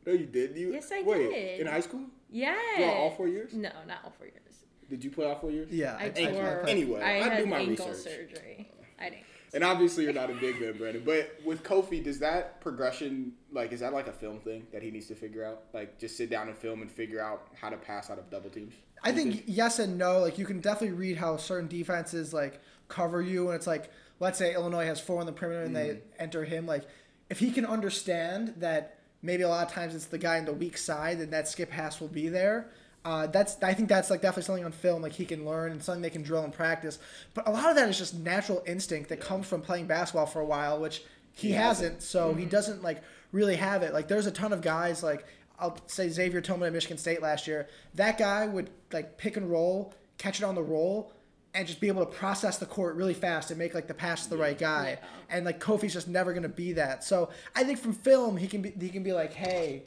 no, 0.07 0.13
you 0.15 0.27
did. 0.27 0.57
You 0.57 0.73
Yes, 0.73 0.91
I 0.93 1.03
wait, 1.03 1.29
did. 1.31 1.61
in 1.61 1.67
high 1.67 1.81
school. 1.81 2.03
yeah 2.31 2.57
Well, 2.79 2.91
all 2.95 3.11
four 3.11 3.29
years. 3.29 3.53
no 3.53 3.69
not 3.87 3.99
all 4.05 4.13
four 4.17 4.27
years 4.27 4.65
Did 4.89 5.03
you 5.05 5.11
play 5.11 5.27
all 5.27 5.35
four 5.39 5.51
years? 5.51 5.69
yeah. 5.71 5.97
I 5.99 6.09
tore. 6.11 6.61
played- 6.63 6.69
Anyway, 6.69 7.01
I, 7.03 7.17
I 7.17 7.29
had 7.29 7.39
do 7.39 7.47
my 7.47 7.59
ankle 7.59 7.89
research. 7.89 8.05
surgery. 8.31 8.71
I 8.99 9.11
didn't. 9.11 9.25
And 9.55 9.65
obviously 9.65 10.05
you're 10.05 10.13
not 10.13 10.31
a 10.31 10.35
big 10.35 10.61
man, 10.61 10.77
Brandon. 10.79 11.03
But 11.05 11.41
with 11.45 11.63
Kofi, 11.63 12.03
does 12.05 12.19
that 12.21 12.61
progression 12.61 13.33
like 13.53 13.73
is 13.73 13.81
that 13.81 13.93
like 13.93 14.07
a 14.09 14.13
film 14.13 14.41
thing 14.41 14.67
that 14.73 14.83
he 14.83 14.91
needs 14.91 15.07
to 15.09 15.15
figure 15.15 15.45
out? 15.45 15.65
Like 15.75 15.99
just 15.99 16.17
sit 16.17 16.31
down 16.31 16.49
and 16.49 16.57
film 16.57 16.81
and 16.83 16.91
figure 16.91 17.21
out 17.21 17.49
how 17.61 17.69
to 17.71 17.77
pass 17.77 18.09
out 18.11 18.19
of 18.19 18.31
double 18.31 18.51
teams? 18.51 18.75
I 19.03 19.13
think 19.13 19.45
yes 19.47 19.79
and 19.79 19.97
no. 19.99 20.19
Like 20.21 20.39
you 20.39 20.45
can 20.47 20.61
definitely 20.61 20.97
read 20.97 21.17
how 21.17 21.37
certain 21.37 21.69
defenses 21.69 22.33
like 22.35 22.61
cover 22.89 23.21
you, 23.23 23.47
and 23.49 23.55
it's 23.57 23.67
like 23.67 23.91
let's 24.21 24.39
say 24.39 24.55
Illinois 24.55 24.87
has 24.87 25.01
four 25.01 25.21
on 25.21 25.27
the 25.27 25.33
perimeter 25.33 25.63
and 25.63 25.77
they 25.77 26.01
enter 26.19 26.45
him. 26.45 26.67
Like 26.67 26.85
if 27.31 27.39
he 27.39 27.51
can 27.51 27.65
understand 27.67 28.55
that 28.59 28.99
maybe 29.23 29.43
a 29.43 29.49
lot 29.49 29.67
of 29.67 29.73
times 29.73 29.95
it's 29.95 30.07
the 30.07 30.19
guy 30.19 30.39
in 30.39 30.45
the 30.45 30.53
weak 30.53 30.77
side, 30.79 31.19
and 31.19 31.33
that 31.33 31.49
skip 31.49 31.71
pass 31.71 32.01
will 32.01 32.09
be 32.09 32.29
there. 32.29 32.69
Uh, 33.05 33.27
that's 33.29 33.63
I 33.63 33.73
think 33.75 33.89
that's 33.89 34.11
like 34.11 34.21
definitely 34.21 34.43
something 34.43 34.65
on 34.65 34.73
film 34.73 35.03
like 35.03 35.13
he 35.13 35.25
can 35.25 35.45
learn 35.47 35.73
and 35.73 35.83
something 35.83 36.03
they 36.03 36.11
can 36.11 36.23
drill 36.23 36.43
and 36.45 36.53
practice. 36.53 36.99
But 37.35 37.47
a 37.47 37.51
lot 37.51 37.71
of 37.71 37.77
that 37.77 37.89
is 37.89 37.97
just 37.97 38.15
natural 38.15 38.63
instinct 38.67 39.09
that 39.11 39.21
comes 39.21 39.47
from 39.47 39.63
playing 39.63 39.87
basketball 39.87 40.27
for 40.27 40.41
a 40.41 40.45
while, 40.45 40.81
which 40.81 41.03
he, 41.33 41.49
He 41.49 41.55
hasn't. 41.55 41.95
hasn't. 41.95 42.03
So 42.03 42.35
he 42.35 42.45
doesn't 42.45 42.83
like 42.83 43.01
really 43.31 43.57
have 43.57 43.83
it. 43.83 43.95
Like 43.95 44.09
there's 44.09 44.27
a 44.27 44.33
ton 44.33 44.53
of 44.53 44.61
guys 44.63 45.03
like 45.03 45.25
I'll 45.61 45.77
say 45.87 46.09
Xavier 46.09 46.41
Tillman 46.41 46.69
at 46.69 46.73
Michigan 46.73 46.99
State 46.99 47.23
last 47.23 47.47
year. 47.47 47.69
That 47.95 48.19
guy 48.19 48.47
would 48.47 48.71
like 48.93 49.19
pick 49.19 49.37
and 49.37 49.51
roll, 49.51 49.95
catch 50.17 50.41
it 50.41 50.45
on 50.45 50.55
the 50.55 50.63
roll, 50.63 51.13
and 51.55 51.67
just 51.67 51.81
be 51.81 51.89
able 51.89 52.05
to 52.05 52.13
process 52.13 52.59
the 52.59 52.67
court 52.67 52.95
really 52.95 53.15
fast 53.15 53.51
and 53.51 53.59
make 53.59 53.75
like 53.75 53.89
the 53.89 53.95
pass 53.95 54.25
to 54.25 54.31
the 54.31 54.37
right 54.37 54.59
guy. 54.59 54.99
And 55.29 55.45
like 55.45 55.61
Kofi's 55.61 55.93
just 55.93 56.09
never 56.09 56.33
gonna 56.33 56.49
be 56.49 56.73
that. 56.75 57.05
So 57.05 57.31
I 57.57 57.65
think 57.65 57.79
from 57.79 57.93
film 57.93 58.37
he 58.37 58.47
can 58.47 58.63
be 58.63 58.73
he 58.79 58.89
can 58.89 59.03
be 59.03 59.13
like, 59.13 59.33
hey, 59.33 59.83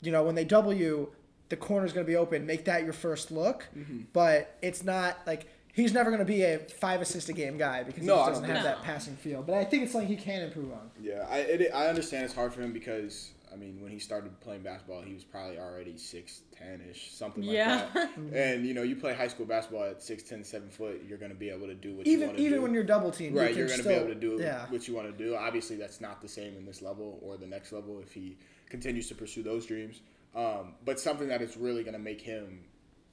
you 0.00 0.12
know, 0.12 0.22
when 0.22 0.34
they 0.34 0.44
double 0.44 0.72
you, 0.72 1.10
the 1.48 1.56
corner's 1.56 1.92
gonna 1.92 2.06
be 2.06 2.16
open. 2.16 2.46
Make 2.46 2.64
that 2.66 2.84
your 2.84 2.92
first 2.92 3.30
look. 3.30 3.66
Mm-hmm. 3.76 4.02
But 4.12 4.56
it's 4.62 4.84
not 4.84 5.18
like 5.26 5.46
he's 5.72 5.92
never 5.92 6.10
gonna 6.10 6.24
be 6.24 6.42
a 6.42 6.58
five 6.58 7.00
assist 7.00 7.28
a 7.28 7.32
game 7.32 7.58
guy 7.58 7.82
because 7.82 8.04
No, 8.04 8.14
he 8.14 8.20
just 8.20 8.28
doesn't 8.28 8.44
have 8.44 8.62
think 8.62 8.76
that 8.76 8.82
passing 8.84 9.16
feel. 9.16 9.42
But 9.42 9.56
I 9.56 9.64
think 9.64 9.84
it's 9.84 9.92
something 9.92 10.08
he 10.08 10.16
can 10.16 10.42
improve 10.42 10.72
on. 10.72 10.90
Yeah, 11.00 11.26
I 11.28 11.38
it, 11.38 11.70
I 11.74 11.88
understand 11.88 12.24
it's 12.24 12.34
hard 12.34 12.52
for 12.52 12.60
him 12.60 12.72
because 12.72 13.30
I 13.52 13.56
mean 13.56 13.80
when 13.80 13.90
he 13.90 13.98
started 13.98 14.38
playing 14.40 14.62
basketball, 14.62 15.02
he 15.02 15.14
was 15.14 15.24
probably 15.24 15.58
already 15.58 15.96
six 15.96 16.42
ten 16.56 16.82
ish, 16.90 17.12
something 17.12 17.42
like 17.42 17.54
Yeah. 17.54 17.86
that. 17.94 18.16
and 18.32 18.66
you 18.66 18.74
know, 18.74 18.82
you 18.82 18.96
play 18.96 19.14
high 19.14 19.28
school 19.28 19.46
basketball 19.46 19.84
at 19.84 20.02
six 20.02 20.22
ten, 20.22 20.44
seven 20.44 20.70
foot, 20.70 21.02
you're 21.08 21.18
gonna 21.18 21.34
be 21.34 21.50
able 21.50 21.66
to 21.66 21.74
do 21.74 21.94
what 21.96 22.06
you 22.06 22.20
want 22.20 22.32
to 22.32 22.36
do. 22.36 22.42
even 22.42 22.62
when 22.62 22.74
you're 22.74 22.84
double 22.84 23.10
teamed, 23.10 23.36
right, 23.36 23.50
you 23.50 23.58
you're 23.58 23.68
gonna 23.68 23.82
be 23.82 23.90
able 23.90 24.08
to 24.08 24.14
do 24.14 24.38
yeah. 24.40 24.66
what 24.68 24.86
you 24.88 24.94
want 24.94 25.10
to 25.10 25.24
do. 25.24 25.36
Obviously, 25.36 25.76
that's 25.76 26.00
not 26.00 26.20
the 26.20 26.28
same 26.28 26.56
in 26.56 26.64
this 26.64 26.82
level 26.82 27.18
or 27.22 27.36
the 27.36 27.46
next 27.46 27.72
level 27.72 28.00
if 28.00 28.12
he 28.12 28.36
continues 28.68 29.08
to 29.08 29.14
pursue 29.14 29.42
those 29.42 29.66
dreams. 29.66 30.00
Um, 30.34 30.74
but 30.84 31.00
something 31.00 31.28
that 31.28 31.42
is 31.42 31.56
really 31.56 31.82
gonna 31.84 31.98
make 31.98 32.20
him 32.20 32.64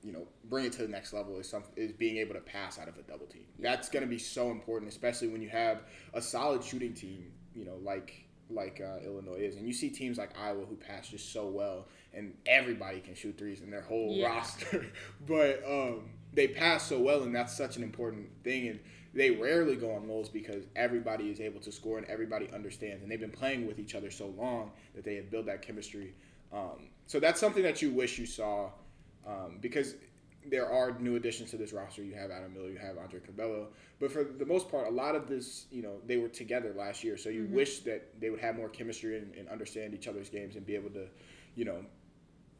you 0.05 0.11
know, 0.11 0.27
bring 0.45 0.65
it 0.65 0.71
to 0.73 0.83
the 0.83 0.87
next 0.87 1.13
level 1.13 1.39
is 1.39 1.49
some 1.49 1.63
is 1.75 1.91
being 1.91 2.17
able 2.17 2.35
to 2.35 2.39
pass 2.39 2.77
out 2.77 2.87
of 2.87 2.95
a 2.97 3.01
double 3.01 3.25
team. 3.25 3.45
That's 3.57 3.89
going 3.89 4.03
to 4.03 4.09
be 4.09 4.19
so 4.19 4.51
important, 4.51 4.91
especially 4.91 5.29
when 5.29 5.41
you 5.41 5.49
have 5.49 5.81
a 6.13 6.21
solid 6.21 6.63
shooting 6.63 6.93
team, 6.93 7.31
you 7.55 7.65
know, 7.65 7.77
like 7.83 8.24
like 8.49 8.81
uh, 8.83 9.03
Illinois 9.05 9.39
is, 9.39 9.55
and 9.55 9.67
you 9.67 9.73
see 9.73 9.89
teams 9.89 10.17
like 10.17 10.37
Iowa 10.39 10.65
who 10.65 10.75
pass 10.75 11.09
just 11.09 11.33
so 11.33 11.47
well, 11.47 11.87
and 12.13 12.33
everybody 12.45 12.99
can 12.99 13.15
shoot 13.15 13.37
threes 13.37 13.61
in 13.61 13.71
their 13.71 13.81
whole 13.81 14.13
Yeah. 14.15 14.27
roster, 14.27 14.85
but 15.27 15.63
um, 15.67 16.09
they 16.33 16.47
pass 16.47 16.87
so 16.87 16.99
well, 16.99 17.23
and 17.23 17.33
that's 17.35 17.55
such 17.55 17.77
an 17.77 17.83
important 17.83 18.27
thing, 18.43 18.67
and 18.67 18.79
they 19.13 19.31
rarely 19.31 19.75
go 19.75 19.91
on 19.93 20.07
lulls 20.07 20.29
because 20.29 20.65
everybody 20.75 21.29
is 21.31 21.39
able 21.39 21.59
to 21.61 21.71
score 21.71 21.97
and 21.97 22.05
everybody 22.07 22.49
understands, 22.53 23.01
and 23.01 23.11
they've 23.11 23.19
been 23.19 23.31
playing 23.31 23.65
with 23.65 23.79
each 23.79 23.95
other 23.95 24.11
so 24.11 24.27
long 24.37 24.71
that 24.93 25.03
they 25.05 25.15
have 25.15 25.31
built 25.31 25.45
that 25.45 25.61
chemistry. 25.61 26.13
Um, 26.53 26.89
so 27.07 27.19
that's 27.19 27.39
something 27.39 27.63
that 27.63 27.81
you 27.81 27.91
wish 27.91 28.19
you 28.19 28.25
saw 28.25 28.69
um, 29.25 29.57
because 29.61 29.95
there 30.49 30.71
are 30.71 30.97
new 30.99 31.15
additions 31.15 31.51
to 31.51 31.57
this 31.57 31.73
roster. 31.73 32.03
You 32.03 32.15
have 32.15 32.31
Adam 32.31 32.53
Miller, 32.53 32.69
you 32.69 32.77
have 32.77 32.97
Andre 32.97 33.19
Curbelo, 33.19 33.67
but 33.99 34.11
for 34.11 34.23
the 34.23 34.45
most 34.45 34.69
part, 34.69 34.87
a 34.87 34.91
lot 34.91 35.15
of 35.15 35.27
this, 35.27 35.65
you 35.71 35.81
know, 35.81 35.95
they 36.05 36.17
were 36.17 36.27
together 36.27 36.73
last 36.77 37.03
year. 37.03 37.17
So 37.17 37.29
you 37.29 37.47
wish 37.49 37.79
that 37.79 38.19
they 38.19 38.29
would 38.29 38.39
have 38.39 38.55
more 38.55 38.69
chemistry 38.69 39.17
and, 39.17 39.33
and 39.35 39.49
understand 39.49 39.93
each 39.93 40.07
other's 40.07 40.29
games 40.29 40.55
and 40.55 40.65
be 40.65 40.75
able 40.75 40.89
to, 40.91 41.07
you 41.55 41.65
know, 41.65 41.85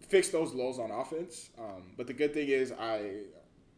fix 0.01 0.29
those 0.29 0.53
lulls 0.53 0.79
on 0.79 0.91
offense. 0.91 1.49
Um, 1.57 1.83
but 1.97 2.07
the 2.07 2.13
good 2.13 2.33
thing 2.33 2.49
is, 2.49 2.71
I 2.71 3.21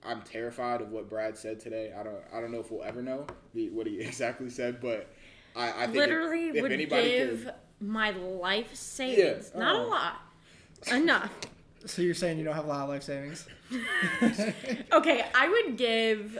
I'm 0.05 0.21
terrified 0.21 0.81
of 0.81 0.91
what 0.91 1.09
Brad 1.09 1.37
said 1.37 1.59
today. 1.59 1.93
I 1.97 2.03
don't 2.03 2.21
I 2.33 2.39
don't 2.39 2.51
know 2.51 2.59
if 2.59 2.71
we'll 2.71 2.83
ever 2.83 3.01
know 3.01 3.25
the, 3.53 3.69
what 3.69 3.87
he 3.87 3.99
exactly 3.99 4.49
said, 4.49 4.79
but 4.81 5.11
I, 5.55 5.69
I 5.69 5.85
think 5.85 5.97
Literally 5.97 6.49
if, 6.49 6.61
would 6.61 6.71
anybody 6.71 7.09
give 7.09 7.45
could, 7.45 7.53
my 7.79 8.11
life 8.11 8.75
savings. 8.75 9.51
Yeah, 9.53 9.59
Not 9.59 9.75
uh-huh. 9.75 9.85
a 9.85 9.87
lot. 9.87 10.13
Enough. 10.91 11.31
So 11.87 12.01
you're 12.01 12.13
saying 12.13 12.37
you 12.37 12.43
don't 12.43 12.53
have 12.55 12.65
a 12.65 12.67
lot 12.67 12.83
of 12.83 12.89
life 12.89 13.03
savings? 13.03 13.47
Okay, 14.93 15.25
I 15.35 15.49
would 15.49 15.77
give 15.77 16.37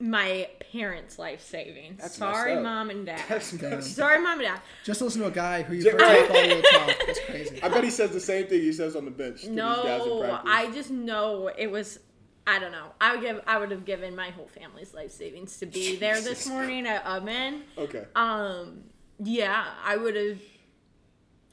my 0.00 0.48
parents 0.72 1.18
life 1.18 1.42
savings. 1.42 2.00
That's 2.00 2.14
Sorry, 2.16 2.52
messed 2.54 2.58
up. 2.58 2.62
mom 2.64 2.90
and 2.90 3.06
dad. 3.06 3.20
That's 3.28 3.52
messed 3.60 3.96
Sorry, 3.96 4.20
mom 4.20 4.38
and 4.40 4.48
dad. 4.48 4.60
Just 4.84 5.00
listen 5.02 5.22
to 5.22 5.26
a 5.28 5.30
guy 5.30 5.62
who 5.62 5.74
you've 5.74 5.84
J- 5.84 5.90
heard 5.92 6.00
talk 6.00 6.30
all 6.30 6.42
the 6.42 6.48
way 6.48 6.60
to 6.62 6.68
12. 6.70 6.92
That's 7.06 7.20
crazy. 7.26 7.62
I 7.62 7.68
bet 7.68 7.84
he 7.84 7.90
says 7.90 8.10
the 8.10 8.20
same 8.20 8.46
thing 8.46 8.60
he 8.60 8.72
says 8.72 8.94
on 8.94 9.04
the 9.04 9.10
bench. 9.10 9.42
To 9.42 9.48
these 9.48 9.56
guys 9.56 10.02
in 10.02 10.08
No, 10.08 10.20
practice. 10.20 10.50
I 10.54 10.70
just 10.72 10.90
know 10.90 11.50
it 11.56 11.70
was. 11.70 11.98
I 12.46 12.58
don't 12.58 12.72
know. 12.72 12.86
I 13.00 13.12
would 13.14 13.20
give. 13.22 13.40
I 13.46 13.58
would 13.58 13.70
have 13.72 13.84
given 13.84 14.14
my 14.16 14.30
whole 14.30 14.46
family's 14.48 14.94
life 14.94 15.10
savings 15.10 15.58
to 15.58 15.66
be 15.66 15.96
there 15.96 16.20
this 16.20 16.46
morning 16.46 16.86
at 16.86 17.04
Ubben. 17.04 17.62
Okay. 17.76 18.04
Um, 18.14 18.84
yeah, 19.22 19.64
I 19.84 19.96
would 19.96 20.14
have. 20.16 20.38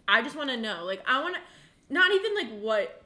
I 0.08 0.22
just 0.22 0.36
want 0.36 0.52
to 0.52 0.58
know, 0.58 0.84
like, 0.86 1.02
I 1.08 1.20
want 1.22 1.34
to, 1.36 1.42
not 1.94 2.12
even 2.14 2.36
like 2.36 2.60
what, 2.62 3.02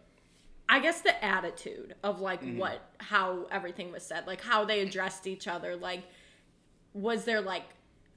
I 0.72 0.80
guess 0.80 1.02
the 1.02 1.24
attitude 1.26 1.96
of 2.04 2.22
like 2.22 2.42
Mm-hmm. 2.44 2.60
what, 2.60 2.80
how 3.00 3.48
everything 3.52 3.92
was 3.92 4.04
said, 4.04 4.28
like 4.28 4.40
how 4.42 4.64
they 4.66 4.82
addressed 4.82 5.26
each 5.28 5.48
other, 5.48 5.76
like, 5.76 6.04
was 6.94 7.26
there 7.26 7.42
like 7.42 7.64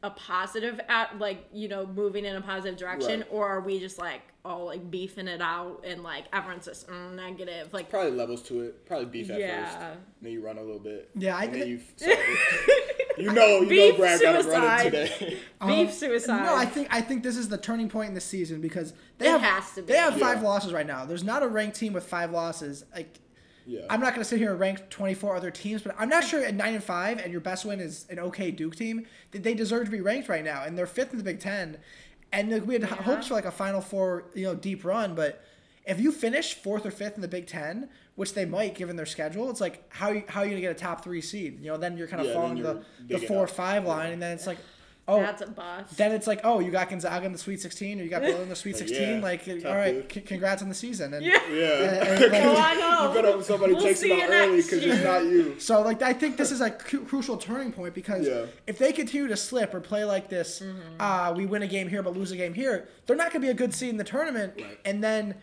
a 0.05 0.11
positive 0.11 0.81
at 0.89 1.17
like 1.21 1.47
you 1.53 1.69
know 1.69 1.87
moving 1.87 2.25
in 2.25 2.35
a 2.37 2.41
positive 2.43 2.77
direction, 2.79 3.21
Right. 3.21 3.29
or 3.31 3.47
are 3.49 3.61
we 3.61 3.79
just 3.79 3.99
like 3.99 4.21
all 4.45 4.65
like 4.67 4.91
beefing 4.91 5.29
it 5.29 5.41
out 5.41 5.85
and 5.87 6.03
like 6.03 6.25
everyone's 6.33 6.65
just 6.67 6.89
mm, 6.89 7.15
negative, 7.15 7.73
like. 7.73 7.89
Probably 7.89 8.11
levels 8.11 8.43
to 8.45 8.61
it. 8.63 8.85
Probably 8.85 9.07
beef 9.07 9.31
at 9.31 9.39
Yeah. 9.41 9.65
first. 9.65 9.79
Then 10.21 10.33
you 10.33 10.45
run 10.45 10.59
a 10.59 10.63
little 10.63 10.81
bit. 10.81 11.09
Yeah, 11.15 11.37
I 11.37 11.45
and 11.45 11.55
then 11.55 11.61
think- 11.61 11.71
you 11.71 11.81
solve 11.97 12.19
it. 12.19 12.89
You 13.23 13.33
know, 13.33 13.61
you 13.61 13.69
Beef 13.69 13.93
know, 13.95 13.99
Brad 13.99 14.21
got 14.21 14.33
to 14.43 14.49
run 14.49 14.61
suicide. 14.63 14.95
it 14.95 15.13
today. 15.19 15.29
Beef 15.67 15.89
Um, 15.89 15.91
suicide. 15.91 16.45
No, 16.45 16.57
I 16.57 16.65
think 16.67 16.89
I 16.91 17.01
think 17.01 17.23
this 17.23 17.37
is 17.37 17.49
the 17.49 17.59
turning 17.59 17.89
point 17.89 18.09
in 18.09 18.15
the 18.15 18.21
season 18.21 18.61
because 18.61 18.93
they 19.19 19.27
It 19.29 19.31
have 19.33 19.41
has 19.43 19.73
to 19.75 19.83
be. 19.83 19.93
they 19.93 19.99
have 19.99 20.19
five 20.19 20.43
Yeah. 20.43 20.49
losses 20.49 20.73
right 20.73 20.87
now. 20.87 21.05
There's 21.05 21.25
not 21.25 21.43
a 21.43 21.49
ranked 21.49 21.77
team 21.77 21.93
with 21.93 22.05
five 22.07 22.31
losses. 22.33 22.85
Like 22.95 23.19
yeah. 23.67 23.83
I'm 23.89 24.01
not 24.01 24.11
going 24.15 24.23
to 24.23 24.29
sit 24.29 24.39
here 24.41 24.51
and 24.51 24.59
rank 24.59 24.89
24 24.91 25.37
other 25.37 25.51
teams, 25.53 25.83
but 25.83 25.95
I'm 25.99 26.09
not 26.09 26.25
sure 26.25 26.43
at 26.45 26.55
nine 26.55 26.75
and 26.75 26.83
five 26.83 27.19
and 27.21 27.31
your 27.31 27.41
best 27.41 27.65
win 27.65 27.79
is 27.79 28.07
an 28.11 28.19
okay 28.19 28.51
Duke 28.51 28.75
team 28.75 29.07
that 29.31 29.45
they 29.45 29.55
deserve 29.55 29.85
to 29.85 29.91
be 29.93 30.01
ranked 30.01 30.29
right 30.29 30.45
now, 30.45 30.65
and 30.65 30.77
they're 30.77 30.87
fifth 30.87 31.13
in 31.13 31.19
the 31.19 31.25
Big 31.25 31.39
Ten. 31.39 31.79
And 32.33 32.51
like, 32.51 32.67
we 32.67 32.75
had 32.75 32.83
Yeah. 32.83 32.89
hopes 32.89 33.29
for 33.29 33.35
like 33.35 33.45
a 33.45 33.51
Final 33.53 33.81
Four, 33.81 34.25
you 34.35 34.45
know, 34.45 34.55
deep 34.57 34.85
run, 34.85 35.15
but 35.15 35.45
if 35.85 36.01
you 36.01 36.13
finish 36.13 36.55
fourth 36.55 36.87
or 36.87 36.91
fifth 36.91 37.17
in 37.17 37.23
the 37.23 37.29
Big 37.29 37.47
Ten, 37.47 37.89
which 38.15 38.35
they 38.35 38.45
might 38.45 38.75
given 38.75 38.97
their 38.97 39.07
schedule, 39.07 39.51
it's 39.51 39.61
like 39.61 39.85
how 39.93 40.15
how 40.29 40.41
are 40.41 40.45
you 40.45 40.51
going 40.51 40.63
to 40.63 40.69
get 40.69 40.71
a 40.71 40.75
top 40.75 41.03
three 41.03 41.21
seed? 41.21 41.61
You 41.61 41.69
know, 41.73 41.77
then 41.77 41.97
you're 41.97 42.07
kind 42.09 42.21
of 42.21 42.27
Yeah, 42.29 42.33
then 42.35 42.41
falling 42.41 42.63
the, 42.63 42.85
the 43.09 43.19
four 43.27 43.39
or 43.39 43.47
five 43.49 43.85
line, 43.85 44.13
and 44.13 44.23
then 44.23 44.33
it's 44.33 44.47
like, 44.47 44.59
oh, 45.09 45.19
That's 45.21 45.43
a 45.43 45.47
bust. 45.49 45.97
then 45.97 46.13
it's 46.13 46.29
like, 46.29 46.41
oh, 46.45 46.61
you 46.61 46.71
got 46.71 46.89
Gonzaga 46.89 47.27
in 47.27 47.33
the 47.33 47.39
Sweet 47.39 47.61
16, 47.61 47.99
or 48.01 48.05
you 48.05 48.09
got 48.11 48.23
Baylor 48.23 48.43
in 48.45 48.49
the 48.49 48.55
Sweet 48.55 48.77
Like, 48.81 48.89
16. 48.89 49.01
yeah, 49.03 49.21
Like, 49.21 49.49
all 49.67 49.75
right, 49.75 50.13
c- 50.13 50.21
congrats 50.21 50.63
on 50.63 50.69
the 50.69 50.75
season. 50.77 51.13
And 51.15 51.25
yeah. 51.27 51.41
yeah. 51.51 51.65
and- 52.15 52.23
and- 52.23 52.35
Oh, 52.47 52.55
I 52.57 52.75
know. 52.77 53.09
you 53.09 53.15
better 53.15 53.33
hope 53.33 53.43
somebody 53.43 53.73
We'll 53.73 53.83
takes 53.83 53.99
see 54.01 54.11
him 54.11 54.19
you 54.19 54.25
out 54.25 54.31
early 54.31 54.63
because 54.63 54.85
year. 54.85 54.95
it's 54.95 55.03
not 55.05 55.25
you. 55.25 55.59
So, 55.59 55.83
like, 55.83 56.03
I 56.03 56.13
think 56.13 56.37
this 56.37 56.53
is 56.53 56.61
a 56.61 56.71
cu- 56.71 57.05
crucial 57.05 57.37
turning 57.37 57.73
point 57.73 57.95
because 57.95 58.29
Yeah. 58.29 58.47
if 58.69 58.79
they 58.79 58.93
continue 58.93 59.27
to 59.27 59.37
slip 59.37 59.75
or 59.75 59.81
play 59.81 60.05
like 60.05 60.29
this, 60.29 60.61
Mm-hmm. 60.61 61.01
uh, 61.01 61.33
we 61.37 61.47
win 61.47 61.63
a 61.63 61.67
game 61.67 61.89
here 61.89 62.03
but 62.05 62.15
lose 62.15 62.31
a 62.31 62.37
game 62.37 62.55
here, 62.55 62.87
they're 63.07 63.17
not 63.17 63.33
going 63.33 63.41
to 63.43 63.47
be 63.47 63.51
a 63.51 63.55
good 63.55 63.75
seed 63.75 63.91
in 63.91 63.97
the 63.97 64.05
tournament. 64.05 64.53
Right. 64.57 64.79
And 64.85 65.03
then 65.03 65.35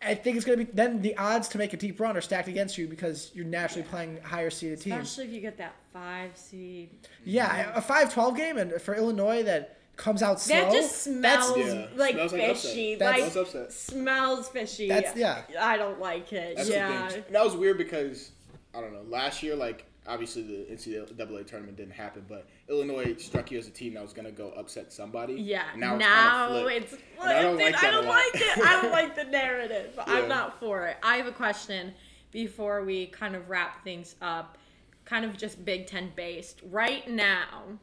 I 0.00 0.14
think 0.14 0.36
it's 0.36 0.44
going 0.46 0.58
to 0.60 0.64
be 0.64 0.70
then 0.72 1.02
the 1.02 1.16
odds 1.16 1.48
to 1.48 1.58
make 1.58 1.72
a 1.72 1.76
deep 1.76 1.98
run 1.98 2.16
are 2.16 2.20
stacked 2.20 2.46
against 2.48 2.78
you 2.78 2.86
because 2.86 3.30
you're 3.34 3.44
naturally 3.44 3.82
playing 3.88 4.20
higher 4.22 4.50
seeded 4.50 4.80
teams. 4.80 4.94
Especially 4.96 5.24
if 5.24 5.32
you 5.32 5.40
get 5.40 5.58
that 5.58 5.74
five 5.92 6.36
seed. 6.36 6.90
Yeah, 7.24 7.72
a 7.74 7.82
5-12 7.82 8.36
game 8.36 8.58
and 8.58 8.80
for 8.80 8.94
Illinois 8.94 9.42
that 9.42 9.76
comes 9.96 10.22
out 10.22 10.40
slow. 10.40 10.54
That 10.54 10.72
just 10.72 11.06
that's- 11.20 11.46
smells 11.48 11.58
Yeah, 11.58 11.86
like 11.96 12.14
smells 12.14 12.32
like 12.32 12.42
upset. 12.50 12.56
fishy. 12.72 12.94
That's- 12.94 13.20
like 13.22 13.32
Smells 13.32 13.48
upset. 13.48 13.72
smells 13.72 14.48
fishy. 14.48 14.88
That's- 14.88 15.16
yeah. 15.16 15.42
I 15.58 15.76
don't 15.76 15.98
like 15.98 16.32
it. 16.32 16.56
That's 16.56 16.68
yeah. 16.68 17.08
And 17.12 17.24
that 17.30 17.44
was 17.44 17.56
weird 17.56 17.76
because 17.78 18.30
I 18.72 18.80
don't 18.80 18.92
know. 18.92 19.02
Last 19.08 19.42
year, 19.42 19.56
like 19.56 19.84
obviously 20.08 20.42
the 20.42 20.66
NCAA 20.72 21.46
tournament 21.46 21.76
didn't 21.76 21.92
happen, 21.92 22.24
but 22.28 22.48
Illinois 22.68 23.14
struck 23.18 23.50
you 23.50 23.58
as 23.58 23.68
a 23.68 23.70
team 23.70 23.94
that 23.94 24.02
was 24.02 24.12
gonna 24.12 24.32
go 24.32 24.50
upset 24.50 24.92
somebody. 24.92 25.34
Yeah. 25.34 25.64
Now, 25.76 25.96
Now, 25.96 26.66
it's, 26.66 26.94
it's. 26.94 27.02
I 27.22 27.42
don't 27.42 27.56
dude, 27.56 27.72
like 27.72 27.84
I 27.84 27.90
don't 27.90 28.06
like 28.06 28.34
it. 28.34 28.58
I 28.58 28.82
don't 28.82 28.90
like 28.90 29.14
the 29.14 29.24
narrative. 29.30 29.92
Yeah. 29.96 30.04
I'm 30.06 30.28
not 30.28 30.58
for 30.58 30.86
it. 30.86 30.96
I 31.02 31.16
have 31.16 31.26
a 31.26 31.32
question 31.32 31.94
before 32.30 32.84
we 32.84 33.06
kind 33.06 33.36
of 33.36 33.48
wrap 33.48 33.84
things 33.84 34.16
up. 34.22 34.58
Kind 35.04 35.24
of 35.24 35.36
just 35.36 35.64
Big 35.64 35.86
Ten 35.86 36.12
based. 36.16 36.60
Right 36.70 37.08
now, 37.08 37.78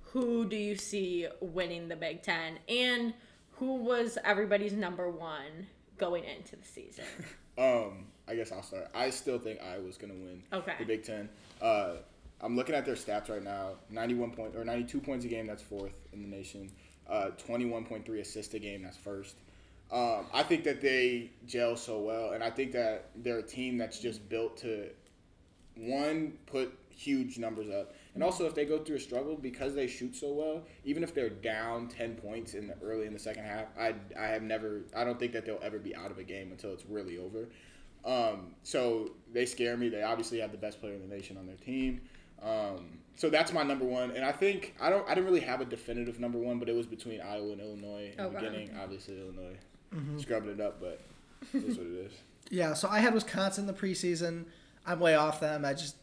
who 0.00 0.44
do 0.46 0.56
you 0.56 0.76
see 0.76 1.26
winning 1.40 1.88
the 1.88 1.96
Big 1.96 2.22
Ten? 2.22 2.58
And 2.68 3.14
who 3.52 3.76
was 3.76 4.18
everybody's 4.24 4.72
number 4.72 5.10
one 5.10 5.66
going 5.96 6.24
into 6.24 6.56
the 6.56 6.66
season? 6.66 7.04
Um, 7.58 8.06
I 8.28 8.34
guess 8.34 8.52
I'll 8.52 8.62
start. 8.62 8.88
I 8.94 9.10
still 9.10 9.38
think 9.38 9.60
Iowa's 9.62 9.96
gonna 9.96 10.14
win 10.14 10.42
Okay. 10.52 10.74
the 10.78 10.84
Big 10.84 11.04
Ten. 11.04 11.28
Uh, 11.60 11.96
I'm 12.40 12.56
looking 12.56 12.74
at 12.74 12.84
their 12.84 12.94
stats 12.96 13.28
right 13.30 13.42
now. 13.42 13.72
91 13.90 14.30
point 14.32 14.56
or 14.56 14.64
92 14.64 15.00
points 15.00 15.24
a 15.24 15.28
game. 15.28 15.46
That's 15.46 15.62
fourth 15.62 15.92
in 16.12 16.22
the 16.22 16.28
nation. 16.28 16.70
Uh, 17.08 17.30
21.3 17.46 18.20
assists 18.20 18.54
a 18.54 18.58
game. 18.58 18.82
That's 18.82 18.96
first. 18.96 19.36
Um, 19.92 20.26
I 20.32 20.42
think 20.42 20.64
that 20.64 20.80
they 20.80 21.30
gel 21.46 21.76
so 21.76 22.00
well, 22.00 22.32
and 22.32 22.42
I 22.42 22.50
think 22.50 22.72
that 22.72 23.10
they're 23.16 23.38
a 23.38 23.42
team 23.42 23.76
that's 23.78 23.98
just 24.00 24.26
built 24.28 24.56
to 24.58 24.88
one 25.76 26.38
put 26.46 26.76
huge 26.90 27.38
numbers 27.38 27.68
up, 27.70 27.94
and 28.14 28.22
also 28.22 28.46
if 28.46 28.54
they 28.54 28.64
go 28.64 28.78
through 28.78 28.96
a 28.96 29.00
struggle 29.00 29.36
because 29.36 29.74
they 29.74 29.86
shoot 29.86 30.14
so 30.16 30.32
well, 30.32 30.62
even 30.84 31.02
if 31.02 31.14
they're 31.14 31.28
down 31.30 31.88
ten 31.88 32.14
points 32.14 32.54
in 32.54 32.68
the 32.68 32.74
early 32.82 33.06
in 33.06 33.12
the 33.12 33.18
second 33.18 33.44
half, 33.44 33.66
I 33.78 33.94
I 34.18 34.26
have 34.28 34.42
never 34.42 34.82
I 34.96 35.04
don't 35.04 35.18
think 35.18 35.32
that 35.32 35.44
they'll 35.46 35.60
ever 35.62 35.78
be 35.78 35.94
out 35.94 36.10
of 36.10 36.18
a 36.18 36.24
game 36.24 36.50
until 36.52 36.72
it's 36.72 36.84
really 36.86 37.18
over. 37.18 37.48
Um, 38.04 38.54
so 38.62 39.12
they 39.32 39.46
scare 39.46 39.76
me. 39.76 39.88
They 39.88 40.02
obviously 40.02 40.38
have 40.40 40.52
the 40.52 40.58
best 40.58 40.80
player 40.80 40.92
in 40.94 41.00
the 41.08 41.14
nation 41.14 41.36
on 41.38 41.46
their 41.46 41.56
team. 41.56 42.02
Um, 42.42 42.98
so 43.16 43.30
that's 43.30 43.52
my 43.52 43.62
number 43.62 43.84
one, 43.86 44.10
and 44.10 44.24
I 44.24 44.32
think 44.32 44.74
I 44.80 44.90
don't 44.90 45.08
I 45.08 45.14
didn't 45.14 45.26
really 45.26 45.40
have 45.40 45.60
a 45.60 45.64
definitive 45.64 46.20
number 46.20 46.38
one, 46.38 46.58
but 46.58 46.68
it 46.68 46.74
was 46.74 46.86
between 46.86 47.20
Iowa 47.20 47.52
and 47.52 47.60
Illinois 47.60 48.10
in 48.10 48.16
the 48.16 48.24
Okay. 48.24 48.34
beginning. 48.36 48.70
Obviously 48.82 49.18
Illinois 49.20 49.56
Mm-hmm. 49.94 50.18
scrubbing 50.18 50.50
it 50.50 50.60
up, 50.60 50.80
but 50.80 51.00
it's 51.54 51.78
what 51.78 51.86
it 51.86 52.06
is. 52.06 52.12
Yeah, 52.50 52.74
so 52.74 52.88
I 52.90 52.98
had 52.98 53.14
Wisconsin 53.14 53.66
the 53.66 53.72
preseason. 53.72 54.44
I'm 54.84 55.00
way 55.00 55.14
off 55.14 55.40
them. 55.40 55.64
I 55.64 55.72
just 55.72 55.96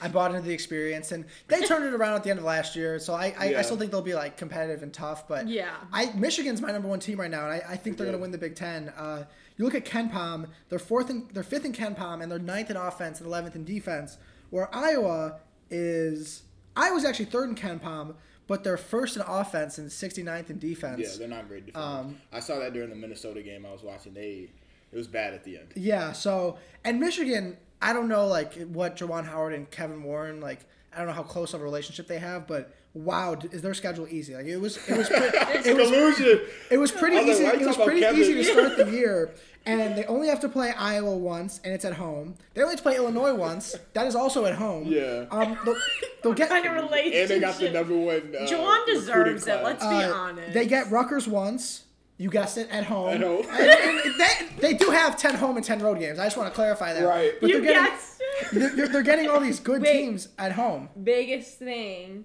I 0.00 0.08
bought 0.08 0.34
into 0.34 0.46
the 0.46 0.52
experience, 0.54 1.12
and 1.12 1.24
they 1.48 1.60
turned 1.66 1.84
it 1.84 1.92
around 1.94 2.14
at 2.14 2.24
the 2.24 2.30
end 2.30 2.38
of 2.38 2.44
last 2.44 2.74
year. 2.76 2.98
So 2.98 3.14
I, 3.14 3.34
I, 3.38 3.50
Yeah. 3.50 3.58
I 3.58 3.62
still 3.62 3.76
think 3.76 3.90
they'll 3.90 4.02
be 4.02 4.14
like 4.14 4.36
competitive 4.36 4.82
and 4.82 4.92
tough. 4.92 5.28
But 5.28 5.48
Yeah. 5.48 5.74
I 5.92 6.12
Michigan's 6.14 6.60
my 6.60 6.72
number 6.72 6.88
one 6.88 7.00
team 7.00 7.20
right 7.20 7.30
now, 7.30 7.44
and 7.50 7.52
I, 7.52 7.72
I 7.72 7.76
think 7.76 7.96
they're 7.96 8.06
Yeah. 8.06 8.12
going 8.12 8.20
to 8.20 8.22
win 8.22 8.30
the 8.32 8.38
Big 8.38 8.54
Ten. 8.56 8.88
Uh, 8.90 9.24
you 9.56 9.64
look 9.64 9.74
at 9.74 9.84
KenPom; 9.84 10.48
they're 10.68 10.78
fourth 10.78 11.10
and 11.10 11.28
they're 11.30 11.42
fifth 11.42 11.64
in 11.64 11.72
KenPom, 11.72 12.22
and 12.22 12.30
they're 12.30 12.38
ninth 12.38 12.70
in 12.70 12.76
offense 12.76 13.18
and 13.20 13.26
eleventh 13.26 13.54
in 13.56 13.64
defense. 13.64 14.18
Where 14.50 14.74
Iowa 14.74 15.40
is 15.70 16.42
Iowa's 16.76 17.04
actually 17.04 17.26
third 17.26 17.48
in 17.48 17.54
KenPom, 17.54 18.14
but 18.46 18.64
they're 18.64 18.76
first 18.76 19.16
in 19.16 19.22
offense 19.22 19.78
and 19.78 19.88
69th 19.90 20.50
in 20.50 20.58
defense. 20.58 21.00
Yeah, 21.00 21.08
they're 21.18 21.28
not 21.28 21.46
very 21.46 21.60
defensive. 21.62 21.82
Um, 21.82 22.20
I 22.32 22.40
saw 22.40 22.58
that 22.60 22.72
during 22.72 22.90
the 22.90 22.96
Minnesota 22.96 23.42
game 23.42 23.66
I 23.66 23.72
was 23.72 23.82
watching. 23.82 24.14
They 24.14 24.50
it 24.92 24.96
was 24.96 25.08
bad 25.08 25.34
at 25.34 25.42
the 25.44 25.58
end. 25.58 25.72
Yeah. 25.74 26.12
So 26.12 26.58
and 26.84 27.00
Michigan, 27.00 27.56
I 27.80 27.92
don't 27.92 28.08
know 28.08 28.26
like 28.26 28.54
what 28.68 28.96
Juwan 28.96 29.24
Howard 29.26 29.52
and 29.52 29.70
Kevin 29.70 30.02
Warren 30.02 30.40
like. 30.40 30.60
I 30.94 31.00
don't 31.00 31.08
know 31.08 31.12
how 31.12 31.24
close 31.24 31.52
of 31.52 31.60
a 31.60 31.64
relationship 31.64 32.06
they 32.06 32.18
have, 32.18 32.46
but 32.46 32.74
wow, 32.94 33.36
is 33.52 33.60
their 33.60 33.74
schedule 33.74 34.08
easy? 34.08 34.34
Like 34.34 34.46
it 34.46 34.56
was, 34.56 34.78
it 34.88 34.96
was, 34.96 35.08
pre- 35.08 35.18
it 35.18 35.76
was, 35.76 35.90
Collusion. 35.90 36.40
it 36.70 36.78
was 36.78 36.90
pretty 36.90 37.18
I 37.18 37.22
was 37.22 37.38
like, 37.38 37.54
easy. 37.56 37.64
It 37.64 37.66
was 37.66 37.76
pretty 37.76 38.02
about 38.02 38.14
easy 38.14 38.34
to 38.34 38.44
start 38.44 38.76
the 38.78 38.90
year, 38.90 39.34
and 39.66 39.96
they 39.96 40.06
only 40.06 40.28
have 40.28 40.40
to 40.40 40.48
play 40.48 40.72
Iowa 40.72 41.14
once, 41.14 41.60
and 41.64 41.74
it's 41.74 41.84
at 41.84 41.94
home. 41.94 42.36
They 42.54 42.62
only 42.62 42.72
have 42.72 42.78
to 42.78 42.82
play 42.82 42.96
Illinois 42.96 43.34
once. 43.34 43.76
That 43.92 44.06
is 44.06 44.14
also 44.14 44.46
at 44.46 44.54
home. 44.54 44.86
Yeah. 44.86 45.26
Um, 45.30 45.58
they'll, 45.64 45.76
they'll 46.22 46.32
get. 46.32 46.48
kind 46.48 46.64
of 46.64 46.72
relationship. 46.72 47.20
And 47.20 47.30
they 47.30 47.40
got 47.40 47.58
the 47.58 47.70
number 47.70 47.94
one. 47.94 48.34
Uh, 48.34 48.46
Juwan 48.46 48.86
recruiting 48.86 48.94
deserves 48.94 49.46
it. 49.46 49.60
class. 49.60 49.64
Let's 49.64 49.82
be 49.84 50.10
uh, 50.10 50.14
honest. 50.14 50.54
They 50.54 50.66
get 50.66 50.90
Rutgers 50.90 51.28
once. 51.28 51.82
You 52.18 52.30
guessed 52.30 52.56
it, 52.56 52.68
at 52.70 52.84
home. 52.84 53.08
At 53.10 53.20
home. 53.20 53.44
And- 53.50 53.60
and 53.70 54.14
they, 54.20 54.70
they 54.72 54.74
do 54.74 54.90
have 54.90 55.16
ten 55.18 55.34
home 55.34 55.56
and 55.56 55.64
ten 55.64 55.80
road 55.80 55.98
games. 55.98 56.18
I 56.18 56.24
just 56.24 56.36
want 56.36 56.48
to 56.48 56.54
clarify 56.54 56.94
that. 56.94 57.04
Right. 57.04 57.32
But 57.40 57.50
you 57.50 57.60
they're 57.60 57.72
getting, 57.74 57.84
guessed. 57.90 58.22
they're, 58.52 58.68
they're- 58.76 58.88
they're 58.88 59.02
getting 59.02 59.28
all 59.28 59.40
these 59.40 59.60
good 59.60 59.82
Wait. 59.82 59.92
teams 59.92 60.28
at 60.38 60.52
home. 60.52 60.88
Biggest 61.02 61.58
thing. 61.58 62.24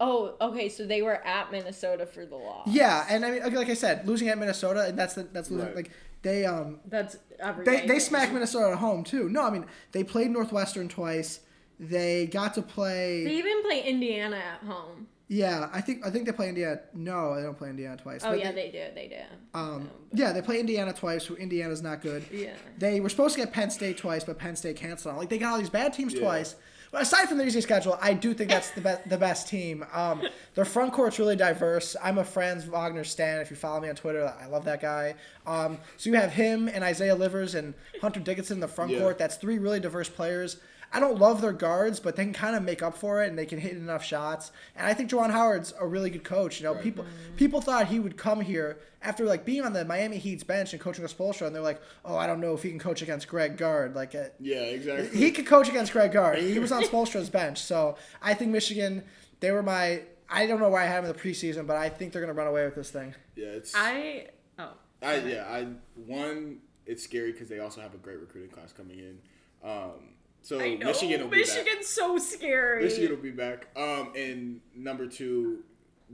Oh, 0.00 0.36
okay. 0.40 0.68
So 0.68 0.86
they 0.86 1.02
were 1.02 1.16
at 1.26 1.50
Minnesota 1.50 2.06
for 2.06 2.24
the 2.24 2.36
loss. 2.36 2.68
Yeah, 2.68 3.04
and 3.10 3.24
I 3.24 3.30
mean, 3.32 3.42
like- 3.42 3.52
like 3.54 3.68
I 3.70 3.74
said, 3.74 4.06
losing 4.06 4.28
at 4.28 4.38
Minnesota, 4.38 4.84
and 4.86 4.96
that's 4.98 5.14
the, 5.14 5.24
that's 5.24 5.50
losing. 5.50 5.66
Right. 5.66 5.76
Like 5.76 5.90
they 6.22 6.44
um 6.46 6.78
That's 6.86 7.16
every 7.40 7.64
they 7.64 7.86
they 7.86 7.98
smacked 7.98 8.32
Minnesota 8.32 8.72
at 8.72 8.78
home 8.78 9.02
too. 9.04 9.28
No, 9.28 9.42
I 9.42 9.50
mean 9.50 9.66
they 9.92 10.04
played 10.04 10.30
Northwestern 10.30 10.88
twice. 10.88 11.40
They 11.80 12.26
got 12.26 12.54
to 12.54 12.62
play. 12.62 13.24
They 13.24 13.34
even 13.36 13.62
play 13.62 13.82
Indiana 13.84 14.36
at 14.36 14.66
home. 14.68 15.06
Yeah, 15.30 15.68
I 15.74 15.82
think 15.82 16.06
I 16.06 16.10
think 16.10 16.24
they 16.24 16.32
play 16.32 16.48
Indiana. 16.48 16.80
No, 16.94 17.34
they 17.36 17.42
don't 17.42 17.56
play 17.56 17.68
Indiana 17.68 17.96
twice. 17.98 18.22
Oh 18.24 18.32
yeah, 18.32 18.50
they 18.50 18.70
do. 18.70 18.84
They 18.94 19.08
do. 19.08 19.58
Um, 19.58 19.90
yeah, 20.12 20.32
they 20.32 20.40
play 20.40 20.58
Indiana 20.58 20.92
twice. 20.94 21.26
Who 21.26 21.34
Indiana's 21.36 21.82
not 21.82 22.00
good. 22.00 22.24
Yeah. 22.32 22.54
They 22.78 23.00
were 23.00 23.10
supposed 23.10 23.34
to 23.34 23.40
get 23.42 23.52
Penn 23.52 23.70
State 23.70 23.98
twice, 23.98 24.24
but 24.24 24.38
Penn 24.38 24.56
State 24.56 24.76
canceled 24.76 25.12
on. 25.12 25.18
Like 25.18 25.28
they 25.28 25.36
got 25.38 25.52
all 25.52 25.58
these 25.58 25.68
bad 25.70 25.92
teams 25.92 26.14
Yeah. 26.14 26.20
twice, 26.20 26.56
But 26.90 27.02
aside 27.02 27.28
from 27.28 27.36
the 27.36 27.44
easy 27.44 27.60
schedule, 27.60 27.98
I 28.00 28.14
do 28.14 28.32
think 28.32 28.48
that's 28.48 28.70
the 28.70 28.80
best 28.80 29.06
the 29.06 29.18
best 29.18 29.48
team. 29.48 29.84
Um, 29.92 30.22
their 30.54 30.64
front 30.64 30.94
court's 30.94 31.18
really 31.18 31.36
diverse. 31.36 31.94
I'm 32.02 32.16
a 32.16 32.24
Franz 32.24 32.64
Wagner 32.64 33.04
stan. 33.04 33.40
If 33.42 33.50
you 33.50 33.56
follow 33.56 33.80
me 33.82 33.90
on 33.90 33.96
Twitter, 33.96 34.34
I 34.40 34.46
love 34.46 34.64
that 34.64 34.80
guy. 34.80 35.14
Um, 35.46 35.76
so 35.98 36.08
you 36.08 36.16
have 36.16 36.32
him 36.32 36.68
and 36.68 36.82
Isaiah 36.82 37.14
Livers 37.14 37.54
and 37.54 37.74
Hunter 38.00 38.20
Dickinson 38.20 38.56
in 38.56 38.60
the 38.60 38.68
front 38.68 38.92
Yeah. 38.92 39.00
court. 39.00 39.18
That's 39.18 39.36
three 39.36 39.58
really 39.58 39.80
diverse 39.80 40.08
players. 40.08 40.56
I 40.92 41.00
don't 41.00 41.18
love 41.18 41.40
their 41.42 41.52
guards, 41.52 42.00
but 42.00 42.16
they 42.16 42.24
can 42.24 42.32
kind 42.32 42.56
of 42.56 42.62
make 42.62 42.82
up 42.82 42.96
for 42.96 43.22
it 43.22 43.28
and 43.28 43.38
they 43.38 43.44
can 43.44 43.58
hit 43.58 43.72
enough 43.76 44.02
shots. 44.02 44.52
And 44.74 44.86
I 44.86 44.94
think 44.94 45.10
Juwan 45.10 45.30
Howard's 45.30 45.74
a 45.78 45.86
really 45.86 46.08
good 46.08 46.24
coach. 46.24 46.60
You 46.60 46.64
know, 46.64 46.72
Right. 46.74 46.82
people 46.82 47.04
people 47.36 47.60
thought 47.60 47.88
he 47.88 48.00
would 48.00 48.16
come 48.16 48.40
here 48.40 48.78
after 49.02 49.24
like 49.24 49.44
being 49.44 49.62
on 49.64 49.74
the 49.74 49.84
Miami 49.84 50.16
Heat's 50.18 50.44
bench 50.44 50.72
and 50.72 50.80
coaching 50.80 51.02
with 51.02 51.16
Spoelstra, 51.16 51.46
and 51.46 51.54
they're 51.54 51.62
like, 51.62 51.80
"Oh, 52.04 52.16
I 52.16 52.26
don't 52.26 52.40
know 52.40 52.54
if 52.54 52.62
he 52.62 52.70
can 52.70 52.78
coach 52.78 53.02
against 53.02 53.28
Greg 53.28 53.56
Gard." 53.58 53.94
Like, 53.94 54.14
uh, 54.14 54.24
Yeah, 54.40 54.60
exactly. 54.62 55.08
he 55.18 55.30
could 55.30 55.46
coach 55.46 55.68
against 55.68 55.92
Greg 55.92 56.12
Gard. 56.12 56.38
He 56.38 56.58
was 56.58 56.72
on 56.72 56.82
Spoelstra's 56.90 57.28
bench, 57.30 57.60
so 57.62 57.96
I 58.22 58.32
think 58.34 58.50
Michigan. 58.50 59.04
They 59.40 59.50
were 59.52 59.62
my. 59.62 60.02
I 60.30 60.46
don't 60.46 60.58
know 60.60 60.68
where 60.68 60.80
I 60.82 60.86
had 60.86 61.04
them 61.04 61.10
in 61.10 61.12
the 61.16 61.18
preseason, 61.18 61.66
but 61.66 61.76
I 61.76 61.88
think 61.90 62.12
they're 62.12 62.20
gonna 62.22 62.32
run 62.32 62.46
away 62.48 62.64
with 62.64 62.74
this 62.74 62.90
thing. 62.90 63.14
yeah, 63.36 63.46
it's. 63.48 63.72
I 63.76 64.28
oh 64.58 64.72
I 65.02 65.16
yeah, 65.18 65.44
I 65.48 65.66
one. 66.06 66.58
It's 66.86 67.04
scary 67.04 67.32
because 67.32 67.48
they 67.50 67.58
also 67.60 67.82
have 67.82 67.92
a 67.94 67.98
great 67.98 68.18
recruiting 68.18 68.50
class 68.50 68.72
coming 68.72 68.98
in. 68.98 69.18
Um, 69.62 70.14
so 70.42 70.60
I 70.60 70.74
know 70.74 70.86
Michigan 70.86 71.20
will 71.22 71.28
be 71.28 71.42
back. 71.42 71.48
Michigan's 71.48 71.86
so 71.86 72.18
scary. 72.18 72.84
Michigan 72.84 73.10
will 73.10 73.22
be 73.22 73.30
back. 73.30 73.68
Um, 73.76 74.12
and 74.16 74.60
number 74.74 75.06
two, 75.06 75.60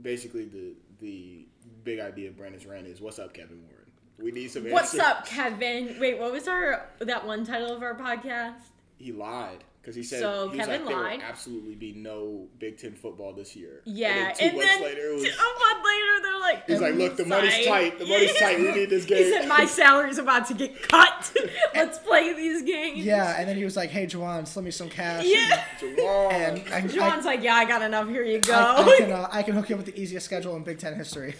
basically 0.01 0.45
the 0.45 0.73
the 0.99 1.45
big 1.83 1.99
idea 1.99 2.29
of 2.29 2.37
Brandon's 2.37 2.65
rant 2.65 2.87
is 2.87 3.01
what's 3.01 3.19
up, 3.19 3.33
Kevin 3.33 3.61
Warren. 3.61 3.85
We 4.17 4.31
need 4.31 4.51
some. 4.51 4.69
What's 4.71 4.93
answers. 4.93 5.07
up, 5.07 5.25
Kevin? 5.25 5.97
Wait, 5.99 6.19
what 6.19 6.31
was 6.31 6.47
our 6.47 6.89
that 6.99 7.25
one 7.25 7.45
title 7.45 7.75
of 7.75 7.83
our 7.83 7.95
podcast? 7.95 8.61
He 8.97 9.11
lied 9.11 9.63
because 9.85 9.95
he 9.95 10.01
said 10.01 10.19
So 10.19 10.49
he 10.49 10.57
was 10.57 10.65
Kevin 10.65 10.85
like, 10.85 10.95
there 10.95 11.03
lied. 11.03 11.19
will 11.19 11.25
absolutely 11.25 11.75
be 11.75 11.93
no 11.93 12.47
Big 12.57 12.79
Ten 12.79 12.95
football 12.95 13.33
this 13.33 13.55
year. 13.55 13.81
Yeah, 13.85 14.07
and 14.09 14.17
then 14.17 14.35
two 14.35 14.45
and 14.45 14.55
months 14.57 14.71
then 14.73 14.83
later, 14.83 15.01
it 15.09 15.13
was. 15.13 15.23
a 15.23 15.27
month 15.27 15.85
later, 15.85 16.21
they're 16.23 16.39
like, 16.39 16.67
He's 16.67 16.81
like, 16.81 16.95
look, 16.95 17.17
the 17.17 17.25
money's 17.25 17.51
"Sorry." 17.51 17.65
tight. 17.91 17.99
The 17.99 18.05
money's 18.07 18.35
tight. 18.39 18.57
We 18.57 18.71
need 18.71 18.89
this 18.89 19.05
game. 19.11 19.17
He 19.25 19.29
said, 19.31 19.47
my 19.47 19.65
salary's 19.65 20.17
about 20.17 20.47
to 20.47 20.55
get 20.55 20.81
cut. 20.89 21.31
Let's 21.75 21.99
play 21.99 22.33
these 22.33 22.63
games. 22.63 23.05
Yeah, 23.05 23.35
and 23.37 23.47
then 23.47 23.57
he 23.57 23.63
was 23.63 23.75
like, 23.77 23.91
"Hey, 23.91 24.07
Juwan, 24.07 24.47
slip 24.47 24.65
me 24.65 24.71
some 24.71 24.89
cash." 24.89 25.23
Yeah. 25.25 25.63
Juwan. 25.79 26.31
And 26.33 26.73
I, 26.99 27.15
I, 27.17 27.19
like, 27.21 27.43
yeah, 27.43 27.53
I 27.55 27.65
got 27.65 27.81
enough. 27.83 28.07
Here 28.07 28.23
you 28.23 28.39
go. 28.39 28.53
I, 28.53 28.81
I 28.83 28.97
can 28.97 29.11
uh, 29.11 29.27
I 29.31 29.43
can 29.43 29.53
hook 29.55 29.69
you 29.69 29.75
up 29.75 29.85
with 29.85 29.93
the 29.93 30.01
easiest 30.01 30.25
schedule 30.25 30.55
in 30.55 30.63
Big 30.63 30.79
Ten 30.79 30.95
history. 30.95 31.35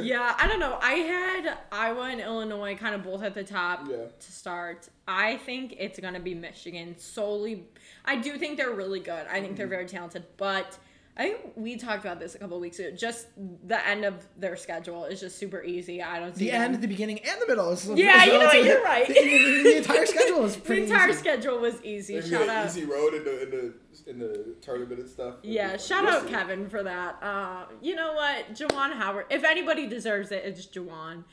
yeah, 0.00 0.34
I 0.38 0.46
don't 0.48 0.60
know. 0.60 0.78
I 0.80 0.92
had 0.92 1.58
Iowa 1.70 2.04
and 2.10 2.20
Illinois 2.20 2.76
kind 2.76 2.94
of 2.94 3.02
both 3.02 3.22
at 3.22 3.34
the 3.34 3.44
top 3.44 3.86
Yeah. 3.90 3.96
to 4.18 4.32
start. 4.32 4.88
I 5.12 5.38
think 5.38 5.74
it's 5.78 5.98
going 5.98 6.14
to 6.14 6.20
be 6.20 6.34
Michigan 6.34 6.96
solely. 6.98 7.66
I 8.04 8.14
do 8.16 8.38
think 8.38 8.56
they're 8.58 8.70
really 8.70 9.00
good. 9.00 9.26
I 9.28 9.40
think 9.40 9.56
they're 9.56 9.66
Mm-hmm. 9.66 9.70
very 9.70 9.86
talented, 9.86 10.24
but 10.36 10.78
I 11.16 11.22
think 11.24 11.38
we 11.56 11.76
talked 11.76 12.04
about 12.04 12.20
this 12.20 12.36
a 12.36 12.38
couple 12.38 12.60
weeks 12.60 12.78
ago. 12.78 12.92
Just 12.96 13.26
the 13.66 13.84
end 13.86 14.04
of 14.04 14.14
their 14.38 14.56
schedule 14.56 15.04
is 15.06 15.18
just 15.20 15.36
super 15.36 15.62
easy. 15.64 16.00
I 16.00 16.20
don't 16.20 16.34
see 16.36 16.44
The 16.44 16.50
them- 16.52 16.74
end, 16.74 16.82
the 16.82 16.86
beginning, 16.88 17.18
and 17.28 17.40
the 17.42 17.46
middle. 17.48 17.70
Is, 17.72 17.86
Yeah, 17.88 18.24
you 18.24 18.32
know 18.38 18.44
what, 18.46 18.64
you're 18.64 18.82
right. 18.84 19.06
The, 19.08 19.14
the- 19.14 19.62
the 19.64 19.76
entire 19.78 20.06
schedule 20.06 20.44
is 20.44 20.54
The 20.56 20.62
pretty 20.62 20.82
entire 20.84 21.10
easy. 21.10 21.18
schedule 21.18 21.58
was 21.58 21.82
easy. 21.82 22.14
Maybe 22.14 22.28
Shout 22.30 22.42
an 22.42 22.50
out. 22.50 22.66
easy 22.66 22.84
road 22.84 23.14
in 23.14 23.24
the 23.24 23.42
in 23.42 23.50
the 23.50 23.74
in 24.10 24.18
the 24.20 24.54
tournament 24.62 25.00
and 25.00 25.08
stuff. 25.10 25.34
Yeah, 25.42 25.76
shout 25.76 26.06
out 26.06 26.22
see. 26.22 26.28
Kevin 26.30 26.68
for 26.70 26.82
that. 26.84 27.18
Uh, 27.22 27.64
you 27.82 27.96
know 27.96 28.12
what, 28.14 28.54
Juwan 28.54 28.92
Howard. 28.94 29.26
If 29.30 29.42
anybody 29.44 29.88
deserves 29.88 30.30
it, 30.30 30.44
it's 30.44 30.64
Juwan. 30.66 31.24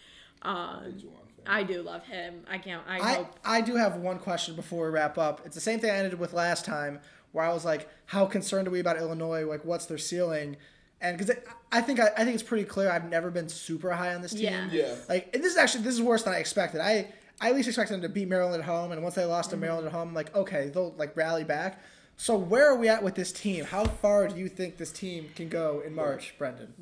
Uh, 0.41 0.81
Big 0.85 0.97
Juwan 0.97 1.03
fan. 1.23 1.26
I 1.47 1.63
do 1.63 1.81
love 1.81 2.03
him. 2.05 2.43
I 2.49 2.57
can't. 2.57 2.83
I, 2.87 2.99
I, 2.99 3.13
hope. 3.13 3.39
I 3.43 3.61
do 3.61 3.75
have 3.75 3.97
one 3.97 4.19
question 4.19 4.55
before 4.55 4.85
we 4.85 4.91
wrap 4.91 5.17
up. 5.17 5.41
It's 5.45 5.55
the 5.55 5.61
same 5.61 5.79
thing 5.79 5.91
I 5.91 5.97
ended 5.97 6.19
with 6.19 6.33
last 6.33 6.65
time, 6.65 6.99
where 7.31 7.45
I 7.45 7.53
was 7.53 7.65
like, 7.65 7.89
"How 8.05 8.25
concerned 8.25 8.67
are 8.67 8.71
we 8.71 8.79
about 8.79 8.97
Illinois? 8.97 9.45
Like, 9.45 9.65
what's 9.65 9.85
their 9.85 9.97
ceiling?" 9.97 10.57
And 10.99 11.17
because 11.17 11.35
I 11.71 11.81
think 11.81 11.99
I, 11.99 12.07
I 12.17 12.23
think 12.23 12.33
it's 12.33 12.43
pretty 12.43 12.63
clear, 12.63 12.89
I've 12.89 13.09
never 13.09 13.29
been 13.29 13.49
super 13.49 13.91
high 13.91 14.15
on 14.15 14.21
this 14.21 14.33
team. 14.33 14.43
Yeah. 14.43 14.69
Yeah. 14.71 14.95
Like, 15.07 15.29
and 15.33 15.43
this 15.43 15.51
is 15.51 15.57
actually 15.57 15.83
this 15.83 15.93
is 15.93 16.01
worse 16.01 16.23
than 16.23 16.33
I 16.33 16.37
expected. 16.37 16.81
I 16.81 17.13
I 17.39 17.49
at 17.49 17.55
least 17.55 17.67
expected 17.67 17.95
them 17.95 18.01
to 18.01 18.09
beat 18.09 18.27
Maryland 18.27 18.61
at 18.61 18.65
home, 18.65 18.91
and 18.91 19.03
once 19.03 19.15
they 19.15 19.25
lost 19.25 19.51
to 19.51 19.55
mm-hmm. 19.55 19.61
Maryland 19.61 19.87
at 19.87 19.93
home, 19.93 20.09
I'm 20.09 20.15
like, 20.15 20.35
okay, 20.35 20.69
they'll 20.73 20.93
like 20.97 21.15
rally 21.15 21.43
back. 21.43 21.81
So 22.17 22.35
where 22.35 22.67
are 22.67 22.75
we 22.75 22.89
at 22.89 23.03
with 23.03 23.13
this 23.13 23.31
team? 23.31 23.63
How 23.63 23.85
far 23.85 24.27
do 24.27 24.39
you 24.39 24.49
think 24.49 24.77
this 24.77 24.91
team 24.91 25.29
can 25.35 25.49
go 25.49 25.83
in 25.85 25.93
March, 25.93 26.33
Brendan? 26.39 26.73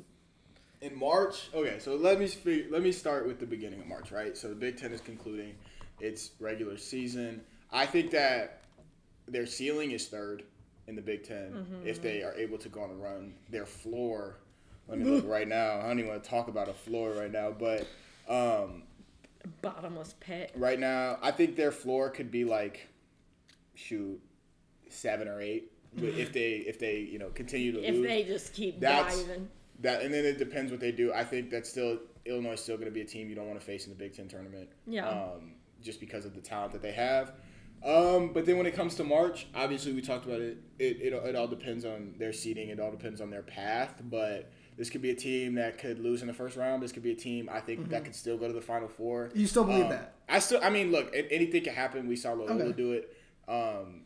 In 0.86 0.98
March. 0.98 1.48
Okay, 1.54 1.78
so 1.78 1.96
let 1.96 2.18
me 2.18 2.26
spe- 2.26 2.70
let 2.70 2.82
me 2.82 2.92
start 2.92 3.26
with 3.26 3.38
the 3.40 3.46
beginning 3.46 3.80
of 3.80 3.86
March, 3.86 4.10
right? 4.12 4.36
So 4.36 4.48
the 4.48 4.54
Big 4.54 4.76
Ten 4.76 4.92
is 4.92 5.00
concluding 5.00 5.54
its 6.00 6.30
regular 6.40 6.76
season. 6.78 7.42
I 7.72 7.86
think 7.86 8.10
that 8.12 8.62
their 9.28 9.46
ceiling 9.46 9.90
is 9.90 10.06
third 10.08 10.44
in 10.86 10.94
the 10.94 11.02
Big 11.02 11.24
10 11.24 11.82
if 11.84 12.00
they 12.00 12.22
are 12.22 12.32
able 12.34 12.58
to 12.58 12.68
go 12.68 12.80
on 12.82 12.90
a 12.90 12.94
run. 12.94 13.34
Their 13.50 13.66
floor, 13.66 14.36
let 14.88 14.98
me 14.98 15.04
look 15.04 15.26
right 15.28 15.48
now. 15.48 15.80
I 15.80 15.88
don't 15.88 15.98
even 15.98 16.10
want 16.10 16.22
to 16.22 16.30
talk 16.30 16.46
about 16.48 16.68
a 16.68 16.74
floor 16.74 17.10
right 17.12 17.32
now, 17.32 17.50
but 17.50 17.86
um, 18.28 18.84
Bottomless 19.62 20.14
pit. 20.20 20.52
right 20.56 20.78
now 20.78 21.18
I 21.22 21.30
think 21.32 21.56
their 21.56 21.72
floor 21.72 22.08
could 22.10 22.30
be 22.30 22.44
like, 22.44 22.88
shoot, 23.74 24.20
seven 24.88 25.26
or 25.28 25.40
eight. 25.40 25.72
If 25.96 26.32
they 26.38 26.52
if 26.56 26.78
they 26.78 26.98
you 26.98 27.18
know 27.18 27.30
continue 27.30 27.72
to 27.72 27.82
If 27.82 27.94
lose, 27.96 28.06
they 28.06 28.22
just 28.24 28.52
keep 28.52 28.78
That's- 28.80 29.22
diving. 29.24 29.48
That 29.80 30.02
and 30.02 30.12
then 30.12 30.24
it 30.24 30.38
depends 30.38 30.70
what 30.70 30.80
they 30.80 30.92
do. 30.92 31.12
I 31.12 31.24
think 31.24 31.50
that's 31.50 31.68
still 31.68 31.98
Illinois 32.24 32.52
is 32.52 32.60
still 32.60 32.76
going 32.76 32.86
to 32.88 32.94
be 32.94 33.02
a 33.02 33.04
team 33.06 33.28
you 33.28 33.34
don't 33.34 33.46
want 33.46 33.58
to 33.60 33.64
face 33.64 33.84
in 33.86 33.90
the 33.90 33.96
Big 33.98 34.14
Ten 34.14 34.28
tournament. 34.28 34.68
Yeah. 34.86 35.08
Um, 35.08 35.52
just 35.82 36.00
because 36.00 36.24
of 36.24 36.34
the 36.34 36.40
talent 36.40 36.72
that 36.72 36.82
they 36.82 36.92
have. 36.92 37.32
Um, 37.84 38.32
but 38.32 38.46
then 38.46 38.56
when 38.56 38.66
it 38.66 38.74
comes 38.74 38.94
to 38.96 39.04
March, 39.04 39.46
obviously 39.54 39.92
we 39.92 40.00
talked 40.00 40.24
about 40.24 40.40
it. 40.40 40.58
It, 40.78 41.00
it. 41.00 41.12
it 41.12 41.36
all 41.36 41.46
depends 41.46 41.84
on 41.84 42.14
their 42.18 42.32
seeding. 42.32 42.70
It 42.70 42.80
all 42.80 42.90
depends 42.90 43.20
on 43.20 43.30
their 43.30 43.42
path. 43.42 44.02
But 44.10 44.50
this 44.76 44.90
could 44.90 45.02
be 45.02 45.10
a 45.10 45.14
team 45.14 45.54
that 45.56 45.78
could 45.78 45.98
lose 46.00 46.22
in 46.22 46.26
the 46.26 46.34
first 46.34 46.56
round. 46.56 46.82
This 46.82 46.90
could 46.90 47.02
be 47.02 47.12
a 47.12 47.16
team 47.16 47.48
I 47.52 47.60
think 47.60 47.90
that 47.90 48.04
could 48.04 48.14
still 48.16 48.38
go 48.38 48.48
to 48.48 48.52
the 48.54 48.60
Final 48.62 48.88
Four. 48.88 49.30
You 49.34 49.46
still 49.46 49.64
believe 49.64 49.84
Um, 49.84 49.90
that? 49.90 50.14
I 50.28 50.38
still. 50.40 50.60
I 50.62 50.70
mean, 50.70 50.90
look, 50.90 51.14
anything 51.14 51.62
can 51.62 51.74
happen. 51.74 52.08
We 52.08 52.16
saw 52.16 52.32
Loyola 52.32 52.64
Okay. 52.64 52.72
do 52.72 52.92
it. 52.92 53.16
Um, 53.46 54.02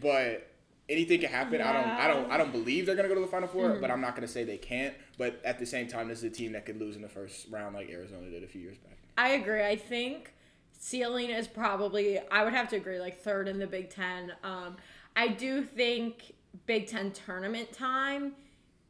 but 0.00 0.48
anything 0.88 1.20
can 1.20 1.30
happen. 1.30 1.60
I 1.60 1.72
don't. 1.72 1.88
I 1.88 2.06
don't. 2.08 2.30
I 2.32 2.36
don't 2.36 2.52
believe 2.52 2.86
they're 2.86 2.96
gonna 2.96 3.08
go 3.08 3.14
to 3.14 3.20
the 3.20 3.26
Final 3.26 3.48
4 3.48 3.62
Mm-hmm. 3.70 3.80
but 3.80 3.90
I'm 3.90 4.00
not 4.00 4.14
gonna 4.14 4.28
say 4.28 4.44
they 4.44 4.58
can't. 4.58 4.94
But 5.16 5.40
at 5.44 5.58
the 5.58 5.66
same 5.66 5.88
time, 5.88 6.08
this 6.08 6.18
is 6.18 6.24
a 6.24 6.30
team 6.30 6.52
that 6.52 6.64
could 6.66 6.78
lose 6.78 6.96
in 6.96 7.02
the 7.02 7.08
first 7.08 7.46
round, 7.50 7.74
like 7.74 7.90
Arizona 7.90 8.28
did 8.30 8.42
a 8.42 8.46
few 8.46 8.60
years 8.60 8.78
back. 8.78 8.96
I 9.16 9.30
agree. 9.30 9.64
I 9.64 9.76
think 9.76 10.32
ceiling 10.78 11.30
is 11.30 11.48
probably 11.48 12.18
I 12.30 12.44
would 12.44 12.52
have 12.54 12.68
to 12.70 12.76
agree 12.76 13.00
like 13.00 13.20
third 13.20 13.48
in 13.48 13.58
the 13.58 13.66
Big 13.66 13.90
Ten. 13.90 14.32
Um, 14.44 14.76
I 15.16 15.28
do 15.28 15.62
think 15.64 16.34
Big 16.66 16.86
Ten 16.86 17.10
tournament 17.12 17.72
time 17.72 18.32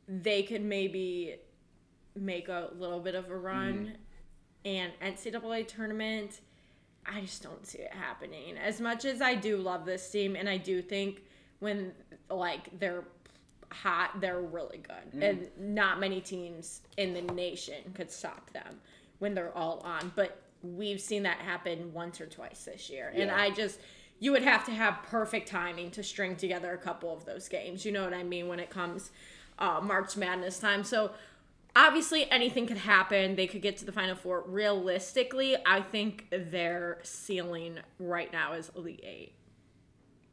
they 0.07 0.43
could 0.43 0.63
maybe 0.63 1.37
make 2.17 2.49
a 2.49 2.71
little 2.79 2.99
bit 3.01 3.15
of 3.15 3.31
a 3.31 3.37
run, 3.37 3.93
and 4.65 4.93
NCAA 5.03 5.69
tournament. 5.69 6.41
I 7.07 7.21
just 7.23 7.43
don't 7.43 7.67
see 7.67 7.79
it 7.79 7.93
happening. 7.93 8.57
As 8.59 8.81
much 8.81 9.05
as 9.07 9.23
I 9.23 9.35
do 9.35 9.57
love 9.57 9.85
this 9.87 10.11
team, 10.11 10.37
and 10.37 10.49
I 10.49 10.57
do 10.59 10.83
think 10.83 11.23
when 11.61 11.93
like 12.31 12.79
they're 12.79 13.05
hot, 13.71 14.21
they're 14.21 14.41
really 14.41 14.79
good, 14.79 15.23
and 15.23 15.49
not 15.59 16.01
many 16.01 16.21
teams 16.21 16.83
in 16.97 17.15
the 17.15 17.23
nation 17.23 17.93
could 17.95 18.11
stop 18.11 18.51
them 18.53 18.81
when 19.19 19.35
they're 19.35 19.57
all 19.57 19.81
on. 19.81 20.13
But 20.15 20.41
we've 20.63 21.01
seen 21.01 21.23
that 21.25 21.39
happen 21.39 21.93
once 21.93 22.21
or 22.21 22.27
twice 22.27 22.65
this 22.65 22.91
year, 22.91 23.13
and 23.15 23.31
I 23.31 23.51
just 23.51 23.81
you 24.21 24.33
would 24.33 24.43
have 24.43 24.65
to 24.67 24.73
have 24.73 25.03
perfect 25.05 25.49
timing 25.49 25.91
to 25.93 26.03
string 26.03 26.37
together 26.37 26.73
a 26.73 26.79
couple 26.79 27.13
of 27.13 27.25
those 27.25 27.49
games. 27.49 27.85
You 27.85 27.93
know 27.93 28.05
what 28.05 28.15
I 28.15 28.23
mean 28.23 28.49
when 28.49 28.61
it 28.61 28.71
comes 28.71 29.11
uh, 29.59 29.81
March 29.83 30.17
Madness 30.17 30.59
time. 30.59 30.85
So 30.85 31.13
obviously 31.77 32.31
anything 32.31 32.67
could 32.67 32.79
happen. 32.79 33.37
They 33.37 33.47
could 33.47 33.63
get 33.63 33.77
to 33.79 33.85
the 33.85 33.93
final 33.93 34.17
four. 34.17 34.43
Realistically, 34.47 35.57
I 35.65 35.81
think 35.81 36.27
their 36.31 36.99
ceiling 37.03 37.79
right 37.99 38.33
now 38.33 38.55
is 38.55 38.71
Elite 38.77 39.05
Eight. 39.05 39.33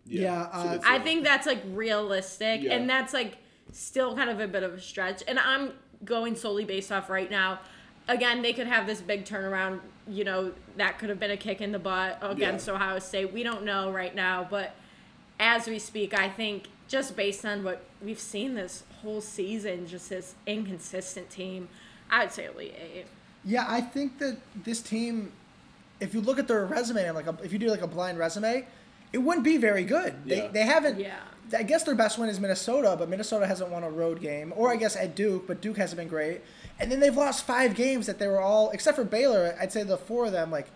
Yeah, 0.05 0.47
uh, 0.51 0.63
that's 0.73 0.85
I 0.85 0.99
think 0.99 1.23
that's 1.23 1.47
like 1.47 1.63
realistic, 1.71 2.61
Yeah. 2.63 2.73
and 2.73 2.89
that's 2.89 3.13
like 3.13 3.37
still 3.71 4.15
kind 4.15 4.29
of 4.29 4.39
a 4.39 4.47
bit 4.47 4.63
of 4.63 4.73
a 4.73 4.79
stretch. 4.81 5.23
And 5.27 5.39
I'm 5.39 5.71
going 6.03 6.35
solely 6.35 6.65
based 6.65 6.91
off 6.91 7.09
right 7.09 7.29
now. 7.29 7.59
Again, 8.07 8.41
they 8.41 8.53
could 8.53 8.67
have 8.67 8.85
this 8.85 9.01
big 9.01 9.25
turnaround. 9.25 9.79
You 10.07 10.23
know, 10.23 10.51
that 10.77 10.99
could 10.99 11.09
have 11.09 11.19
been 11.19 11.31
a 11.31 11.37
kick 11.37 11.61
in 11.61 11.71
the 11.71 11.79
butt 11.79 12.19
against 12.21 12.69
Ohio 12.69 12.99
State. 12.99 13.33
We 13.33 13.41
don't 13.41 13.63
know 13.63 13.91
right 13.91 14.13
now, 14.13 14.45
but 14.47 14.75
as 15.39 15.65
we 15.67 15.79
speak, 15.79 16.13
I 16.13 16.29
think 16.29 16.67
just 16.87 17.15
based 17.15 17.43
on 17.43 17.63
what 17.63 17.83
we've 18.03 18.19
seen 18.19 18.53
this 18.53 18.83
whole 19.01 19.21
season, 19.21 19.87
just 19.87 20.09
this 20.11 20.35
inconsistent 20.45 21.31
team, 21.31 21.67
I'd 22.11 22.31
say 22.31 22.45
Elite 22.45 22.75
Eight. 22.79 23.05
Yeah, 23.43 23.65
I 23.67 23.81
think 23.81 24.19
that 24.19 24.37
this 24.63 24.81
team, 24.81 25.31
if 25.99 26.13
you 26.13 26.21
look 26.21 26.37
at 26.37 26.47
their 26.47 26.65
resume, 26.65 27.03
and 27.05 27.15
like 27.15 27.25
a, 27.27 27.35
if 27.43 27.51
you 27.51 27.57
do 27.57 27.67
like 27.69 27.81
a 27.81 27.87
blind 27.87 28.19
resume, 28.19 28.67
it 29.15 29.19
wouldn't 29.23 29.45
be 29.45 29.55
very 29.57 29.83
good. 29.85 30.13
They, 30.25 30.37
Yeah. 30.37 30.47
they 30.49 30.63
haven't. 30.63 30.99
Yeah. 30.99 31.15
I 31.57 31.63
guess 31.63 31.83
their 31.83 31.95
best 31.95 32.17
win 32.17 32.27
is 32.27 32.39
Minnesota, 32.39 32.95
but 32.99 33.07
Minnesota 33.07 33.45
hasn't 33.47 33.69
won 33.71 33.83
a 33.83 33.89
road 33.89 34.19
game, 34.19 34.51
or 34.57 34.71
I 34.71 34.75
guess 34.75 34.95
at 34.97 35.15
Duke, 35.15 35.47
but 35.47 35.61
Duke 35.61 35.77
hasn't 35.77 35.97
been 35.99 36.07
great. 36.07 36.41
And 36.79 36.91
then 36.91 36.99
they've 36.99 37.15
lost 37.15 37.45
five 37.45 37.75
games 37.75 38.07
that 38.07 38.19
they 38.19 38.27
were 38.27 38.41
all, 38.41 38.71
except 38.71 38.97
for 38.97 39.03
Baylor. 39.05 39.55
I'd 39.61 39.71
say 39.71 39.83
the 39.83 39.97
four 39.97 40.25
of 40.25 40.31
them 40.33 40.51
like 40.51 40.67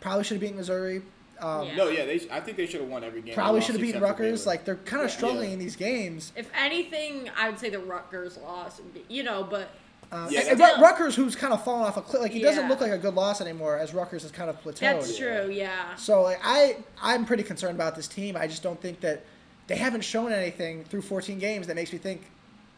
probably 0.00 0.22
should 0.24 0.34
have 0.34 0.40
beaten 0.42 0.56
Missouri. 0.58 1.02
Um, 1.40 1.66
Yeah. 1.66 1.76
No, 1.76 1.88
yeah, 1.88 2.04
they. 2.04 2.20
I 2.30 2.40
think 2.40 2.56
they 2.56 2.66
should 2.66 2.80
have 2.82 2.88
won 2.90 3.02
every 3.04 3.20
game. 3.22 3.34
Probably 3.34 3.60
should 3.60 3.74
have 3.74 3.82
beaten 3.82 4.00
Rutgers. 4.00 4.46
Like 4.46 4.64
they're 4.64 4.76
kind 4.76 5.02
of 5.02 5.10
Yeah. 5.10 5.16
struggling 5.16 5.48
Yeah. 5.48 5.54
in 5.54 5.58
these 5.58 5.76
games. 5.76 6.32
If 6.36 6.50
anything, 6.54 7.30
I 7.36 7.48
would 7.50 7.58
say 7.58 7.68
the 7.70 7.78
Rutgers 7.80 8.36
loss, 8.38 8.80
you 9.08 9.22
know, 9.22 9.42
but 9.50 9.70
Uh, 10.12 10.28
Yeah, 10.30 10.40
and 10.50 10.60
that's- 10.60 10.78
Ru- 10.78 10.84
Rutgers, 10.84 11.16
who's 11.16 11.34
kind 11.34 11.52
of 11.52 11.64
fallen 11.64 11.86
off 11.86 11.96
a 11.96 12.02
cliff, 12.02 12.22
like 12.22 12.30
he 12.32 12.40
doesn't 12.40 12.68
look 12.68 12.80
like 12.80 12.92
a 12.92 12.98
good 12.98 13.14
loss 13.14 13.40
anymore, 13.40 13.76
as 13.78 13.92
Rutgers 13.92 14.22
has 14.22 14.30
kind 14.30 14.48
of 14.48 14.62
plateaued. 14.62 14.78
that's 14.80 15.16
true. 15.18 15.48
Yeah. 15.50 15.94
So 15.96 16.22
like 16.22 16.38
I, 16.42 16.76
I'm 17.02 17.24
pretty 17.24 17.42
concerned 17.42 17.74
about 17.74 17.96
this 17.96 18.06
team. 18.08 18.36
I 18.36 18.46
just 18.46 18.62
don't 18.62 18.80
think 18.80 19.00
that 19.00 19.24
they 19.66 19.76
haven't 19.76 20.02
shown 20.02 20.32
anything 20.32 20.84
through 20.84 21.02
14 21.02 21.38
games 21.38 21.66
that 21.66 21.74
makes 21.74 21.92
me 21.92 21.98
think 21.98 22.22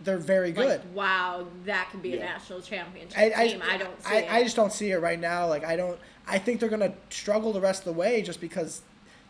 they're 0.01 0.17
very 0.19 0.53
good. 0.53 0.81
Like, 0.81 0.95
wow, 0.95 1.47
that 1.65 1.91
could 1.91 2.03
be 2.03 2.17
a 2.17 2.21
national 2.21 2.63
championship 2.63 3.19
I, 3.19 3.33
I, 3.37 3.49
team. 3.49 3.63
I, 3.69 3.77
don't 3.77 4.03
see 4.03 4.15
I, 4.15 4.19
it. 4.21 4.33
I 4.33 4.43
just 4.45 4.57
don't 4.57 4.73
see 4.73 4.91
it 4.93 4.99
right 4.99 5.19
now. 5.21 5.47
Like 5.49 5.65
I 5.65 5.77
don't. 5.77 5.99
I 6.27 6.39
think 6.39 6.61
they're 6.61 6.69
gonna 6.69 6.95
struggle 7.11 7.53
the 7.53 7.61
rest 7.61 7.81
of 7.81 7.87
the 7.87 7.99
way 7.99 8.23
just 8.23 8.41
because 8.41 8.83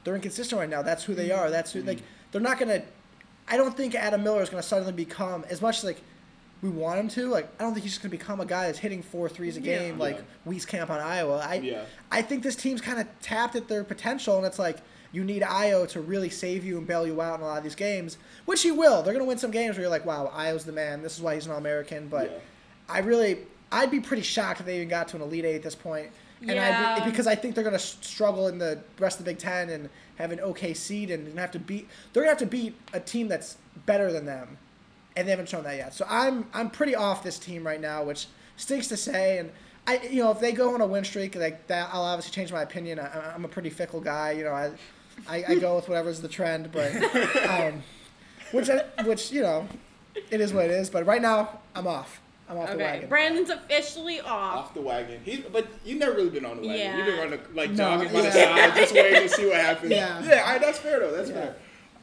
they're 0.04 0.14
inconsistent 0.14 0.58
right 0.58 0.68
now. 0.68 0.82
That's 0.82 1.04
who 1.04 1.14
they 1.14 1.30
are. 1.30 1.50
That's 1.50 1.72
who 1.72 1.82
like 1.82 1.98
they're 2.32 2.40
not 2.40 2.58
gonna. 2.58 2.82
I 3.48 3.56
don't 3.56 3.76
think 3.76 3.94
Adam 3.94 4.22
Miller 4.22 4.42
is 4.42 4.50
gonna 4.50 4.62
suddenly 4.62 4.92
become 4.92 5.44
as 5.48 5.60
much 5.62 5.82
like 5.82 6.00
we 6.62 6.68
want 6.68 6.98
him 6.98 7.08
to. 7.08 7.26
Like 7.28 7.48
I 7.58 7.62
don't 7.62 7.72
think 7.74 7.84
he's 7.84 7.92
just 7.92 8.02
gonna 8.02 8.10
become 8.10 8.40
a 8.40 8.46
guy 8.46 8.66
that's 8.66 8.78
hitting 8.78 9.02
four 9.02 9.28
threes 9.28 9.56
a 9.56 9.60
Yeah. 9.60 9.78
game 9.78 9.98
like 9.98 10.16
Yeah. 10.46 10.52
Wieskamp 10.52 10.90
on 10.90 11.00
Iowa. 11.00 11.38
I 11.46 11.54
Yeah. 11.54 11.82
I 12.10 12.22
think 12.22 12.42
this 12.42 12.56
team's 12.56 12.80
kind 12.80 12.98
of 13.00 13.06
tapped 13.22 13.54
at 13.56 13.68
their 13.68 13.84
potential, 13.84 14.36
and 14.36 14.46
it's 14.46 14.58
like 14.58 14.78
you 15.12 15.24
need 15.24 15.42
Ayo 15.42 15.88
to 15.88 16.00
really 16.00 16.28
save 16.28 16.64
you 16.64 16.76
and 16.76 16.86
bail 16.86 17.06
you 17.06 17.20
out 17.22 17.36
in 17.38 17.44
a 17.44 17.46
lot 17.48 17.58
of 17.58 17.64
these 17.64 17.74
games, 17.74 18.18
which 18.44 18.62
he 18.62 18.70
will. 18.70 19.02
They're 19.02 19.12
gonna 19.14 19.24
win 19.24 19.38
some 19.38 19.50
games 19.50 19.76
where 19.76 19.82
you're 19.82 19.90
like, 19.90 20.04
wow, 20.04 20.30
Ayo's 20.36 20.64
the 20.64 20.72
man. 20.72 21.02
This 21.02 21.16
is 21.16 21.22
why 21.22 21.34
he's 21.34 21.46
an 21.46 21.52
All 21.52 21.58
American. 21.58 22.08
But 22.08 22.30
Yeah. 22.30 22.38
I 22.90 22.98
really, 23.00 23.38
I'd 23.72 23.90
be 23.90 24.00
pretty 24.00 24.22
shocked 24.22 24.60
if 24.60 24.66
they 24.66 24.76
even 24.76 24.88
got 24.88 25.08
to 25.08 25.16
an 25.16 25.22
Elite 25.22 25.44
Eight 25.44 25.54
at 25.56 25.62
this 25.62 25.74
point. 25.74 26.10
And 26.40 26.52
I'd 26.52 26.56
Yeah. 26.56 27.04
be, 27.04 27.10
because 27.10 27.26
I 27.26 27.34
think 27.34 27.54
they're 27.54 27.64
gonna 27.64 27.78
struggle 27.78 28.48
in 28.48 28.58
the 28.58 28.78
rest 28.98 29.18
of 29.18 29.24
the 29.24 29.30
Big 29.30 29.38
Ten 29.38 29.70
and 29.70 29.88
have 30.16 30.30
an 30.30 30.40
okay 30.40 30.72
seed 30.74 31.10
and 31.10 31.26
gonna 31.28 31.40
have 31.40 31.50
to 31.52 31.58
beat. 31.58 31.88
They're 32.12 32.22
gonna 32.22 32.30
have 32.30 32.38
to 32.38 32.46
beat 32.46 32.74
a 32.92 33.00
team 33.00 33.28
that's 33.28 33.56
better 33.86 34.12
than 34.12 34.24
them, 34.26 34.58
and 35.18 35.26
they 35.26 35.32
haven't 35.32 35.48
shown 35.48 35.64
that 35.64 35.76
yet. 35.76 35.92
So 35.94 36.06
I'm 36.08 36.46
I'm 36.54 36.70
pretty 36.70 36.94
off 36.94 37.22
this 37.24 37.38
team 37.38 37.66
right 37.66 37.80
now, 37.80 38.04
which 38.04 38.26
stinks 38.56 38.86
to 38.88 38.96
say. 38.96 39.38
And 39.38 39.50
I, 39.86 39.98
you 40.08 40.22
know, 40.22 40.30
if 40.30 40.38
they 40.38 40.52
go 40.52 40.74
on 40.74 40.80
a 40.80 40.86
win 40.86 41.04
streak 41.04 41.34
like 41.34 41.66
that, 41.66 41.90
I'll 41.92 42.02
obviously 42.02 42.32
change 42.32 42.52
my 42.52 42.62
opinion. 42.62 43.00
I, 43.00 43.34
I'm 43.34 43.44
a 43.44 43.48
pretty 43.48 43.70
fickle 43.70 44.00
guy, 44.00 44.32
you 44.32 44.44
know. 44.44 44.52
I 44.52 44.70
I, 45.28 45.44
I 45.48 45.54
go 45.56 45.74
with 45.74 45.88
whatever's 45.88 46.20
the 46.20 46.28
trend, 46.28 46.70
but 46.70 46.94
um, 47.48 47.82
which 48.52 48.70
I, 48.70 48.84
which 49.02 49.32
you 49.32 49.42
know, 49.42 49.66
it 50.30 50.40
is 50.40 50.52
what 50.52 50.66
it 50.66 50.70
is. 50.70 50.88
But 50.88 51.04
right 51.04 51.20
now, 51.20 51.58
I'm 51.74 51.88
off. 51.88 52.20
I'm 52.48 52.56
off 52.56 52.70
the 52.70 52.78
wagon. 52.78 53.08
Brandon's 53.08 53.50
officially 53.50 54.20
off. 54.20 54.56
off 54.56 54.74
the 54.74 54.80
wagon. 54.80 55.20
He's 55.24 55.40
but 55.40 55.66
you've 55.84 55.98
never 55.98 56.12
really 56.12 56.30
been 56.30 56.46
on 56.46 56.62
the 56.62 56.66
wagon. 56.68 56.78
Yeah. 56.80 56.96
You've 56.96 57.06
been 57.06 57.18
running 57.18 57.40
like 57.54 57.70
No, 57.70 57.76
jogging 57.76 58.12
by 58.12 58.22
the 58.22 58.30
side, 58.30 58.74
just 58.76 58.94
waiting 58.94 59.22
to 59.22 59.28
see 59.28 59.46
what 59.46 59.56
happens. 59.56 59.90
Yeah. 59.90 60.22
yeah. 60.22 60.44
all 60.44 60.52
right, 60.52 60.60
that's 60.60 60.78
fair 60.78 61.00
though. 61.00 61.10
That's 61.14 61.28
Yeah. 61.30 61.52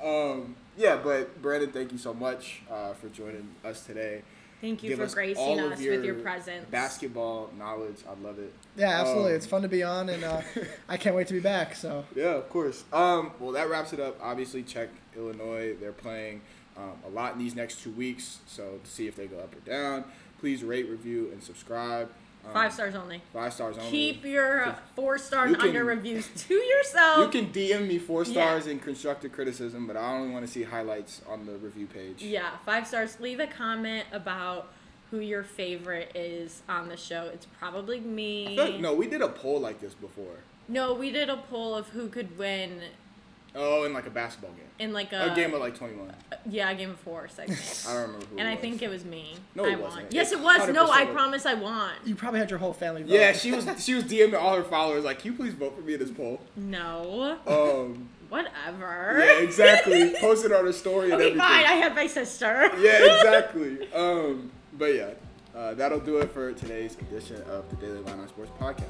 fair. 0.02 0.32
Um, 0.34 0.56
yeah, 0.78 0.98
but 0.98 1.42
Brandon, 1.42 1.72
thank 1.72 1.92
you 1.92 1.98
so 1.98 2.14
much 2.14 2.62
uh, 2.72 2.94
for 2.94 3.10
joining 3.10 3.50
us 3.64 3.86
today. 3.86 4.22
Thank 4.62 4.84
you 4.84 4.90
Give 4.90 5.00
for 5.00 5.06
us 5.06 5.14
gracing 5.14 5.44
all 5.44 5.60
of 5.60 5.74
us 5.74 5.80
with 5.80 6.04
your 6.04 6.16
presence. 6.16 6.66
Basketball 6.72 7.52
knowledge, 7.58 7.98
I 8.08 8.20
love 8.26 8.40
it. 8.40 8.54
Yeah, 8.76 9.02
absolutely. 9.02 9.32
Um, 9.32 9.36
it's 9.36 9.46
fun 9.46 9.62
to 9.62 9.68
be 9.68 9.84
on, 9.84 10.10
and 10.10 10.24
uh, 10.24 10.42
I 10.90 10.98
can't 10.98 11.16
wait 11.16 11.28
to 11.28 11.34
be 11.34 11.40
back. 11.40 11.76
So 11.76 12.06
Yeah, 12.16 12.36
of 12.36 12.50
course. 12.50 12.84
Um, 12.92 13.32
well, 13.40 13.52
that 13.52 13.70
wraps 13.70 13.94
it 13.94 14.00
up. 14.00 14.18
Obviously, 14.22 14.64
check 14.64 14.90
Illinois. 15.16 15.76
They're 15.80 15.92
playing 15.92 16.42
um, 16.78 16.94
a 17.06 17.10
lot 17.10 17.34
in 17.34 17.40
these 17.40 17.56
next 17.56 17.84
two 17.84 17.92
weeks, 17.92 18.40
so 18.48 18.80
to 18.84 18.90
see 18.90 19.08
if 19.08 19.16
they 19.16 19.28
go 19.28 19.38
up 19.40 19.56
or 19.56 19.60
down, 19.70 20.06
please 20.40 20.64
rate, 20.64 20.90
review, 20.90 21.30
and 21.32 21.44
subscribe. 21.44 22.10
Um, 22.48 22.54
Five 22.54 22.74
stars 22.74 22.96
only. 22.96 23.22
Five 23.34 23.54
stars 23.54 23.78
only. 23.78 23.90
Keep 23.90 24.26
your 24.26 24.76
four 24.96 25.18
star 25.18 25.46
and 25.46 25.58
under 25.58 25.84
reviews 25.84 26.28
to 26.48 26.54
yourself. 26.54 27.34
You 27.34 27.42
can 27.42 27.52
DM 27.52 27.88
me 27.88 27.98
four 27.98 28.24
Yeah. 28.24 28.32
stars 28.32 28.68
in 28.68 28.80
constructive 28.80 29.32
criticism, 29.32 29.88
but 29.88 29.98
I 29.98 30.14
only 30.16 30.32
want 30.34 30.46
to 30.46 30.52
see 30.52 30.64
highlights 30.64 31.22
on 31.28 31.46
the 31.46 31.54
review 31.54 31.88
page. 31.88 32.22
Yeah, 32.22 32.52
five 32.66 32.88
stars. 32.88 33.20
Leave 33.20 33.40
a 33.40 33.48
comment 33.48 34.06
about 34.12 34.72
who 35.12 35.20
your 35.20 35.44
favorite 35.44 36.12
is 36.16 36.62
on 36.70 36.90
the 36.90 36.98
show. 36.98 37.30
It's 37.34 37.46
probably 37.60 38.00
me. 38.00 38.58
like- 38.58 38.80
no, 38.80 38.94
we 38.94 39.08
did 39.08 39.22
a 39.22 39.30
poll 39.30 39.60
like 39.60 39.80
this 39.82 39.94
before. 39.94 40.38
No, 40.68 40.94
we 40.94 41.12
did 41.12 41.30
a 41.30 41.38
poll 41.38 41.76
of 41.76 41.90
who 41.90 42.10
could 42.10 42.38
win 42.38 42.82
Oh, 43.56 43.84
in 43.86 43.94
like 43.94 44.06
a 44.06 44.10
basketball 44.10 44.52
game. 44.52 44.66
in 44.80 44.92
like 44.94 45.14
a, 45.14 45.32
A 45.32 45.36
game 45.36 45.54
of 45.54 45.62
like 45.62 45.76
21. 45.78 46.14
yeah, 46.50 46.70
a 46.70 46.76
game 46.76 46.90
of 46.92 47.00
four 47.00 47.28
segment. 47.30 47.86
I 47.88 47.94
don't 47.94 48.02
remember 48.04 48.26
who 48.26 48.38
and 48.38 48.48
it 48.48 48.52
I 48.52 48.56
was. 48.56 48.62
think 48.62 48.82
it 48.82 48.90
was 48.90 49.06
me. 49.06 49.36
No, 49.56 49.64
I 49.66 49.70
it 49.70 49.72
won. 49.74 49.82
wasn't. 49.82 50.14
Yes, 50.14 50.32
It 50.32 50.40
it 50.40 50.44
was. 50.44 50.68
No, 50.70 50.90
I 50.92 51.06
promise 51.06 51.46
I 51.46 51.54
won. 51.54 51.92
you 52.06 52.16
probably 52.16 52.40
had 52.42 52.50
your 52.50 52.60
whole 52.60 52.74
family 52.74 53.04
vote. 53.04 53.12
Yeah, 53.12 53.32
she 53.34 53.52
was 53.56 53.66
she 53.84 53.94
was 53.94 54.04
DMing 54.04 54.38
all 54.40 54.56
her 54.58 54.64
followers 54.64 55.04
like, 55.06 55.20
"Can 55.20 55.32
you 55.32 55.38
please 55.38 55.54
vote 55.54 55.76
for 55.76 55.82
me 55.82 55.94
in 55.94 56.00
this 56.00 56.12
poll?" 56.12 56.42
No. 56.56 57.38
Um, 57.48 58.10
Whatever. 58.30 59.20
yeah, 59.24 59.40
exactly. 59.40 60.14
Posted 60.20 60.52
on 60.52 60.66
her 60.66 60.74
story 60.74 61.06
and 61.06 61.14
everything. 61.14 61.38
fine. 61.38 61.64
I 61.66 61.74
had 61.74 61.96
my 61.96 62.08
sister. 62.08 62.70
yeah, 62.80 63.16
exactly. 63.18 63.92
Um, 63.94 64.52
but 64.78 64.94
yeah, 64.96 65.10
uh, 65.56 65.74
that'll 65.76 66.00
do 66.00 66.18
it 66.18 66.32
for 66.32 66.52
today's 66.52 66.98
edition 67.00 67.42
of 67.44 67.70
the 67.70 67.76
Daily 67.78 68.00
Line 68.00 68.20
on 68.20 68.28
Sports 68.28 68.52
podcast. 68.60 68.84